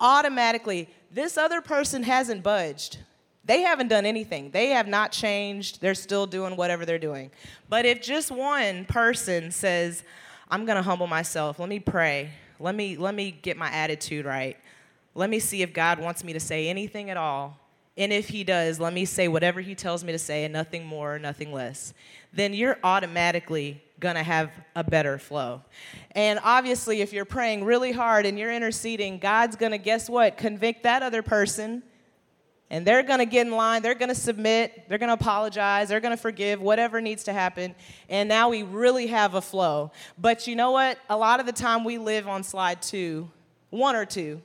Automatically, 0.00 0.88
this 1.10 1.36
other 1.36 1.60
person 1.60 2.02
hasn't 2.02 2.42
budged. 2.42 2.98
They 3.44 3.62
haven't 3.62 3.88
done 3.88 4.06
anything. 4.06 4.50
They 4.50 4.68
have 4.68 4.86
not 4.86 5.12
changed. 5.12 5.80
They're 5.80 5.94
still 5.94 6.26
doing 6.26 6.56
whatever 6.56 6.84
they're 6.84 6.98
doing. 6.98 7.30
But 7.68 7.84
if 7.84 8.02
just 8.02 8.30
one 8.30 8.84
person 8.84 9.50
says, 9.50 10.04
I'm 10.48 10.64
going 10.66 10.76
to 10.76 10.82
humble 10.82 11.06
myself, 11.06 11.58
let 11.58 11.68
me 11.68 11.80
pray, 11.80 12.30
let 12.58 12.74
me, 12.74 12.96
let 12.96 13.14
me 13.14 13.30
get 13.30 13.56
my 13.56 13.70
attitude 13.70 14.26
right. 14.26 14.56
Let 15.14 15.30
me 15.30 15.38
see 15.38 15.62
if 15.62 15.72
God 15.72 15.98
wants 15.98 16.22
me 16.22 16.32
to 16.34 16.40
say 16.40 16.68
anything 16.68 17.10
at 17.10 17.16
all. 17.16 17.58
And 17.96 18.12
if 18.12 18.28
He 18.28 18.44
does, 18.44 18.78
let 18.78 18.92
me 18.92 19.04
say 19.04 19.28
whatever 19.28 19.60
He 19.60 19.74
tells 19.74 20.04
me 20.04 20.12
to 20.12 20.18
say 20.18 20.44
and 20.44 20.52
nothing 20.52 20.86
more, 20.86 21.18
nothing 21.18 21.52
less. 21.52 21.92
Then 22.32 22.54
you're 22.54 22.78
automatically 22.84 23.82
gonna 24.00 24.22
have 24.22 24.50
a 24.74 24.82
better 24.82 25.18
flow. 25.18 25.62
And 26.12 26.40
obviously, 26.42 27.02
if 27.02 27.12
you're 27.12 27.24
praying 27.24 27.64
really 27.64 27.92
hard 27.92 28.26
and 28.26 28.38
you're 28.38 28.52
interceding, 28.52 29.18
God's 29.18 29.56
gonna, 29.56 29.78
guess 29.78 30.08
what? 30.08 30.36
Convict 30.36 30.82
that 30.82 31.02
other 31.02 31.22
person 31.22 31.82
and 32.70 32.86
they're 32.86 33.02
going 33.02 33.18
to 33.18 33.26
get 33.26 33.46
in 33.46 33.52
line, 33.52 33.82
they're 33.82 33.96
going 33.96 34.10
to 34.10 34.14
submit, 34.14 34.88
they're 34.88 34.98
going 34.98 35.08
to 35.08 35.14
apologize, 35.14 35.88
they're 35.88 36.00
going 36.00 36.16
to 36.16 36.22
forgive, 36.22 36.60
whatever 36.60 37.00
needs 37.00 37.24
to 37.24 37.32
happen. 37.32 37.74
And 38.08 38.28
now 38.28 38.48
we 38.48 38.62
really 38.62 39.08
have 39.08 39.34
a 39.34 39.40
flow. 39.40 39.90
But 40.16 40.46
you 40.46 40.54
know 40.54 40.70
what? 40.70 40.98
A 41.10 41.16
lot 41.16 41.40
of 41.40 41.46
the 41.46 41.52
time 41.52 41.82
we 41.82 41.98
live 41.98 42.28
on 42.28 42.44
slide 42.44 42.80
two, 42.80 43.28
one 43.70 43.96
or 43.96 44.06
two. 44.06 44.40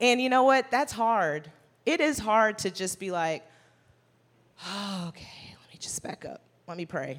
And 0.00 0.20
you 0.20 0.28
know 0.28 0.44
what? 0.44 0.70
That's 0.70 0.92
hard. 0.92 1.50
It 1.84 2.00
is 2.00 2.18
hard 2.18 2.58
to 2.58 2.70
just 2.70 3.00
be 3.00 3.10
like, 3.10 3.44
oh, 4.64 5.06
okay, 5.08 5.56
let 5.60 5.72
me 5.72 5.78
just 5.80 6.00
back 6.02 6.24
up. 6.24 6.42
Let 6.68 6.76
me 6.76 6.86
pray. 6.86 7.18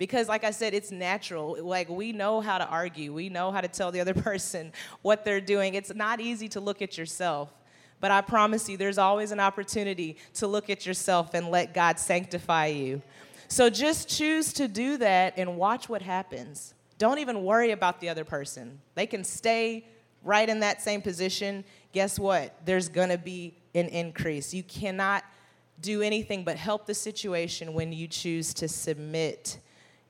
Because, 0.00 0.28
like 0.28 0.44
I 0.44 0.50
said, 0.50 0.72
it's 0.72 0.90
natural. 0.90 1.62
Like, 1.62 1.90
we 1.90 2.12
know 2.12 2.40
how 2.40 2.56
to 2.56 2.64
argue, 2.64 3.12
we 3.12 3.28
know 3.28 3.52
how 3.52 3.60
to 3.60 3.68
tell 3.68 3.92
the 3.92 4.00
other 4.00 4.14
person 4.30 4.72
what 5.02 5.26
they're 5.26 5.42
doing. 5.42 5.74
It's 5.74 5.94
not 5.94 6.22
easy 6.22 6.48
to 6.48 6.60
look 6.60 6.80
at 6.80 6.96
yourself. 6.96 7.52
But 8.00 8.10
I 8.10 8.22
promise 8.22 8.66
you, 8.66 8.78
there's 8.78 8.96
always 8.96 9.30
an 9.30 9.40
opportunity 9.40 10.16
to 10.34 10.46
look 10.46 10.70
at 10.70 10.86
yourself 10.86 11.34
and 11.34 11.50
let 11.50 11.74
God 11.74 11.98
sanctify 11.98 12.68
you. 12.68 13.02
So 13.48 13.68
just 13.68 14.08
choose 14.08 14.54
to 14.54 14.68
do 14.68 14.96
that 14.96 15.34
and 15.36 15.58
watch 15.58 15.90
what 15.90 16.00
happens. 16.00 16.72
Don't 16.96 17.18
even 17.18 17.44
worry 17.44 17.72
about 17.72 18.00
the 18.00 18.08
other 18.08 18.24
person. 18.24 18.80
They 18.94 19.06
can 19.06 19.22
stay 19.22 19.84
right 20.24 20.48
in 20.48 20.60
that 20.60 20.80
same 20.80 21.02
position. 21.02 21.62
Guess 21.92 22.18
what? 22.18 22.56
There's 22.64 22.88
gonna 22.88 23.18
be 23.18 23.54
an 23.74 23.88
increase. 23.88 24.54
You 24.54 24.62
cannot 24.62 25.24
do 25.82 26.00
anything 26.00 26.42
but 26.42 26.56
help 26.56 26.86
the 26.86 26.94
situation 26.94 27.74
when 27.74 27.92
you 27.92 28.06
choose 28.06 28.54
to 28.54 28.66
submit 28.66 29.58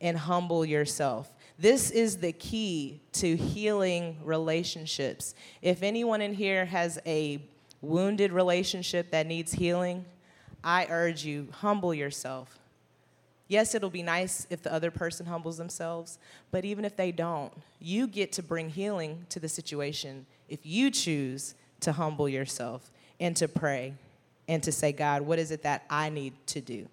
and 0.00 0.16
humble 0.16 0.64
yourself. 0.64 1.32
This 1.58 1.90
is 1.90 2.18
the 2.18 2.32
key 2.32 3.00
to 3.12 3.36
healing 3.36 4.16
relationships. 4.24 5.34
If 5.60 5.82
anyone 5.82 6.22
in 6.22 6.32
here 6.32 6.64
has 6.64 6.98
a 7.04 7.42
wounded 7.82 8.32
relationship 8.32 9.10
that 9.10 9.26
needs 9.26 9.52
healing, 9.52 10.04
I 10.64 10.86
urge 10.90 11.24
you, 11.24 11.48
humble 11.52 11.92
yourself. 11.92 12.58
Yes, 13.48 13.74
it'll 13.74 13.90
be 13.90 14.02
nice 14.02 14.46
if 14.48 14.62
the 14.62 14.72
other 14.72 14.90
person 14.90 15.26
humbles 15.26 15.58
themselves, 15.58 16.18
but 16.50 16.64
even 16.64 16.84
if 16.84 16.96
they 16.96 17.10
don't, 17.10 17.52
you 17.80 18.06
get 18.06 18.32
to 18.32 18.42
bring 18.42 18.70
healing 18.70 19.26
to 19.28 19.40
the 19.40 19.48
situation 19.48 20.24
if 20.48 20.60
you 20.62 20.90
choose 20.90 21.54
to 21.80 21.92
humble 21.92 22.28
yourself 22.28 22.90
and 23.18 23.36
to 23.36 23.48
pray 23.48 23.94
and 24.46 24.62
to 24.62 24.72
say, 24.72 24.92
God, 24.92 25.22
what 25.22 25.38
is 25.38 25.50
it 25.50 25.62
that 25.64 25.84
I 25.90 26.10
need 26.10 26.32
to 26.48 26.60
do? 26.60 26.86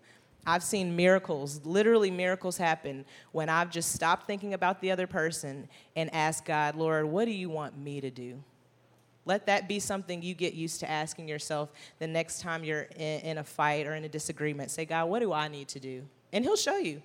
I've 0.49 0.63
seen 0.63 0.95
miracles, 0.95 1.59
literally 1.65 2.09
miracles 2.09 2.57
happen 2.57 3.03
when 3.33 3.49
I've 3.49 3.69
just 3.69 3.91
stopped 3.91 4.25
thinking 4.25 4.53
about 4.53 4.79
the 4.79 4.91
other 4.91 5.05
person 5.05 5.67
and 5.97 6.11
asked 6.13 6.45
God, 6.45 6.75
Lord, 6.75 7.05
what 7.05 7.25
do 7.25 7.31
you 7.31 7.49
want 7.49 7.77
me 7.77 7.99
to 7.99 8.09
do? 8.09 8.41
Let 9.25 9.45
that 9.47 9.67
be 9.67 9.79
something 9.79 10.21
you 10.21 10.33
get 10.33 10.53
used 10.53 10.79
to 10.79 10.89
asking 10.89 11.27
yourself 11.27 11.69
the 11.99 12.07
next 12.07 12.39
time 12.39 12.63
you're 12.63 12.87
in, 12.95 13.37
a 13.37 13.43
fight 13.43 13.85
or 13.85 13.95
in 13.95 14.05
a 14.05 14.09
disagreement. 14.09 14.71
Say, 14.71 14.85
God, 14.85 15.09
what 15.09 15.19
do 15.19 15.33
I 15.33 15.49
need 15.49 15.67
to 15.67 15.81
do? 15.81 16.03
And 16.31 16.45
He'll 16.45 16.55
show 16.55 16.77
you. 16.77 17.01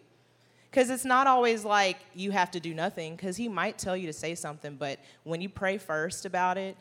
Because 0.71 0.89
it's 0.89 1.05
not 1.05 1.27
always 1.27 1.65
like 1.65 1.99
you 2.15 2.31
have 2.31 2.53
to 2.53 2.61
do 2.61 2.75
nothing, 2.75 3.17
because 3.17 3.37
He 3.37 3.49
might 3.49 3.77
tell 3.77 3.97
you 3.97 4.07
to 4.07 4.13
say 4.13 4.37
something, 4.37 4.77
but 4.77 5.01
when 5.25 5.41
you 5.41 5.49
pray 5.49 5.79
first 5.79 6.25
about 6.27 6.57
it, 6.59 6.77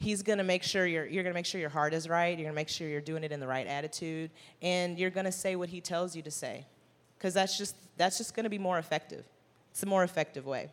He's 0.00 0.22
gonna 0.22 0.44
make 0.44 0.62
sure 0.62 0.86
you're, 0.86 1.06
you're 1.06 1.24
gonna 1.24 1.34
make 1.34 1.46
sure 1.46 1.60
your 1.60 1.70
heart 1.70 1.92
is 1.92 2.08
right, 2.08 2.38
you're 2.38 2.46
gonna 2.46 2.54
make 2.54 2.68
sure 2.68 2.88
you're 2.88 3.00
doing 3.00 3.24
it 3.24 3.32
in 3.32 3.40
the 3.40 3.46
right 3.46 3.66
attitude, 3.66 4.30
and 4.62 4.98
you're 4.98 5.10
gonna 5.10 5.32
say 5.32 5.56
what 5.56 5.68
He 5.68 5.80
tells 5.80 6.14
you 6.14 6.22
to 6.22 6.30
say. 6.30 6.64
Because 7.16 7.34
that's 7.34 7.58
just, 7.58 7.74
that's 7.96 8.16
just 8.18 8.34
gonna 8.34 8.50
be 8.50 8.58
more 8.58 8.78
effective. 8.78 9.24
It's 9.70 9.82
a 9.82 9.86
more 9.86 10.04
effective 10.04 10.46
way. 10.46 10.70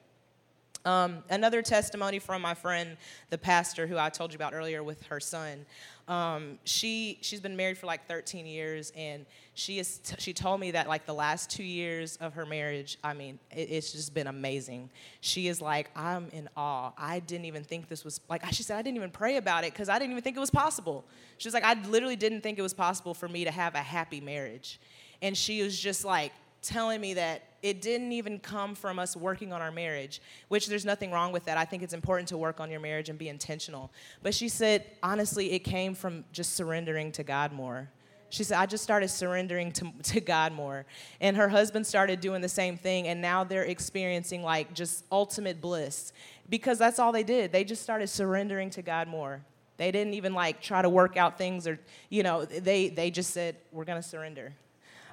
Um, 0.86 1.24
another 1.32 1.64
testimony 1.64 2.20
from 2.20 2.44
my 2.44 2.54
friend, 2.54 2.96
the 3.32 3.40
pastor 3.40 3.88
who 3.88 3.98
I 3.98 4.10
told 4.10 4.32
you 4.32 4.36
about 4.36 4.54
earlier 4.54 4.84
with 4.84 5.02
her 5.08 5.20
son. 5.20 5.66
Um, 6.08 6.60
she 6.64 7.18
she's 7.22 7.42
been 7.42 7.56
married 7.56 7.80
for 7.80 7.88
like 7.88 8.08
13 8.08 8.46
years, 8.46 8.94
and 8.96 9.26
she 9.56 9.80
is 9.80 9.98
t- 9.98 10.16
she 10.20 10.32
told 10.32 10.60
me 10.60 10.70
that 10.72 10.88
like 10.88 11.08
the 11.08 11.14
last 11.14 11.50
two 11.50 11.64
years 11.64 12.18
of 12.18 12.36
her 12.36 12.46
marriage, 12.46 13.00
I 13.04 13.16
mean, 13.16 13.40
it, 13.50 13.72
it's 13.72 13.92
just 13.92 14.14
been 14.14 14.28
amazing. 14.28 14.92
She 15.22 15.48
is 15.48 15.60
like, 15.60 15.90
I'm 15.96 16.28
in 16.32 16.48
awe. 16.56 16.92
I 16.96 17.20
didn't 17.22 17.46
even 17.46 17.64
think 17.64 17.88
this 17.88 18.04
was 18.04 18.22
like 18.30 18.46
she 18.54 18.62
said 18.62 18.78
I 18.78 18.84
didn't 18.84 18.98
even 18.98 19.10
pray 19.10 19.38
about 19.38 19.64
it 19.64 19.74
because 19.74 19.90
I 19.90 19.98
didn't 19.98 20.12
even 20.12 20.22
think 20.24 20.38
it 20.38 20.42
was 20.42 20.52
possible. 20.52 21.04
She 21.40 21.48
was 21.48 21.56
like, 21.56 21.64
I 21.64 21.74
literally 21.88 22.16
didn't 22.16 22.42
think 22.42 22.60
it 22.60 22.62
was 22.62 22.76
possible 22.76 23.16
for 23.16 23.28
me 23.28 23.44
to 23.44 23.52
have 23.52 23.74
a 23.74 23.80
happy 23.80 24.22
marriage, 24.22 24.80
and 25.24 25.36
she 25.36 25.64
was 25.64 25.80
just 25.80 26.06
like 26.06 26.34
telling 26.66 27.02
me 27.02 27.14
that 27.16 27.44
it 27.62 27.82
didn't 27.82 28.12
even 28.12 28.40
come 28.40 28.76
from 28.76 29.00
us 29.00 29.16
working 29.16 29.52
on 29.52 29.62
our 29.62 29.72
marriage, 29.72 30.22
which 30.50 30.68
there's 30.68 30.86
nothing 30.86 31.12
wrong 31.12 31.32
with 31.32 31.46
that. 31.46 31.58
I 31.58 31.66
think 31.66 31.82
it's 31.82 31.94
important 31.94 32.28
to 32.30 32.38
work 32.38 32.60
on 32.60 32.70
your 32.70 32.80
marriage 32.80 33.10
and 33.10 33.18
be 33.18 33.30
intentional. 33.30 33.92
But 34.22 34.34
she 34.34 34.50
said, 34.50 34.86
honestly, 35.02 35.54
it 35.54 35.60
came 35.60 35.96
from 35.96 36.26
just 36.32 36.54
surrendering 36.54 37.12
to 37.14 37.24
God 37.24 37.52
more. 37.52 37.90
She 38.30 38.44
said, 38.44 38.58
I 38.58 38.66
just 38.66 38.84
started 38.84 39.08
surrendering 39.08 39.72
to, 39.74 39.92
to 40.04 40.22
God 40.22 40.54
more. 40.54 40.86
And 41.22 41.38
her 41.38 41.50
husband 41.50 41.88
started 41.88 42.20
doing 42.20 42.42
the 42.42 42.50
same 42.50 42.78
thing, 42.78 43.08
and 43.08 43.22
now 43.22 43.44
they're 43.44 43.64
experiencing 43.64 44.44
like 44.44 44.74
just 44.74 45.06
ultimate 45.12 45.62
bliss 45.62 46.14
because 46.50 46.78
that's 46.78 47.00
all 47.00 47.12
they 47.12 47.24
did. 47.24 47.52
They 47.52 47.64
just 47.64 47.82
started 47.82 48.08
surrendering 48.08 48.70
to 48.72 48.82
God 48.82 49.08
more. 49.08 49.42
They 49.78 49.92
didn't 49.92 50.14
even 50.14 50.34
like 50.34 50.62
try 50.62 50.82
to 50.82 50.90
work 50.90 51.18
out 51.18 51.38
things 51.38 51.68
or, 51.68 51.80
you 52.10 52.24
know, 52.24 52.46
they, 52.46 52.90
they 52.90 53.12
just 53.12 53.32
said, 53.32 53.58
we're 53.72 53.84
going 53.86 54.02
to 54.02 54.08
surrender. 54.08 54.54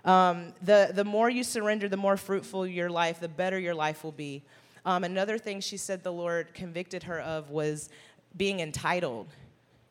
Um, 0.04 0.52
the, 0.62 0.90
the 0.92 1.04
more 1.04 1.30
you 1.30 1.44
surrender, 1.44 1.88
the 1.88 1.96
more 1.96 2.16
fruitful 2.16 2.66
your 2.66 2.90
life, 2.90 3.20
the 3.20 3.28
better 3.28 3.58
your 3.58 3.74
life 3.74 4.02
will 4.02 4.12
be. 4.12 4.42
Um, 4.84 5.04
another 5.04 5.38
thing 5.38 5.60
she 5.60 5.76
said 5.76 6.02
the 6.02 6.12
Lord 6.12 6.54
convicted 6.54 7.04
her 7.04 7.20
of 7.20 7.50
was 7.50 7.88
being 8.36 8.60
entitled. 8.60 9.28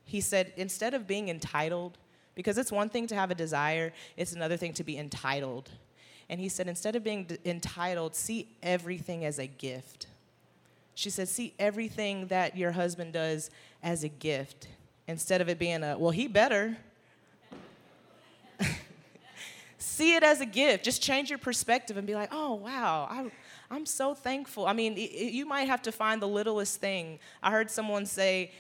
He 0.04 0.20
said, 0.20 0.52
instead 0.58 0.94
of 0.94 1.08
being 1.08 1.30
entitled, 1.30 1.98
because 2.36 2.58
it's 2.58 2.72
one 2.72 2.90
thing 2.90 3.08
to 3.08 3.16
have 3.16 3.32
a 3.32 3.36
desire, 3.36 3.94
it's 4.18 4.34
another 4.34 4.58
thing 4.58 4.74
to 4.74 4.84
be 4.84 4.98
entitled. 4.98 5.70
And 6.30 6.40
he 6.40 6.50
said, 6.50 6.68
instead 6.68 6.96
of 6.96 7.04
being 7.04 7.26
d- 7.26 7.38
entitled, 7.46 8.16
see 8.16 8.50
everything 8.62 9.24
as 9.24 9.40
a 9.40 9.48
gift. 9.48 10.08
She 10.96 11.10
said, 11.10 11.30
see 11.30 11.54
everything 11.58 12.28
that 12.28 12.58
your 12.58 12.72
husband 12.72 13.14
does 13.14 13.50
as 13.82 14.04
a 14.04 14.10
gift 14.10 14.68
instead 15.08 15.42
of 15.42 15.50
it 15.50 15.60
being 15.60 15.84
a, 15.84 15.98
well, 15.98 16.12
he 16.12 16.28
better. 16.28 16.78
See 20.02 20.16
it 20.16 20.24
as 20.24 20.42
a 20.42 20.46
gift. 20.46 20.84
Just 20.84 21.02
change 21.02 21.30
your 21.30 21.38
perspective 21.38 21.96
and 21.96 22.08
be 22.08 22.16
like, 22.16 22.30
oh, 22.32 22.56
wow, 22.56 23.08
I, 23.10 23.30
I'm 23.70 23.86
so 23.86 24.16
thankful. 24.16 24.66
I 24.66 24.74
mean, 24.74 24.98
it, 24.98 25.32
you 25.32 25.46
might 25.46 25.68
have 25.68 25.84
to 25.84 25.92
find 25.92 26.20
the 26.22 26.28
littlest 26.28 26.82
thing. 26.82 27.20
I 27.44 27.52
heard 27.52 27.70
someone 27.70 28.08
say, 28.08 28.52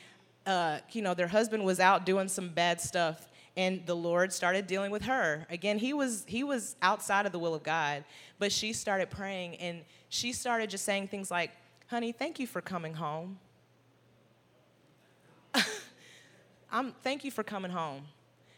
uh, 0.46 0.80
you 0.92 1.02
know, 1.02 1.16
their 1.16 1.28
husband 1.28 1.66
was 1.66 1.80
out 1.80 2.06
doing 2.06 2.28
some 2.28 2.50
bad 2.50 2.80
stuff 2.80 3.28
and 3.58 3.86
the 3.86 3.94
lord 3.94 4.32
started 4.32 4.66
dealing 4.66 4.92
with 4.92 5.02
her 5.02 5.46
again 5.50 5.78
he 5.78 5.92
was 5.92 6.24
he 6.26 6.42
was 6.42 6.78
outside 6.82 7.26
of 7.26 7.34
the 7.34 7.38
will 7.38 7.54
of 7.54 7.62
god 7.64 8.06
but 8.39 8.50
she 8.50 8.72
started 8.72 9.10
praying 9.10 9.58
and 9.58 9.82
she 10.08 10.32
started 10.32 10.70
just 10.70 10.86
saying 10.86 11.06
things 11.06 11.30
like 11.30 11.52
honey 11.88 12.14
thank 12.14 12.39
you 12.39 12.48
for 12.48 12.62
coming 12.62 12.94
home 12.94 13.38
I'm, 16.72 16.94
thank 17.04 17.26
you 17.26 17.32
for 17.32 17.44
coming 17.44 17.72
home 17.72 18.04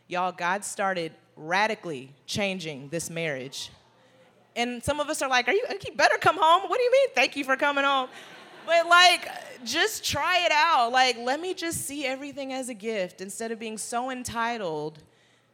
y'all 0.08 0.32
god 0.32 0.64
started 0.64 1.12
radically 1.36 2.12
changing 2.26 2.90
this 2.90 3.10
marriage. 3.10 3.72
And 4.56 4.84
some 4.84 5.00
of 5.00 5.10
us 5.10 5.22
are 5.22 5.30
like 5.30 5.48
are 5.48 5.54
you 5.54 5.66
you 5.70 5.94
better 5.96 6.18
come 6.20 6.38
home? 6.40 6.70
What 6.70 6.78
do 6.78 6.84
you 6.84 6.92
mean? 6.92 7.10
Thank 7.16 7.36
you 7.36 7.44
for 7.44 7.56
coming 7.56 7.84
home. 7.84 8.10
But 8.66 8.88
like 8.88 9.30
just 9.64 10.04
try 10.04 10.46
it 10.46 10.52
out. 10.52 10.92
Like 10.92 11.18
let 11.18 11.40
me 11.40 11.54
just 11.54 11.82
see 11.82 12.06
everything 12.06 12.54
as 12.54 12.70
a 12.70 12.74
gift 12.74 13.22
instead 13.22 13.52
of 13.52 13.60
being 13.60 13.78
so 13.78 14.12
entitled 14.12 15.00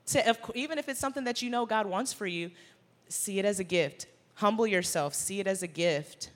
to 0.07 0.37
even 0.55 0.77
if 0.77 0.89
it's 0.89 0.99
something 0.99 1.23
that 1.25 1.41
you 1.41 1.49
know 1.49 1.65
god 1.65 1.85
wants 1.85 2.11
for 2.11 2.25
you 2.25 2.51
see 3.07 3.39
it 3.39 3.45
as 3.45 3.59
a 3.59 3.63
gift. 3.63 4.07
Humble 4.35 4.67
yourself 4.67 5.13
see 5.13 5.39
it 5.39 5.47
as 5.47 5.63
a 5.63 5.67
gift. 5.67 6.31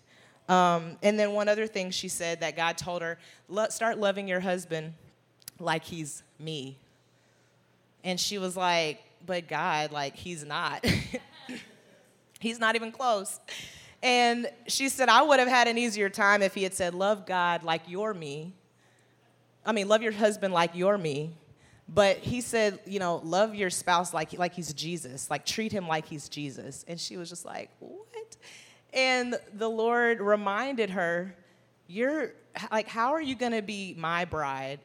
Um, 0.50 0.98
and 1.02 1.18
then 1.18 1.32
one 1.32 1.48
other 1.48 1.68
thing 1.68 1.92
she 1.92 2.08
said 2.08 2.42
that 2.42 2.56
god 2.56 2.78
told 2.78 3.02
her 3.02 3.18
start 3.70 3.98
loving 3.98 4.28
your 4.28 4.40
husband 4.40 4.94
like 5.60 5.84
he's 5.84 6.24
me. 6.40 6.78
And 8.04 8.20
she 8.20 8.38
was 8.38 8.58
like 8.58 9.02
but 9.26 9.48
god 9.48 9.92
like 9.92 10.16
he's 10.16 10.44
not 10.46 10.86
he's 12.40 12.60
not 12.60 12.76
even 12.76 12.92
close 12.92 13.40
and 14.04 14.52
she 14.68 14.90
said, 14.90 15.08
I 15.08 15.22
would 15.22 15.40
have 15.40 15.48
had 15.48 15.70
an 15.70 15.78
easier 15.78 16.10
time 16.10 16.42
if 16.42 16.54
he 16.54 16.64
had 16.64 16.74
said, 16.74 16.94
Love 16.94 17.26
God 17.26 17.64
like 17.64 17.84
you're 17.88 18.14
me. 18.14 18.54
I 19.66 19.72
mean, 19.72 19.88
love 19.88 20.02
your 20.02 20.12
husband 20.12 20.54
like 20.54 20.72
you're 20.74 20.98
me. 20.98 21.38
But 21.88 22.18
he 22.18 22.42
said, 22.42 22.80
you 22.86 23.00
know, 23.00 23.22
love 23.24 23.56
your 23.56 23.70
spouse 23.70 24.14
like, 24.14 24.38
like 24.38 24.54
he's 24.54 24.74
Jesus, 24.74 25.30
like 25.30 25.46
treat 25.46 25.72
him 25.72 25.88
like 25.88 26.06
he's 26.06 26.28
Jesus. 26.28 26.84
And 26.88 27.00
she 27.00 27.18
was 27.18 27.30
just 27.30 27.46
like, 27.46 27.70
what? 27.80 28.36
And 28.94 29.38
the 29.54 29.70
Lord 29.70 30.20
reminded 30.20 30.92
her, 30.92 31.36
you're 31.88 32.34
like, 32.72 32.88
how 32.88 33.14
are 33.14 33.22
you 33.22 33.36
going 33.36 33.52
to 33.52 33.62
be 33.62 33.96
my 33.98 34.26
bride? 34.26 34.80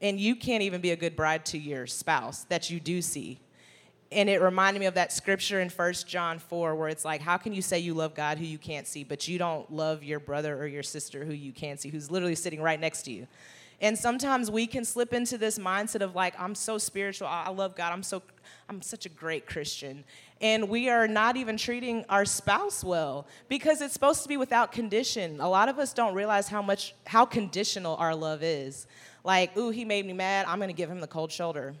And 0.00 0.18
you 0.18 0.36
can't 0.36 0.62
even 0.62 0.80
be 0.80 0.90
a 0.90 0.96
good 0.96 1.16
bride 1.16 1.44
to 1.46 1.58
your 1.58 1.86
spouse 1.86 2.44
that 2.44 2.70
you 2.70 2.80
do 2.80 3.02
see 3.02 3.40
and 4.12 4.28
it 4.28 4.40
reminded 4.40 4.80
me 4.80 4.86
of 4.86 4.94
that 4.94 5.12
scripture 5.12 5.60
in 5.60 5.70
First 5.70 6.06
John 6.06 6.38
4 6.38 6.74
where 6.74 6.88
it's 6.88 7.04
like, 7.04 7.20
how 7.20 7.36
can 7.36 7.52
you 7.52 7.62
say 7.62 7.78
you 7.78 7.94
love 7.94 8.14
God 8.14 8.38
who 8.38 8.44
you 8.44 8.58
can't 8.58 8.86
see, 8.86 9.04
but 9.04 9.26
you 9.26 9.38
don't 9.38 9.70
love 9.72 10.04
your 10.04 10.20
brother 10.20 10.56
or 10.56 10.66
your 10.66 10.82
sister 10.82 11.24
who 11.24 11.32
you 11.32 11.52
can't 11.52 11.80
see, 11.80 11.88
who's 11.88 12.10
literally 12.10 12.34
sitting 12.34 12.60
right 12.60 12.78
next 12.78 13.02
to 13.02 13.12
you? 13.12 13.26
And 13.80 13.98
sometimes 13.98 14.48
we 14.48 14.68
can 14.68 14.84
slip 14.84 15.12
into 15.12 15.36
this 15.36 15.58
mindset 15.58 16.02
of 16.02 16.14
like, 16.14 16.38
I'm 16.38 16.54
so 16.54 16.78
spiritual, 16.78 17.26
I 17.26 17.50
love 17.50 17.74
God, 17.74 17.92
I'm 17.92 18.04
so 18.04 18.22
I'm 18.68 18.80
such 18.80 19.06
a 19.06 19.08
great 19.08 19.46
Christian. 19.46 20.04
And 20.40 20.68
we 20.68 20.88
are 20.88 21.08
not 21.08 21.36
even 21.36 21.56
treating 21.56 22.04
our 22.08 22.24
spouse 22.24 22.84
well 22.84 23.26
because 23.48 23.80
it's 23.82 23.92
supposed 23.92 24.22
to 24.22 24.28
be 24.28 24.36
without 24.36 24.70
condition. 24.72 25.40
A 25.40 25.48
lot 25.48 25.68
of 25.68 25.78
us 25.78 25.92
don't 25.92 26.14
realize 26.14 26.48
how 26.48 26.62
much 26.62 26.94
how 27.06 27.24
conditional 27.24 27.96
our 27.96 28.14
love 28.14 28.42
is. 28.44 28.86
Like, 29.24 29.56
ooh, 29.56 29.70
he 29.70 29.84
made 29.84 30.06
me 30.06 30.12
mad, 30.12 30.46
I'm 30.46 30.60
gonna 30.60 30.72
give 30.72 30.90
him 30.90 31.00
the 31.00 31.08
cold 31.08 31.32
shoulder. 31.32 31.74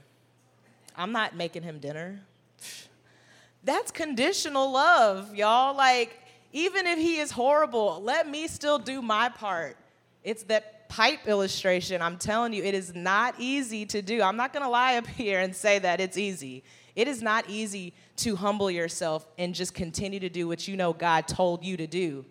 I'm 0.96 1.12
not 1.12 1.36
making 1.36 1.62
him 1.62 1.78
dinner. 1.78 2.20
That's 3.64 3.90
conditional 3.90 4.72
love, 4.72 5.34
y'all. 5.34 5.76
Like, 5.76 6.18
even 6.52 6.86
if 6.86 6.98
he 6.98 7.18
is 7.18 7.30
horrible, 7.30 8.00
let 8.02 8.28
me 8.28 8.48
still 8.48 8.78
do 8.78 9.00
my 9.00 9.28
part. 9.28 9.76
It's 10.24 10.42
that 10.44 10.88
pipe 10.88 11.26
illustration. 11.26 12.02
I'm 12.02 12.18
telling 12.18 12.52
you, 12.52 12.62
it 12.62 12.74
is 12.74 12.94
not 12.94 13.34
easy 13.38 13.86
to 13.86 14.02
do. 14.02 14.20
I'm 14.20 14.36
not 14.36 14.52
gonna 14.52 14.68
lie 14.68 14.96
up 14.96 15.06
here 15.18 15.40
and 15.40 15.54
say 15.54 15.78
that 15.78 16.00
it's 16.00 16.18
easy. 16.18 16.62
It 16.94 17.08
is 17.08 17.22
not 17.22 17.48
easy 17.48 17.94
to 18.16 18.36
humble 18.36 18.70
yourself 18.70 19.26
and 19.38 19.54
just 19.54 19.72
continue 19.72 20.20
to 20.20 20.28
do 20.28 20.46
what 20.46 20.68
you 20.68 20.76
know 20.76 20.92
God 20.92 21.26
told 21.26 21.64
you 21.64 21.78
to 21.78 21.86
do. 21.86 22.26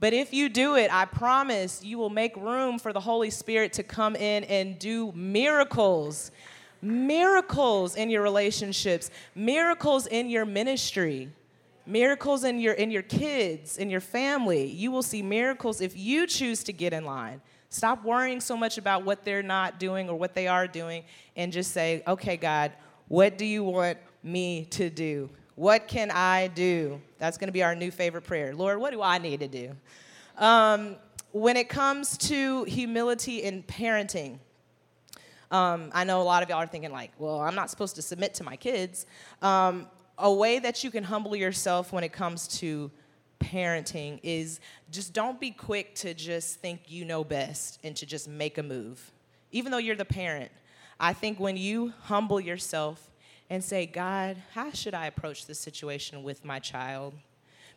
But 0.00 0.12
if 0.12 0.32
you 0.32 0.48
do 0.48 0.76
it, 0.76 0.92
I 0.92 1.04
promise 1.04 1.82
you 1.82 1.98
will 1.98 2.10
make 2.10 2.36
room 2.36 2.78
for 2.78 2.92
the 2.92 3.00
Holy 3.00 3.30
Spirit 3.30 3.74
to 3.74 3.82
come 3.82 4.16
in 4.16 4.44
and 4.44 4.78
do 4.78 5.12
miracles 5.12 6.30
miracles 6.82 7.96
in 7.96 8.10
your 8.10 8.22
relationships, 8.22 9.10
miracles 9.34 10.06
in 10.06 10.28
your 10.28 10.44
ministry, 10.44 11.30
miracles 11.86 12.44
in 12.44 12.58
your 12.58 12.74
in 12.74 12.90
your 12.90 13.02
kids, 13.02 13.78
in 13.78 13.90
your 13.90 14.00
family. 14.00 14.66
You 14.66 14.90
will 14.90 15.02
see 15.02 15.22
miracles 15.22 15.80
if 15.80 15.96
you 15.96 16.26
choose 16.26 16.62
to 16.64 16.72
get 16.72 16.92
in 16.92 17.04
line. 17.04 17.40
Stop 17.68 18.04
worrying 18.04 18.40
so 18.40 18.56
much 18.56 18.78
about 18.78 19.04
what 19.04 19.24
they're 19.24 19.42
not 19.42 19.78
doing 19.80 20.08
or 20.08 20.16
what 20.16 20.34
they 20.34 20.46
are 20.46 20.66
doing 20.66 21.04
and 21.36 21.52
just 21.52 21.72
say, 21.72 22.02
"Okay, 22.06 22.36
God, 22.36 22.72
what 23.08 23.38
do 23.38 23.44
you 23.44 23.64
want 23.64 23.98
me 24.22 24.64
to 24.70 24.90
do? 24.90 25.30
What 25.54 25.88
can 25.88 26.10
I 26.10 26.48
do?" 26.48 27.00
That's 27.18 27.38
going 27.38 27.48
to 27.48 27.52
be 27.52 27.62
our 27.62 27.74
new 27.74 27.90
favorite 27.90 28.22
prayer. 28.22 28.54
Lord, 28.54 28.78
what 28.78 28.92
do 28.92 29.02
I 29.02 29.18
need 29.18 29.40
to 29.40 29.48
do? 29.48 29.76
Um, 30.38 30.96
when 31.32 31.56
it 31.56 31.68
comes 31.68 32.16
to 32.16 32.64
humility 32.64 33.42
in 33.42 33.62
parenting, 33.62 34.38
um, 35.50 35.90
I 35.92 36.04
know 36.04 36.20
a 36.20 36.24
lot 36.24 36.42
of 36.42 36.48
y'all 36.48 36.58
are 36.58 36.66
thinking, 36.66 36.92
like, 36.92 37.12
well, 37.18 37.40
I'm 37.40 37.54
not 37.54 37.70
supposed 37.70 37.96
to 37.96 38.02
submit 38.02 38.34
to 38.34 38.44
my 38.44 38.56
kids. 38.56 39.06
Um, 39.42 39.86
a 40.18 40.32
way 40.32 40.58
that 40.58 40.82
you 40.82 40.90
can 40.90 41.04
humble 41.04 41.36
yourself 41.36 41.92
when 41.92 42.02
it 42.02 42.12
comes 42.12 42.48
to 42.60 42.90
parenting 43.38 44.18
is 44.22 44.60
just 44.90 45.12
don't 45.12 45.38
be 45.38 45.50
quick 45.50 45.94
to 45.96 46.14
just 46.14 46.60
think 46.60 46.80
you 46.86 47.04
know 47.04 47.22
best 47.22 47.78
and 47.84 47.94
to 47.96 48.06
just 48.06 48.28
make 48.28 48.58
a 48.58 48.62
move. 48.62 49.12
Even 49.52 49.72
though 49.72 49.78
you're 49.78 49.96
the 49.96 50.04
parent, 50.04 50.50
I 50.98 51.12
think 51.12 51.38
when 51.38 51.56
you 51.56 51.92
humble 52.02 52.40
yourself 52.40 53.10
and 53.50 53.62
say, 53.62 53.86
God, 53.86 54.36
how 54.54 54.72
should 54.72 54.94
I 54.94 55.06
approach 55.06 55.46
this 55.46 55.58
situation 55.58 56.22
with 56.22 56.44
my 56.44 56.58
child? 56.58 57.14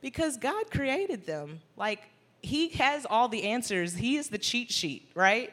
Because 0.01 0.37
God 0.37 0.71
created 0.71 1.25
them. 1.25 1.59
Like, 1.75 2.01
He 2.41 2.69
has 2.69 3.05
all 3.07 3.27
the 3.27 3.43
answers, 3.43 3.95
He 3.95 4.15
is 4.15 4.29
the 4.29 4.37
cheat 4.37 4.71
sheet, 4.71 5.11
right? 5.13 5.51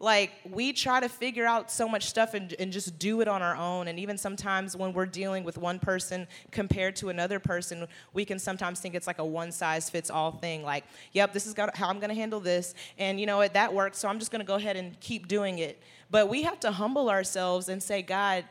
Like 0.00 0.32
we 0.48 0.72
try 0.72 1.00
to 1.00 1.08
figure 1.08 1.44
out 1.44 1.70
so 1.70 1.88
much 1.88 2.06
stuff 2.06 2.34
and, 2.34 2.54
and 2.58 2.72
just 2.72 2.98
do 2.98 3.20
it 3.20 3.28
on 3.28 3.42
our 3.42 3.56
own. 3.56 3.88
And 3.88 3.98
even 3.98 4.16
sometimes 4.16 4.76
when 4.76 4.92
we're 4.92 5.06
dealing 5.06 5.42
with 5.42 5.58
one 5.58 5.78
person 5.78 6.28
compared 6.52 6.94
to 6.96 7.08
another 7.08 7.40
person 7.40 7.86
we 8.12 8.24
can 8.24 8.38
sometimes 8.38 8.80
think 8.80 8.94
it's 8.94 9.06
like 9.06 9.18
a 9.18 9.24
one 9.24 9.50
size 9.50 9.90
fits 9.90 10.10
all 10.10 10.32
thing. 10.32 10.62
Like 10.62 10.84
yep 11.12 11.32
this 11.32 11.46
is 11.46 11.54
how 11.74 11.88
i'm 11.88 11.98
going 11.98 12.10
to 12.10 12.14
handle 12.14 12.40
this. 12.40 12.74
And 12.98 13.18
you 13.18 13.26
know 13.26 13.38
what 13.38 13.54
that 13.54 13.72
works 13.72 13.98
so 13.98 14.08
i'm 14.08 14.18
just 14.18 14.30
going 14.30 14.40
to 14.40 14.46
go 14.46 14.54
ahead 14.54 14.76
and 14.76 14.98
keep 15.00 15.26
doing 15.26 15.58
it. 15.58 15.82
But 16.10 16.28
we 16.28 16.42
have 16.42 16.60
to 16.60 16.70
humble 16.70 17.10
ourselves 17.10 17.68
and 17.68 17.82
say 17.82 18.02
god 18.02 18.44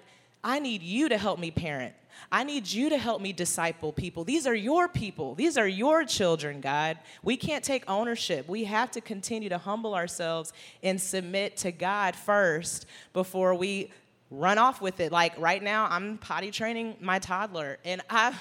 i 0.44 0.60
need 0.60 0.82
you 0.84 1.10
to 1.10 1.18
help 1.18 1.40
me 1.40 1.50
parent 1.50 1.94
I 2.32 2.44
need 2.44 2.70
you 2.70 2.90
to 2.90 2.98
help 2.98 3.22
me 3.22 3.34
disciple 3.34 3.94
people. 3.94 4.24
These 4.24 4.46
are 4.48 4.56
your 4.56 4.88
people. 4.88 5.36
These 5.36 5.58
are 5.58 5.68
your 5.68 6.04
children, 6.04 6.62
God. 6.62 6.98
We 7.24 7.38
can't 7.38 7.64
take 7.64 7.84
ownership. 7.90 8.48
We 8.48 8.66
have 8.66 8.92
to 8.92 9.02
continue 9.02 9.50
to 9.50 9.58
humble 9.58 9.96
ourselves 9.96 10.54
and 10.84 11.00
submit 11.00 11.58
to 11.58 11.72
God 11.72 12.16
first 12.16 12.86
before 13.14 13.56
we 13.56 13.92
run 14.30 14.58
off 14.58 14.82
with 14.82 15.00
it. 15.00 15.12
Like 15.12 15.34
right 15.38 15.62
now, 15.62 15.88
I'm 15.90 16.18
potty 16.18 16.52
training 16.52 16.98
my 17.00 17.20
toddler, 17.20 17.78
and 17.86 18.02
I'm 18.10 18.36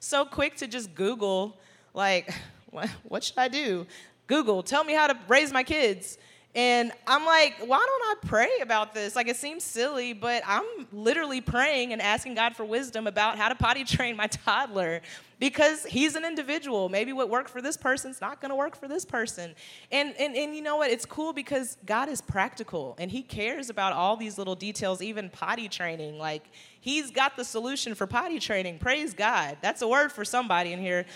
so 0.00 0.24
quick 0.24 0.56
to 0.56 0.66
just 0.66 0.94
Google, 0.94 1.56
like, 1.94 2.32
what, 2.70 3.24
should 3.24 3.38
I 3.38 3.48
do? 3.48 3.86
Google, 4.26 4.62
tell 4.62 4.84
me 4.84 4.92
how 4.92 5.06
to 5.08 5.18
raise 5.28 5.52
my 5.52 5.64
kids. 5.64 6.18
And 6.52 6.90
I'm 7.06 7.24
like, 7.24 7.58
why 7.64 7.78
don't 7.78 8.24
I 8.24 8.26
pray 8.26 8.50
about 8.60 8.92
this? 8.92 9.14
Like, 9.14 9.28
it 9.28 9.36
seems 9.36 9.62
silly, 9.62 10.12
but 10.12 10.42
I'm 10.44 10.64
literally 10.92 11.40
praying 11.40 11.92
and 11.92 12.02
asking 12.02 12.34
God 12.34 12.56
for 12.56 12.64
wisdom 12.64 13.06
about 13.06 13.38
how 13.38 13.48
to 13.48 13.54
potty 13.54 13.84
train 13.84 14.16
my 14.16 14.26
toddler 14.46 15.00
because 15.38 15.84
he's 15.84 16.16
an 16.16 16.24
individual. 16.24 16.88
Maybe 16.88 17.12
what 17.12 17.28
worked 17.28 17.50
for 17.50 17.62
this 17.62 17.76
person's 17.76 18.20
not 18.20 18.40
going 18.40 18.48
to 18.48 18.56
work 18.56 18.74
for 18.74 18.88
this 18.88 19.04
person. 19.04 19.54
And, 19.92 20.12
and, 20.18 20.34
and 20.34 20.56
you 20.56 20.60
know 20.60 20.76
what? 20.76 20.90
It's 20.90 21.06
cool 21.06 21.32
because 21.32 21.76
God 21.86 22.08
is 22.08 22.20
practical 22.20 22.96
and 22.98 23.12
he 23.12 23.22
cares 23.22 23.70
about 23.70 23.92
all 23.92 24.16
these 24.16 24.36
little 24.36 24.56
details, 24.56 25.00
even 25.00 25.30
potty 25.30 25.68
training. 25.68 26.18
Like, 26.18 26.42
he's 26.80 27.12
got 27.12 27.36
the 27.36 27.44
solution 27.44 27.94
for 27.94 28.08
potty 28.08 28.40
training. 28.40 28.80
Praise 28.80 29.14
God. 29.14 29.56
That's 29.62 29.82
a 29.82 29.88
word 29.88 30.10
for 30.10 30.24
somebody 30.24 30.72
in 30.72 30.80
here. 30.80 31.06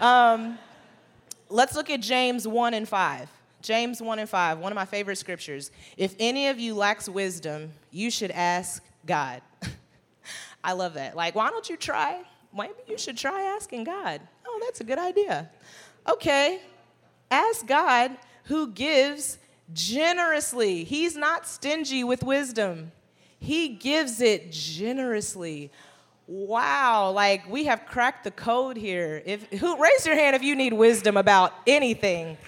Um, 0.00 0.58
let's 1.50 1.76
look 1.76 1.90
at 1.90 2.00
James 2.00 2.48
1 2.48 2.72
and 2.72 2.88
5. 2.88 3.28
James 3.62 4.00
1 4.00 4.18
and 4.18 4.28
5, 4.28 4.58
one 4.58 4.72
of 4.72 4.76
my 4.76 4.84
favorite 4.84 5.16
scriptures. 5.16 5.70
If 5.96 6.14
any 6.18 6.48
of 6.48 6.58
you 6.58 6.74
lacks 6.74 7.08
wisdom, 7.08 7.72
you 7.90 8.10
should 8.10 8.30
ask 8.30 8.82
God. 9.06 9.42
I 10.64 10.72
love 10.72 10.94
that. 10.94 11.16
Like, 11.16 11.34
why 11.34 11.50
don't 11.50 11.68
you 11.68 11.76
try? 11.76 12.22
Maybe 12.56 12.74
you 12.88 12.98
should 12.98 13.16
try 13.16 13.42
asking 13.42 13.84
God. 13.84 14.20
Oh, 14.46 14.60
that's 14.64 14.80
a 14.80 14.84
good 14.84 14.98
idea. 14.98 15.50
Okay, 16.08 16.60
ask 17.30 17.66
God 17.66 18.16
who 18.44 18.68
gives 18.68 19.38
generously. 19.72 20.84
He's 20.84 21.16
not 21.16 21.46
stingy 21.46 22.04
with 22.04 22.22
wisdom, 22.22 22.92
He 23.38 23.68
gives 23.68 24.20
it 24.20 24.50
generously. 24.52 25.70
Wow, 26.26 27.10
like 27.10 27.48
we 27.50 27.64
have 27.64 27.86
cracked 27.86 28.22
the 28.22 28.30
code 28.30 28.76
here. 28.76 29.20
If 29.26 29.50
who 29.50 29.76
raise 29.82 30.06
your 30.06 30.14
hand 30.14 30.36
if 30.36 30.44
you 30.44 30.54
need 30.54 30.72
wisdom 30.72 31.16
about 31.16 31.52
anything 31.66 32.38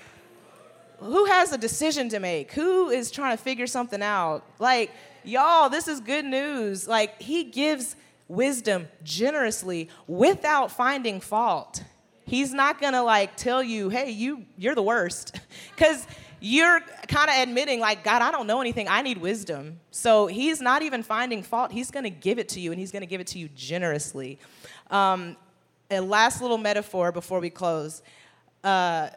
who 1.02 1.24
has 1.26 1.52
a 1.52 1.58
decision 1.58 2.08
to 2.10 2.20
make? 2.20 2.52
Who 2.52 2.88
is 2.90 3.10
trying 3.10 3.36
to 3.36 3.42
figure 3.42 3.66
something 3.66 4.02
out? 4.02 4.44
Like, 4.58 4.90
y'all, 5.24 5.68
this 5.68 5.88
is 5.88 6.00
good 6.00 6.24
news. 6.24 6.86
Like, 6.86 7.20
he 7.20 7.44
gives 7.44 7.96
wisdom 8.28 8.88
generously 9.02 9.88
without 10.06 10.70
finding 10.70 11.20
fault. 11.20 11.82
He's 12.24 12.52
not 12.54 12.80
gonna 12.80 13.02
like 13.02 13.36
tell 13.36 13.62
you, 13.62 13.88
hey, 13.90 14.10
you 14.10 14.46
you're 14.56 14.74
the 14.74 14.82
worst. 14.82 15.38
Cause 15.76 16.06
you're 16.40 16.80
kind 17.06 17.30
of 17.30 17.36
admitting, 17.36 17.78
like, 17.78 18.02
God, 18.02 18.20
I 18.20 18.32
don't 18.32 18.48
know 18.48 18.60
anything. 18.60 18.88
I 18.88 19.02
need 19.02 19.18
wisdom. 19.18 19.78
So 19.92 20.26
he's 20.26 20.60
not 20.60 20.82
even 20.82 21.04
finding 21.04 21.44
fault. 21.44 21.70
He's 21.70 21.90
gonna 21.90 22.10
give 22.10 22.38
it 22.38 22.48
to 22.50 22.60
you, 22.60 22.72
and 22.72 22.80
he's 22.80 22.90
gonna 22.90 23.06
give 23.06 23.20
it 23.20 23.28
to 23.28 23.38
you 23.38 23.48
generously. 23.54 24.38
Um, 24.90 25.36
a 25.90 26.00
last 26.00 26.40
little 26.40 26.58
metaphor 26.58 27.12
before 27.12 27.38
we 27.38 27.50
close. 27.50 28.02
Uh, 28.64 29.10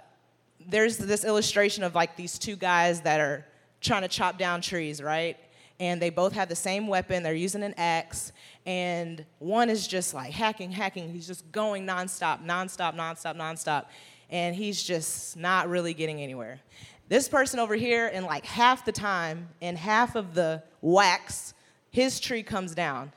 there's 0.67 0.97
this 0.97 1.23
illustration 1.23 1.83
of 1.83 1.95
like 1.95 2.15
these 2.15 2.37
two 2.39 2.55
guys 2.55 3.01
that 3.01 3.19
are 3.19 3.45
trying 3.81 4.01
to 4.01 4.07
chop 4.07 4.37
down 4.37 4.61
trees, 4.61 5.01
right? 5.01 5.37
And 5.79 6.01
they 6.01 6.09
both 6.09 6.33
have 6.33 6.47
the 6.49 6.55
same 6.55 6.87
weapon. 6.87 7.21
They're 7.21 7.33
using 7.33 7.63
an 7.63 7.73
axe. 7.77 8.31
And 8.65 9.25
one 9.39 9.69
is 9.69 9.87
just 9.87 10.13
like 10.13 10.31
hacking, 10.31 10.71
hacking. 10.71 11.11
He's 11.11 11.27
just 11.27 11.51
going 11.51 11.85
nonstop, 11.85 12.45
nonstop, 12.45 12.95
nonstop, 12.95 13.35
nonstop. 13.35 13.85
And 14.29 14.55
he's 14.55 14.81
just 14.81 15.37
not 15.37 15.69
really 15.69 15.93
getting 15.93 16.21
anywhere. 16.21 16.59
This 17.07 17.29
person 17.29 17.59
over 17.59 17.75
here, 17.75 18.07
in 18.07 18.25
like 18.25 18.45
half 18.45 18.85
the 18.85 18.91
time, 18.91 19.49
in 19.61 19.75
half 19.75 20.15
of 20.15 20.33
the 20.33 20.63
whacks, 20.81 21.53
his 21.91 22.19
tree 22.19 22.41
comes 22.41 22.73
down. 22.73 23.11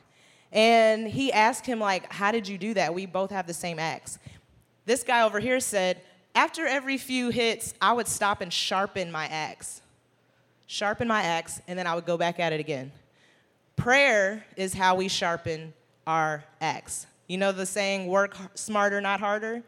And 0.52 1.06
he 1.08 1.32
asked 1.32 1.64
him, 1.64 1.78
like, 1.78 2.12
how 2.12 2.32
did 2.32 2.48
you 2.48 2.58
do 2.58 2.74
that? 2.74 2.92
We 2.92 3.06
both 3.06 3.30
have 3.30 3.46
the 3.46 3.54
same 3.54 3.78
axe. 3.78 4.18
This 4.84 5.02
guy 5.02 5.22
over 5.22 5.40
here 5.40 5.60
said, 5.60 6.00
after 6.34 6.66
every 6.66 6.98
few 6.98 7.30
hits, 7.30 7.74
I 7.80 7.92
would 7.92 8.08
stop 8.08 8.40
and 8.40 8.52
sharpen 8.52 9.10
my 9.10 9.26
axe. 9.26 9.82
Sharpen 10.66 11.08
my 11.08 11.22
axe, 11.22 11.60
and 11.66 11.78
then 11.78 11.86
I 11.86 11.94
would 11.94 12.06
go 12.06 12.16
back 12.16 12.38
at 12.38 12.52
it 12.52 12.60
again. 12.60 12.92
Prayer 13.76 14.44
is 14.56 14.74
how 14.74 14.96
we 14.96 15.08
sharpen 15.08 15.72
our 16.06 16.44
axe. 16.60 17.06
You 17.26 17.38
know 17.38 17.52
the 17.52 17.66
saying, 17.66 18.06
work 18.06 18.36
smarter, 18.54 19.00
not 19.00 19.20
harder? 19.20 19.62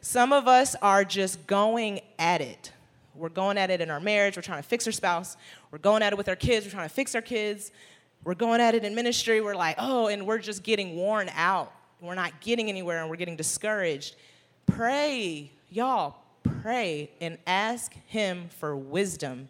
Some 0.00 0.32
of 0.32 0.46
us 0.46 0.74
are 0.82 1.04
just 1.04 1.46
going 1.46 2.00
at 2.18 2.40
it. 2.40 2.72
We're 3.14 3.28
going 3.30 3.58
at 3.58 3.70
it 3.70 3.80
in 3.80 3.90
our 3.90 4.00
marriage, 4.00 4.36
we're 4.36 4.42
trying 4.42 4.62
to 4.62 4.68
fix 4.68 4.86
our 4.86 4.92
spouse, 4.92 5.36
we're 5.70 5.78
going 5.78 6.02
at 6.02 6.12
it 6.12 6.16
with 6.16 6.28
our 6.28 6.36
kids, 6.36 6.66
we're 6.66 6.72
trying 6.72 6.88
to 6.88 6.94
fix 6.94 7.14
our 7.14 7.22
kids, 7.22 7.72
we're 8.24 8.34
going 8.34 8.60
at 8.60 8.74
it 8.74 8.84
in 8.84 8.94
ministry, 8.94 9.40
we're 9.40 9.56
like, 9.56 9.76
oh, 9.78 10.08
and 10.08 10.26
we're 10.26 10.38
just 10.38 10.62
getting 10.62 10.96
worn 10.96 11.30
out. 11.34 11.72
We're 12.00 12.14
not 12.14 12.40
getting 12.40 12.68
anywhere 12.68 13.00
and 13.00 13.08
we're 13.08 13.16
getting 13.16 13.36
discouraged. 13.36 14.16
Pray 14.66 15.50
y'all 15.70 16.16
pray 16.62 17.10
and 17.20 17.38
ask 17.46 17.92
Him 18.06 18.48
for 18.58 18.76
wisdom. 18.76 19.48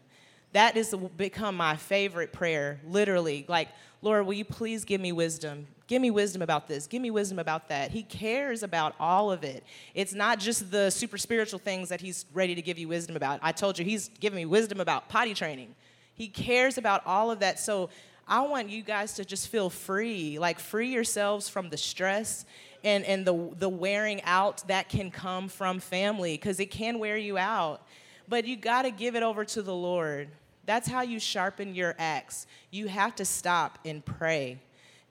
That 0.53 0.75
has 0.77 0.95
become 1.17 1.57
my 1.57 1.77
favorite 1.77 2.33
prayer, 2.33 2.81
literally. 2.87 3.45
Like, 3.49 3.69
Lord, 4.01 4.27
will 4.27 4.35
you 4.35 4.45
please 4.45 4.85
give 4.85 5.01
me 5.01 5.13
wisdom? 5.13 5.67
Give 5.87 6.03
me 6.03 6.11
wisdom 6.11 6.43
about 6.43 6.67
this. 6.67 6.87
Give 6.87 7.01
me 7.01 7.11
wisdom 7.11 7.39
about 7.39 7.69
that. 7.69 7.91
He 7.91 8.03
cares 8.03 8.63
about 8.63 8.95
all 8.99 9.31
of 9.31 9.45
it. 9.45 9.65
It's 9.95 10.15
not 10.15 10.39
just 10.39 10.71
the 10.71 10.91
super 10.91 11.19
spiritual 11.19 11.59
things 11.59 11.91
that 11.91 12.01
He's 12.01 12.27
ready 12.33 12.55
to 12.55 12.63
give 12.63 12.79
you 12.79 12.89
wisdom 12.89 13.17
about. 13.17 13.41
I 13.43 13.53
told 13.53 13.79
you 13.79 13.85
He's 13.85 14.09
giving 14.21 14.37
me 14.37 14.47
wisdom 14.47 14.81
about 14.81 15.09
potty 15.09 15.35
training. 15.35 15.75
He 16.15 16.29
cares 16.29 16.79
about 16.79 17.07
all 17.07 17.31
of 17.31 17.41
that. 17.41 17.61
So 17.61 17.91
I 18.27 18.41
want 18.41 18.71
you 18.71 18.83
guys 18.83 19.13
to 19.15 19.25
just 19.25 19.49
feel 19.49 19.71
free, 19.71 20.39
like 20.39 20.59
free 20.59 20.89
yourselves 20.89 21.49
from 21.49 21.69
the 21.69 21.77
stress 21.77 22.45
and, 22.87 23.05
and 23.05 23.27
the, 23.27 23.51
the 23.59 23.69
wearing 23.69 24.23
out 24.23 24.63
that 24.69 24.89
can 24.89 25.11
come 25.11 25.49
from 25.49 25.81
family 25.81 26.35
because 26.35 26.61
it 26.61 26.71
can 26.71 27.01
wear 27.01 27.17
you 27.17 27.37
out. 27.37 27.83
But 28.29 28.47
you 28.47 28.57
got 28.57 28.83
to 28.83 28.93
give 28.93 29.17
it 29.17 29.25
over 29.25 29.45
to 29.45 29.61
the 29.61 29.75
Lord. 29.75 30.29
That's 30.67 30.89
how 30.89 31.03
you 31.03 31.19
sharpen 31.19 31.75
your 31.75 31.97
axe. 31.99 32.47
You 32.71 32.87
have 32.87 33.17
to 33.17 33.25
stop 33.25 33.81
and 33.85 34.05
pray. 34.05 34.61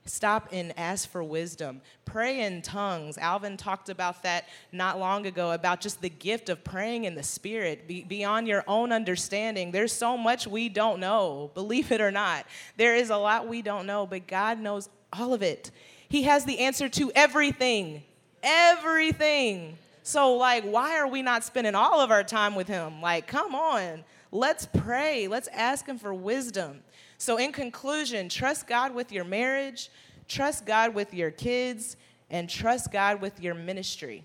Stop 0.06 0.48
and 0.52 0.72
ask 0.78 1.06
for 1.10 1.22
wisdom. 1.22 1.82
Pray 2.06 2.40
in 2.40 2.62
tongues. 2.62 3.18
Alvin 3.18 3.58
talked 3.58 3.90
about 3.90 4.22
that 4.22 4.48
not 4.72 4.98
long 4.98 5.26
ago 5.26 5.52
about 5.52 5.82
just 5.82 6.00
the 6.00 6.08
gift 6.08 6.48
of 6.48 6.64
praying 6.64 7.04
in 7.04 7.14
the 7.14 7.22
Spirit 7.22 7.86
be, 7.86 8.04
beyond 8.04 8.48
your 8.48 8.64
own 8.66 8.90
understanding. 8.90 9.70
There's 9.70 9.92
so 9.92 10.16
much 10.16 10.46
we 10.46 10.70
don't 10.70 10.98
know, 10.98 11.50
believe 11.52 11.92
it 11.92 12.00
or 12.00 12.10
not. 12.10 12.46
There 12.78 12.96
is 12.96 13.10
a 13.10 13.18
lot 13.18 13.48
we 13.48 13.60
don't 13.60 13.86
know, 13.86 14.06
but 14.06 14.26
God 14.26 14.60
knows 14.60 14.88
all 15.12 15.34
of 15.34 15.42
it. 15.42 15.70
He 16.08 16.22
has 16.24 16.44
the 16.44 16.60
answer 16.60 16.88
to 16.90 17.12
everything. 17.14 18.02
Everything. 18.42 19.78
So, 20.02 20.34
like, 20.34 20.64
why 20.64 20.98
are 20.98 21.08
we 21.08 21.22
not 21.22 21.42
spending 21.44 21.74
all 21.74 22.00
of 22.00 22.10
our 22.10 22.22
time 22.22 22.54
with 22.54 22.68
Him? 22.68 23.02
Like, 23.02 23.26
come 23.26 23.54
on. 23.54 24.04
Let's 24.30 24.66
pray. 24.66 25.26
Let's 25.26 25.48
ask 25.48 25.86
Him 25.86 25.98
for 25.98 26.14
wisdom. 26.14 26.82
So, 27.18 27.38
in 27.38 27.52
conclusion, 27.52 28.28
trust 28.28 28.66
God 28.66 28.94
with 28.94 29.10
your 29.10 29.24
marriage, 29.24 29.90
trust 30.28 30.64
God 30.64 30.94
with 30.94 31.12
your 31.12 31.30
kids, 31.30 31.96
and 32.30 32.48
trust 32.48 32.92
God 32.92 33.20
with 33.20 33.40
your 33.40 33.54
ministry. 33.54 34.24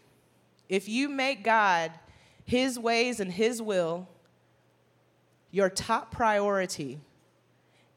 If 0.69 0.87
you 0.87 1.09
make 1.09 1.43
God, 1.43 1.91
His 2.45 2.77
ways, 2.77 3.19
and 3.19 3.31
His 3.31 3.61
will 3.61 4.07
your 5.51 5.69
top 5.69 6.11
priority, 6.11 6.97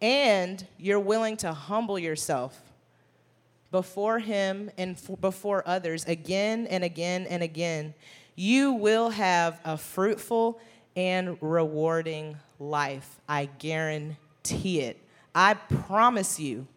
and 0.02 0.66
you're 0.76 1.00
willing 1.00 1.36
to 1.38 1.52
humble 1.52 1.98
yourself 1.98 2.63
before 3.74 4.20
Him 4.20 4.70
and 4.78 4.96
before 5.20 5.64
others 5.66 6.04
again 6.04 6.68
and 6.68 6.84
again 6.84 7.26
and 7.28 7.42
again, 7.42 7.92
you 8.36 8.72
will 8.72 9.10
have 9.10 9.60
a 9.64 9.76
fruitful 9.76 10.60
and 10.94 11.36
rewarding 11.40 12.36
life. 12.60 13.18
I 13.28 13.46
guarantee 13.58 14.78
it. 14.78 14.96
I 15.34 15.54
promise 15.54 16.38
you, 16.38 16.68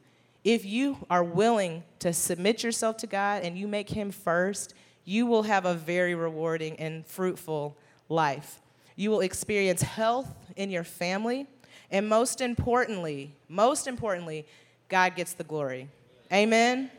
if 0.44 0.66
you 0.66 0.98
are 1.08 1.24
willing 1.24 1.84
to 2.00 2.14
submit 2.14 2.64
yourself 2.64 2.98
to 2.98 3.06
God 3.06 3.44
and 3.44 3.60
you 3.60 3.68
make 3.68 3.90
Him 3.90 4.10
first, 4.10 4.74
you 5.06 5.28
will 5.28 5.44
have 5.44 5.66
a 5.66 5.76
very 5.76 6.16
rewarding 6.16 6.80
and 6.80 7.06
fruitful 7.06 7.78
life. 8.10 8.60
You 8.96 9.12
will 9.12 9.22
experience 9.22 9.84
health 9.84 10.34
in 10.56 10.72
your 10.72 10.84
family, 10.84 11.46
and 11.92 12.10
most 12.10 12.42
importantly, 12.42 13.36
most 13.48 13.86
importantly, 13.86 14.48
God 14.90 15.16
gets 15.16 15.34
the 15.34 15.44
glory. 15.44 15.90
Amen? 16.32 16.92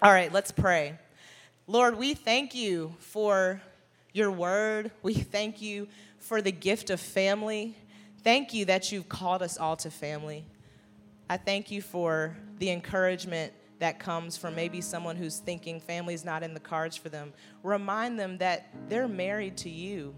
All 0.00 0.10
right, 0.10 0.32
let's 0.32 0.50
pray. 0.50 0.98
Lord, 1.66 1.98
we 1.98 2.14
thank 2.14 2.54
you 2.54 2.94
for 2.98 3.60
your 4.14 4.30
word. 4.30 4.90
We 5.02 5.12
thank 5.12 5.60
you 5.60 5.86
for 6.18 6.40
the 6.40 6.52
gift 6.52 6.88
of 6.88 6.98
family. 6.98 7.76
Thank 8.22 8.54
you 8.54 8.64
that 8.64 8.90
you've 8.90 9.08
called 9.08 9.42
us 9.42 9.58
all 9.58 9.76
to 9.76 9.90
family. 9.90 10.46
I 11.28 11.36
thank 11.36 11.70
you 11.70 11.82
for 11.82 12.36
the 12.58 12.70
encouragement 12.70 13.52
that 13.80 13.98
comes 13.98 14.38
from 14.38 14.54
maybe 14.54 14.80
someone 14.80 15.16
who's 15.16 15.38
thinking 15.40 15.78
family's 15.78 16.24
not 16.24 16.42
in 16.42 16.54
the 16.54 16.60
cards 16.60 16.96
for 16.96 17.10
them. 17.10 17.34
Remind 17.62 18.18
them 18.18 18.38
that 18.38 18.68
they're 18.88 19.08
married 19.08 19.58
to 19.58 19.68
you 19.68 20.14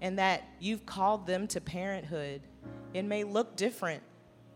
and 0.00 0.18
that 0.18 0.42
you've 0.58 0.84
called 0.84 1.26
them 1.26 1.46
to 1.48 1.60
parenthood. 1.60 2.40
It 2.92 3.04
may 3.04 3.22
look 3.22 3.54
different 3.54 4.02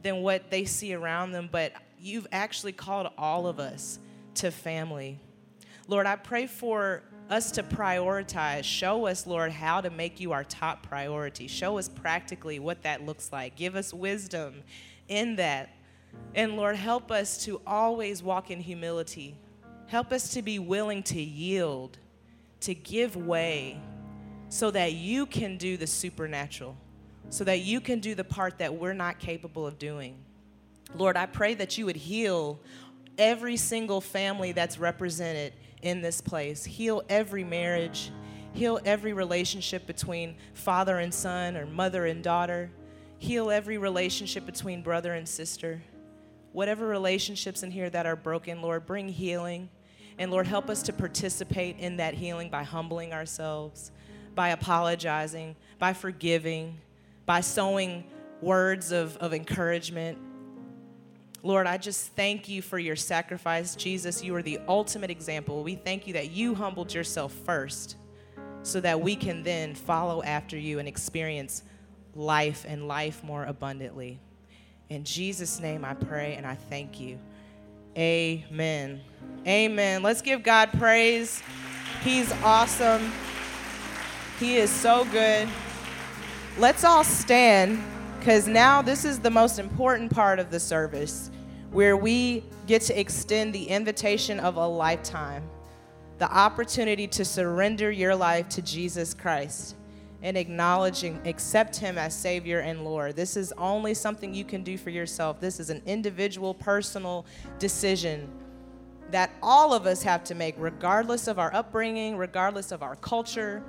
than 0.03 0.23
what 0.23 0.51
they 0.51 0.65
see 0.65 0.95
around 0.95 1.31
them, 1.31 1.49
but 1.53 1.73
you've 2.03 2.27
actually 2.33 2.73
called 2.73 3.09
all 3.17 3.47
of 3.47 3.61
us 3.61 3.99
to 4.35 4.51
family. 4.51 5.19
Lord, 5.87 6.07
I 6.07 6.17
pray 6.17 6.47
for 6.47 7.03
us 7.31 7.53
to 7.53 7.63
prioritize. 7.63 8.65
Show 8.65 9.07
us, 9.07 9.27
Lord, 9.27 9.53
how 9.53 9.81
to 9.81 9.89
make 9.89 10.21
you 10.21 10.33
our 10.33 10.45
top 10.45 10.87
priority. 10.87 11.47
Show 11.47 11.79
us 11.79 11.89
practically 11.89 12.59
what 12.59 12.83
that 12.83 13.07
looks 13.07 13.33
like. 13.33 13.57
Give 13.57 13.77
us 13.77 13.95
wisdom 13.95 14.63
in 15.09 15.37
that. 15.37 15.71
And 16.35 16.57
Lord, 16.57 16.77
help 16.77 17.11
us 17.11 17.45
to 17.45 17.61
always 17.67 18.23
walk 18.23 18.51
in 18.51 18.61
humility. 18.61 19.37
Help 19.87 20.13
us 20.13 20.31
to 20.35 20.43
be 20.43 20.59
willing 20.59 21.03
to 21.05 21.21
yield, 21.21 21.99
to 22.61 22.75
give 22.75 23.17
way, 23.17 23.81
so 24.49 24.71
that 24.71 24.93
you 24.93 25.25
can 25.25 25.57
do 25.57 25.77
the 25.77 25.87
supernatural, 25.87 26.77
so 27.31 27.45
that 27.45 27.61
you 27.61 27.81
can 27.81 28.01
do 28.01 28.15
the 28.15 28.25
part 28.25 28.59
that 28.59 28.75
we're 28.75 28.93
not 28.93 29.19
capable 29.19 29.67
of 29.67 29.79
doing. 29.79 30.17
Lord, 30.97 31.17
I 31.17 31.27
pray 31.27 31.55
that 31.55 31.79
you 31.79 31.87
would 31.87 31.97
heal 31.97 32.61
every 33.19 33.57
single 33.57 34.01
family 34.01 34.53
that's 34.53 34.79
represented 34.79 35.53
in 35.83 36.01
this 36.01 36.21
place. 36.21 36.65
Heal 36.65 37.03
every 37.09 37.45
marriage. 37.45 38.11
Heal 38.53 38.81
every 38.85 39.13
relationship 39.13 39.87
between 39.87 40.37
father 40.55 40.99
and 40.99 41.13
son 41.13 41.57
or 41.57 41.67
mother 41.67 42.07
and 42.07 42.23
daughter. 42.23 42.71
Heal 43.19 43.51
every 43.51 43.79
relationship 43.79 44.45
between 44.45 44.83
brother 44.83 45.15
and 45.15 45.29
sister. 45.29 45.83
Whatever 46.53 46.87
relationships 46.87 47.63
in 47.63 47.71
here 47.71 47.89
that 47.89 48.05
are 48.05 48.17
broken, 48.17 48.61
Lord, 48.61 48.85
bring 48.85 49.09
healing. 49.09 49.71
And 50.19 50.31
Lord, 50.31 50.47
help 50.47 50.69
us 50.69 50.83
to 50.83 50.93
participate 50.93 51.79
in 51.79 51.97
that 51.97 52.15
healing 52.15 52.51
by 52.51 52.63
humbling 52.63 53.15
ourselves, 53.15 53.91
by 54.35 54.51
apologizing, 54.51 55.57
by 55.79 55.95
forgiving, 55.95 56.79
by 57.25 57.41
sowing 57.41 58.05
words 58.43 58.93
of, 58.93 59.17
of 59.19 59.33
encouragement, 59.33 60.19
Lord, 61.45 61.67
I 61.67 61.77
just 61.77 62.13
thank 62.13 62.49
you 62.49 62.63
for 62.63 62.79
your 62.79 62.95
sacrifice. 62.95 63.75
Jesus, 63.75 64.23
you 64.23 64.35
are 64.37 64.43
the 64.43 64.61
ultimate 64.69 65.11
example. 65.11 65.65
We 65.65 65.75
thank 65.75 66.07
you 66.07 66.13
that 66.13 66.31
you 66.31 66.55
humbled 66.55 66.95
yourself 66.95 67.33
first 67.45 67.97
so 68.63 68.81
that 68.81 69.01
we 69.01 69.17
can 69.17 69.43
then 69.43 69.75
follow 69.75 70.23
after 70.23 70.57
you 70.57 70.79
and 70.79 70.87
experience 70.87 71.65
life 72.15 72.65
and 72.69 72.87
life 72.87 73.25
more 73.25 73.45
abundantly. 73.45 74.21
In 74.89 75.03
Jesus' 75.03 75.59
name 75.59 75.85
I 75.85 75.95
pray 75.95 76.35
and 76.35 76.47
I 76.47 76.55
thank 76.55 77.01
you. 77.01 77.19
Amen. 77.97 79.01
Amen. 79.45 80.03
Let's 80.03 80.23
give 80.23 80.45
God 80.45 80.71
praise. 80.79 81.43
He's 82.05 82.31
awesome. 82.43 83.11
He 84.39 84.57
is 84.57 84.71
so 84.71 85.05
good. 85.07 85.49
Let's 86.57 86.85
all 86.85 87.03
stand 87.03 87.83
because 88.23 88.47
now 88.47 88.81
this 88.81 89.05
is 89.05 89.19
the 89.19 89.29
most 89.29 89.59
important 89.59 90.09
part 90.09 90.39
of 90.39 90.49
the 90.49 90.61
service 90.61 91.29
where 91.73 91.97
we 91.97 92.45
get 92.69 92.81
to 92.81 92.97
extend 92.97 93.53
the 93.53 93.65
invitation 93.65 94.39
of 94.39 94.55
a 94.55 94.65
lifetime, 94.65 95.43
the 96.19 96.33
opportunity 96.33 97.09
to 97.09 97.25
surrender 97.25 97.91
your 97.91 98.15
life 98.15 98.49
to 98.49 98.63
Jesus 98.63 99.13
Christ 99.13 99.75
and 100.23 100.37
acknowledging, 100.37 101.21
accept 101.25 101.75
Him 101.75 101.99
as 101.99 102.15
Savior 102.15 102.61
and 102.61 102.85
Lord. 102.85 103.17
This 103.17 103.37
is 103.37 103.53
only 103.59 103.93
something 103.93 104.33
you 104.33 104.45
can 104.45 104.63
do 104.63 104.79
for 104.79 104.91
yourself. 104.91 105.41
This 105.41 105.59
is 105.59 105.69
an 105.69 105.83
individual, 105.85 106.55
personal 106.55 107.27
decision 107.59 108.31
that 109.11 109.33
all 109.43 109.75
of 109.75 109.85
us 109.85 110.01
have 110.05 110.23
to 110.23 110.37
make, 110.37 110.55
regardless 110.59 111.27
of 111.27 111.41
our 111.41 111.53
upbringing, 111.53 112.17
regardless 112.17 112.71
of 112.71 112.85
our 112.85 112.95
culture, 112.95 113.65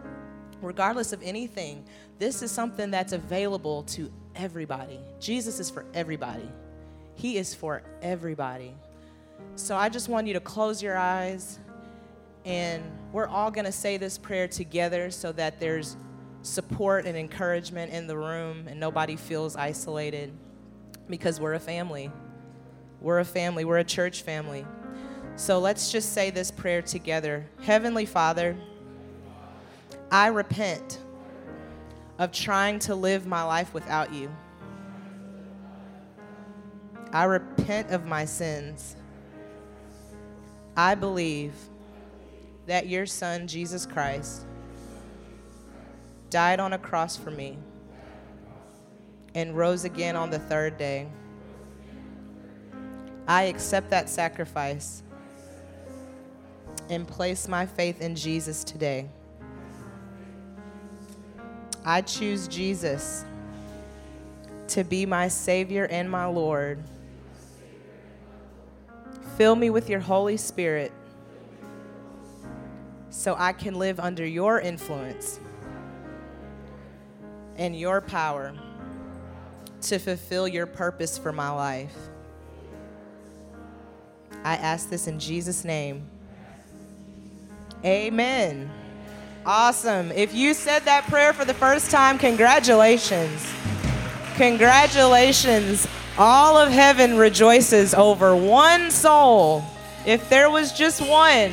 regardless 0.61 1.11
of 1.11 1.23
anything. 1.23 1.83
This 2.19 2.43
is 2.43 2.51
something 2.51 2.91
that's 2.91 3.13
available 3.13 3.81
to 3.81 4.11
everybody. 4.35 4.99
Jesus 5.19 5.59
is 5.59 5.69
for 5.69 5.85
everybody. 5.93 6.49
He 7.15 7.37
is 7.37 7.53
for 7.53 7.83
everybody. 8.01 8.73
So 9.55 9.75
I 9.75 9.89
just 9.89 10.09
want 10.09 10.27
you 10.27 10.33
to 10.33 10.39
close 10.39 10.81
your 10.81 10.97
eyes 10.97 11.59
and 12.45 12.83
we're 13.11 13.27
all 13.27 13.51
going 13.51 13.65
to 13.65 13.71
say 13.71 13.97
this 13.97 14.17
prayer 14.17 14.47
together 14.47 15.11
so 15.11 15.31
that 15.33 15.59
there's 15.59 15.95
support 16.41 17.05
and 17.05 17.17
encouragement 17.17 17.93
in 17.93 18.07
the 18.07 18.17
room 18.17 18.67
and 18.67 18.79
nobody 18.79 19.15
feels 19.15 19.55
isolated 19.55 20.33
because 21.09 21.39
we're 21.39 21.53
a 21.53 21.59
family. 21.59 22.11
We're 23.01 23.19
a 23.19 23.25
family, 23.25 23.65
we're 23.65 23.77
a 23.77 23.83
church 23.83 24.21
family. 24.23 24.65
So 25.35 25.59
let's 25.59 25.91
just 25.91 26.13
say 26.13 26.29
this 26.29 26.51
prayer 26.51 26.81
together. 26.81 27.47
Heavenly 27.61 28.05
Father, 28.05 28.55
I 30.11 30.27
repent 30.27 30.99
of 32.23 32.31
trying 32.31 32.79
to 32.79 32.95
live 32.95 33.27
my 33.27 33.43
life 33.43 33.73
without 33.73 34.13
you. 34.13 34.33
I 37.11 37.25
repent 37.25 37.91
of 37.91 38.05
my 38.05 38.23
sins. 38.23 38.95
I 40.77 40.95
believe 40.95 41.53
that 42.65 42.87
your 42.87 43.05
Son, 43.05 43.45
Jesus 43.45 43.85
Christ, 43.85 44.45
died 46.29 46.61
on 46.61 46.71
a 46.71 46.77
cross 46.77 47.17
for 47.17 47.29
me 47.29 47.57
and 49.35 49.57
rose 49.57 49.83
again 49.83 50.15
on 50.15 50.29
the 50.29 50.39
third 50.39 50.77
day. 50.77 51.09
I 53.27 53.43
accept 53.43 53.89
that 53.89 54.07
sacrifice 54.07 55.03
and 56.89 57.05
place 57.05 57.49
my 57.49 57.65
faith 57.65 58.01
in 58.01 58.15
Jesus 58.15 58.63
today. 58.63 59.09
I 61.85 62.01
choose 62.01 62.47
Jesus 62.47 63.25
to 64.69 64.83
be 64.83 65.05
my 65.05 65.27
Savior 65.27 65.85
and 65.85 66.09
my 66.09 66.25
Lord. 66.25 66.83
Fill 69.37 69.55
me 69.55 69.69
with 69.69 69.89
your 69.89 69.99
Holy 69.99 70.37
Spirit 70.37 70.91
so 73.09 73.35
I 73.37 73.53
can 73.53 73.75
live 73.75 73.99
under 73.99 74.25
your 74.25 74.59
influence 74.59 75.39
and 77.57 77.77
your 77.77 78.01
power 78.01 78.53
to 79.81 79.99
fulfill 79.99 80.47
your 80.47 80.65
purpose 80.65 81.17
for 81.17 81.31
my 81.31 81.49
life. 81.49 81.95
I 84.43 84.55
ask 84.55 84.89
this 84.89 85.07
in 85.07 85.19
Jesus' 85.19 85.63
name. 85.63 86.07
Amen. 87.85 88.71
Awesome. 89.45 90.09
If 90.13 90.33
you 90.33 90.53
said 90.53 90.83
that 90.83 91.03
prayer 91.07 91.33
for 91.33 91.43
the 91.43 91.53
first 91.53 91.91
time, 91.91 92.17
congratulations. 92.17 93.53
Congratulations. 94.35 95.85
All 96.17 96.55
of 96.55 96.71
heaven 96.71 97.17
rejoices 97.17 97.93
over 97.93 98.37
one 98.37 98.89
soul. 98.89 99.65
If 100.05 100.29
there 100.29 100.49
was 100.49 100.71
just 100.71 101.01
one, 101.01 101.51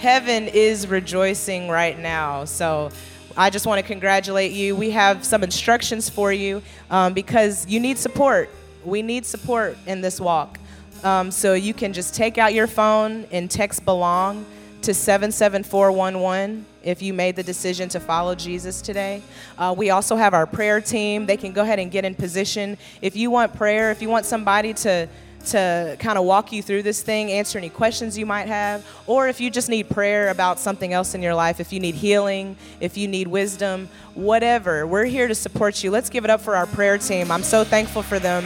heaven 0.00 0.48
is 0.48 0.86
rejoicing 0.86 1.68
right 1.68 1.98
now. 1.98 2.46
So 2.46 2.90
I 3.36 3.50
just 3.50 3.66
want 3.66 3.82
to 3.82 3.86
congratulate 3.86 4.52
you. 4.52 4.74
We 4.74 4.90
have 4.92 5.22
some 5.22 5.44
instructions 5.44 6.08
for 6.08 6.32
you 6.32 6.62
um, 6.90 7.12
because 7.12 7.66
you 7.66 7.80
need 7.80 7.98
support. 7.98 8.48
We 8.82 9.02
need 9.02 9.26
support 9.26 9.76
in 9.86 10.00
this 10.00 10.22
walk. 10.22 10.58
Um, 11.04 11.30
so 11.30 11.52
you 11.52 11.74
can 11.74 11.92
just 11.92 12.14
take 12.14 12.38
out 12.38 12.54
your 12.54 12.66
phone 12.66 13.26
and 13.30 13.50
text 13.50 13.84
belong 13.84 14.46
to 14.86 14.94
77411 14.94 16.64
if 16.84 17.02
you 17.02 17.12
made 17.12 17.34
the 17.34 17.42
decision 17.42 17.88
to 17.88 17.98
follow 17.98 18.36
Jesus 18.36 18.80
today. 18.80 19.20
Uh, 19.58 19.74
we 19.76 19.90
also 19.90 20.14
have 20.14 20.32
our 20.32 20.46
prayer 20.46 20.80
team. 20.80 21.26
They 21.26 21.36
can 21.36 21.52
go 21.52 21.62
ahead 21.62 21.80
and 21.80 21.90
get 21.90 22.04
in 22.04 22.14
position. 22.14 22.78
If 23.02 23.16
you 23.16 23.28
want 23.28 23.52
prayer, 23.52 23.90
if 23.90 24.00
you 24.00 24.08
want 24.08 24.26
somebody 24.26 24.72
to 24.74 25.08
to 25.46 25.96
kind 26.00 26.18
of 26.18 26.24
walk 26.24 26.50
you 26.50 26.60
through 26.60 26.82
this 26.82 27.02
thing, 27.02 27.30
answer 27.30 27.56
any 27.56 27.68
questions 27.68 28.18
you 28.18 28.26
might 28.26 28.48
have, 28.48 28.84
or 29.06 29.28
if 29.28 29.40
you 29.40 29.48
just 29.48 29.68
need 29.68 29.88
prayer 29.88 30.28
about 30.30 30.58
something 30.58 30.92
else 30.92 31.14
in 31.14 31.22
your 31.22 31.34
life, 31.34 31.60
if 31.60 31.72
you 31.72 31.78
need 31.78 31.94
healing, 31.94 32.56
if 32.80 32.96
you 32.96 33.06
need 33.06 33.28
wisdom, 33.28 33.88
whatever, 34.14 34.86
we're 34.88 35.04
here 35.04 35.28
to 35.28 35.36
support 35.36 35.84
you. 35.84 35.90
Let's 35.92 36.10
give 36.10 36.24
it 36.24 36.30
up 36.30 36.40
for 36.40 36.56
our 36.56 36.66
prayer 36.66 36.98
team. 36.98 37.30
I'm 37.30 37.44
so 37.44 37.62
thankful 37.62 38.02
for 38.02 38.18
them. 38.18 38.44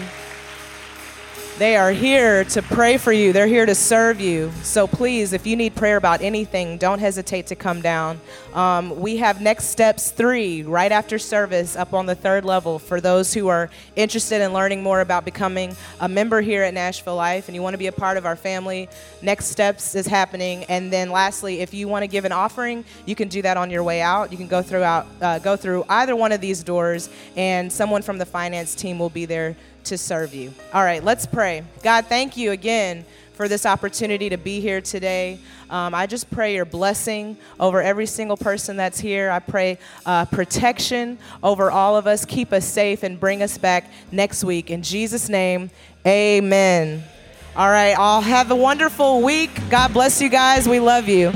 They 1.61 1.77
are 1.77 1.91
here 1.91 2.45
to 2.45 2.63
pray 2.63 2.97
for 2.97 3.13
you. 3.13 3.35
They're 3.35 3.47
here 3.47 3.67
to 3.67 3.75
serve 3.75 4.19
you. 4.19 4.51
So 4.63 4.87
please, 4.87 5.35
if 5.35 5.47
you 5.47 5.57
need 5.57 5.75
prayer 5.75 5.99
about 5.99 6.23
anything, 6.23 6.79
don't 6.79 7.01
hesitate 7.01 7.49
to 7.49 7.55
come 7.55 7.83
down. 7.83 8.19
Um, 8.55 8.99
we 8.99 9.19
have 9.19 9.43
Next 9.43 9.65
Steps 9.65 10.11
3 10.11 10.63
right 10.63 10.91
after 10.91 11.19
service 11.19 11.77
up 11.77 11.93
on 11.93 12.07
the 12.07 12.15
third 12.15 12.47
level 12.47 12.79
for 12.79 12.99
those 12.99 13.35
who 13.35 13.49
are 13.49 13.69
interested 13.95 14.41
in 14.41 14.55
learning 14.55 14.83
more 14.83 15.03
about 15.03 15.27
becoming 15.27 15.77
a 16.01 16.09
member 16.09 16.41
here 16.41 16.63
at 16.63 16.73
Nashville 16.73 17.17
Life 17.17 17.47
and 17.47 17.55
you 17.55 17.61
want 17.61 17.75
to 17.75 17.79
be 17.79 17.89
a 17.89 17.93
part 17.93 18.17
of 18.17 18.25
our 18.25 18.37
family. 18.37 18.89
Next 19.21 19.49
Steps 19.49 19.95
is 19.95 20.07
happening. 20.07 20.65
And 20.65 20.91
then 20.91 21.11
lastly, 21.11 21.61
if 21.61 21.75
you 21.75 21.89
want 21.89 22.05
to 22.05 22.09
give 22.09 22.25
an 22.25 22.33
offering, 22.33 22.87
you 23.05 23.15
can 23.15 23.29
do 23.29 23.43
that 23.43 23.59
on 23.59 23.69
your 23.69 23.83
way 23.83 24.01
out. 24.01 24.33
You 24.33 24.39
can 24.39 24.49
go 24.49 24.63
throughout, 24.63 25.07
uh, 25.21 25.39
go 25.41 25.57
through 25.57 25.85
either 25.91 26.17
one 26.17 26.33
of 26.33 26.41
these 26.41 26.63
doors, 26.65 27.11
and 27.37 27.71
someone 27.71 28.01
from 28.01 28.17
the 28.17 28.25
finance 28.25 28.75
team 28.75 28.99
will 28.99 29.11
be 29.11 29.27
there 29.27 29.57
to 29.85 29.99
serve 29.99 30.35
you. 30.35 30.53
All 30.73 30.83
right, 30.83 31.03
let's 31.03 31.27
pray. 31.27 31.65
God, 31.83 32.07
thank 32.07 32.37
you 32.37 32.53
again 32.53 33.05
for 33.35 33.49
this 33.49 33.65
opportunity 33.65 34.29
to 34.29 34.37
be 34.37 34.61
here 34.61 34.81
today. 34.81 35.39
Um, 35.71 35.95
I 35.95 36.07
just 36.07 36.31
pray 36.31 36.55
your 36.55 36.67
blessing 36.67 37.39
over 37.59 37.81
every 37.81 38.05
single 38.05 38.37
person 38.37 38.77
that's 38.77 39.01
here. 39.01 39.31
I 39.31 39.39
pray 39.39 39.79
uh, 40.05 40.27
protection 40.27 41.19
over 41.43 41.71
all 41.71 41.97
of 41.97 42.07
us. 42.07 42.25
Keep 42.25 42.53
us 42.53 42.67
safe 42.67 43.03
and 43.03 43.19
bring 43.19 43.43
us 43.43 43.57
back 43.57 43.91
next 44.13 44.45
week. 44.45 44.71
In 44.71 44.83
Jesus' 44.83 45.29
name, 45.29 45.71
amen. 46.07 47.03
All 47.57 47.69
right, 47.69 47.95
all 47.95 48.21
have 48.21 48.51
a 48.51 48.57
wonderful 48.57 49.23
week. 49.23 49.51
God 49.71 49.93
bless 49.93 50.21
you 50.21 50.29
guys. 50.29 50.69
We 50.69 50.81
love 50.81 51.09
you. 51.09 51.33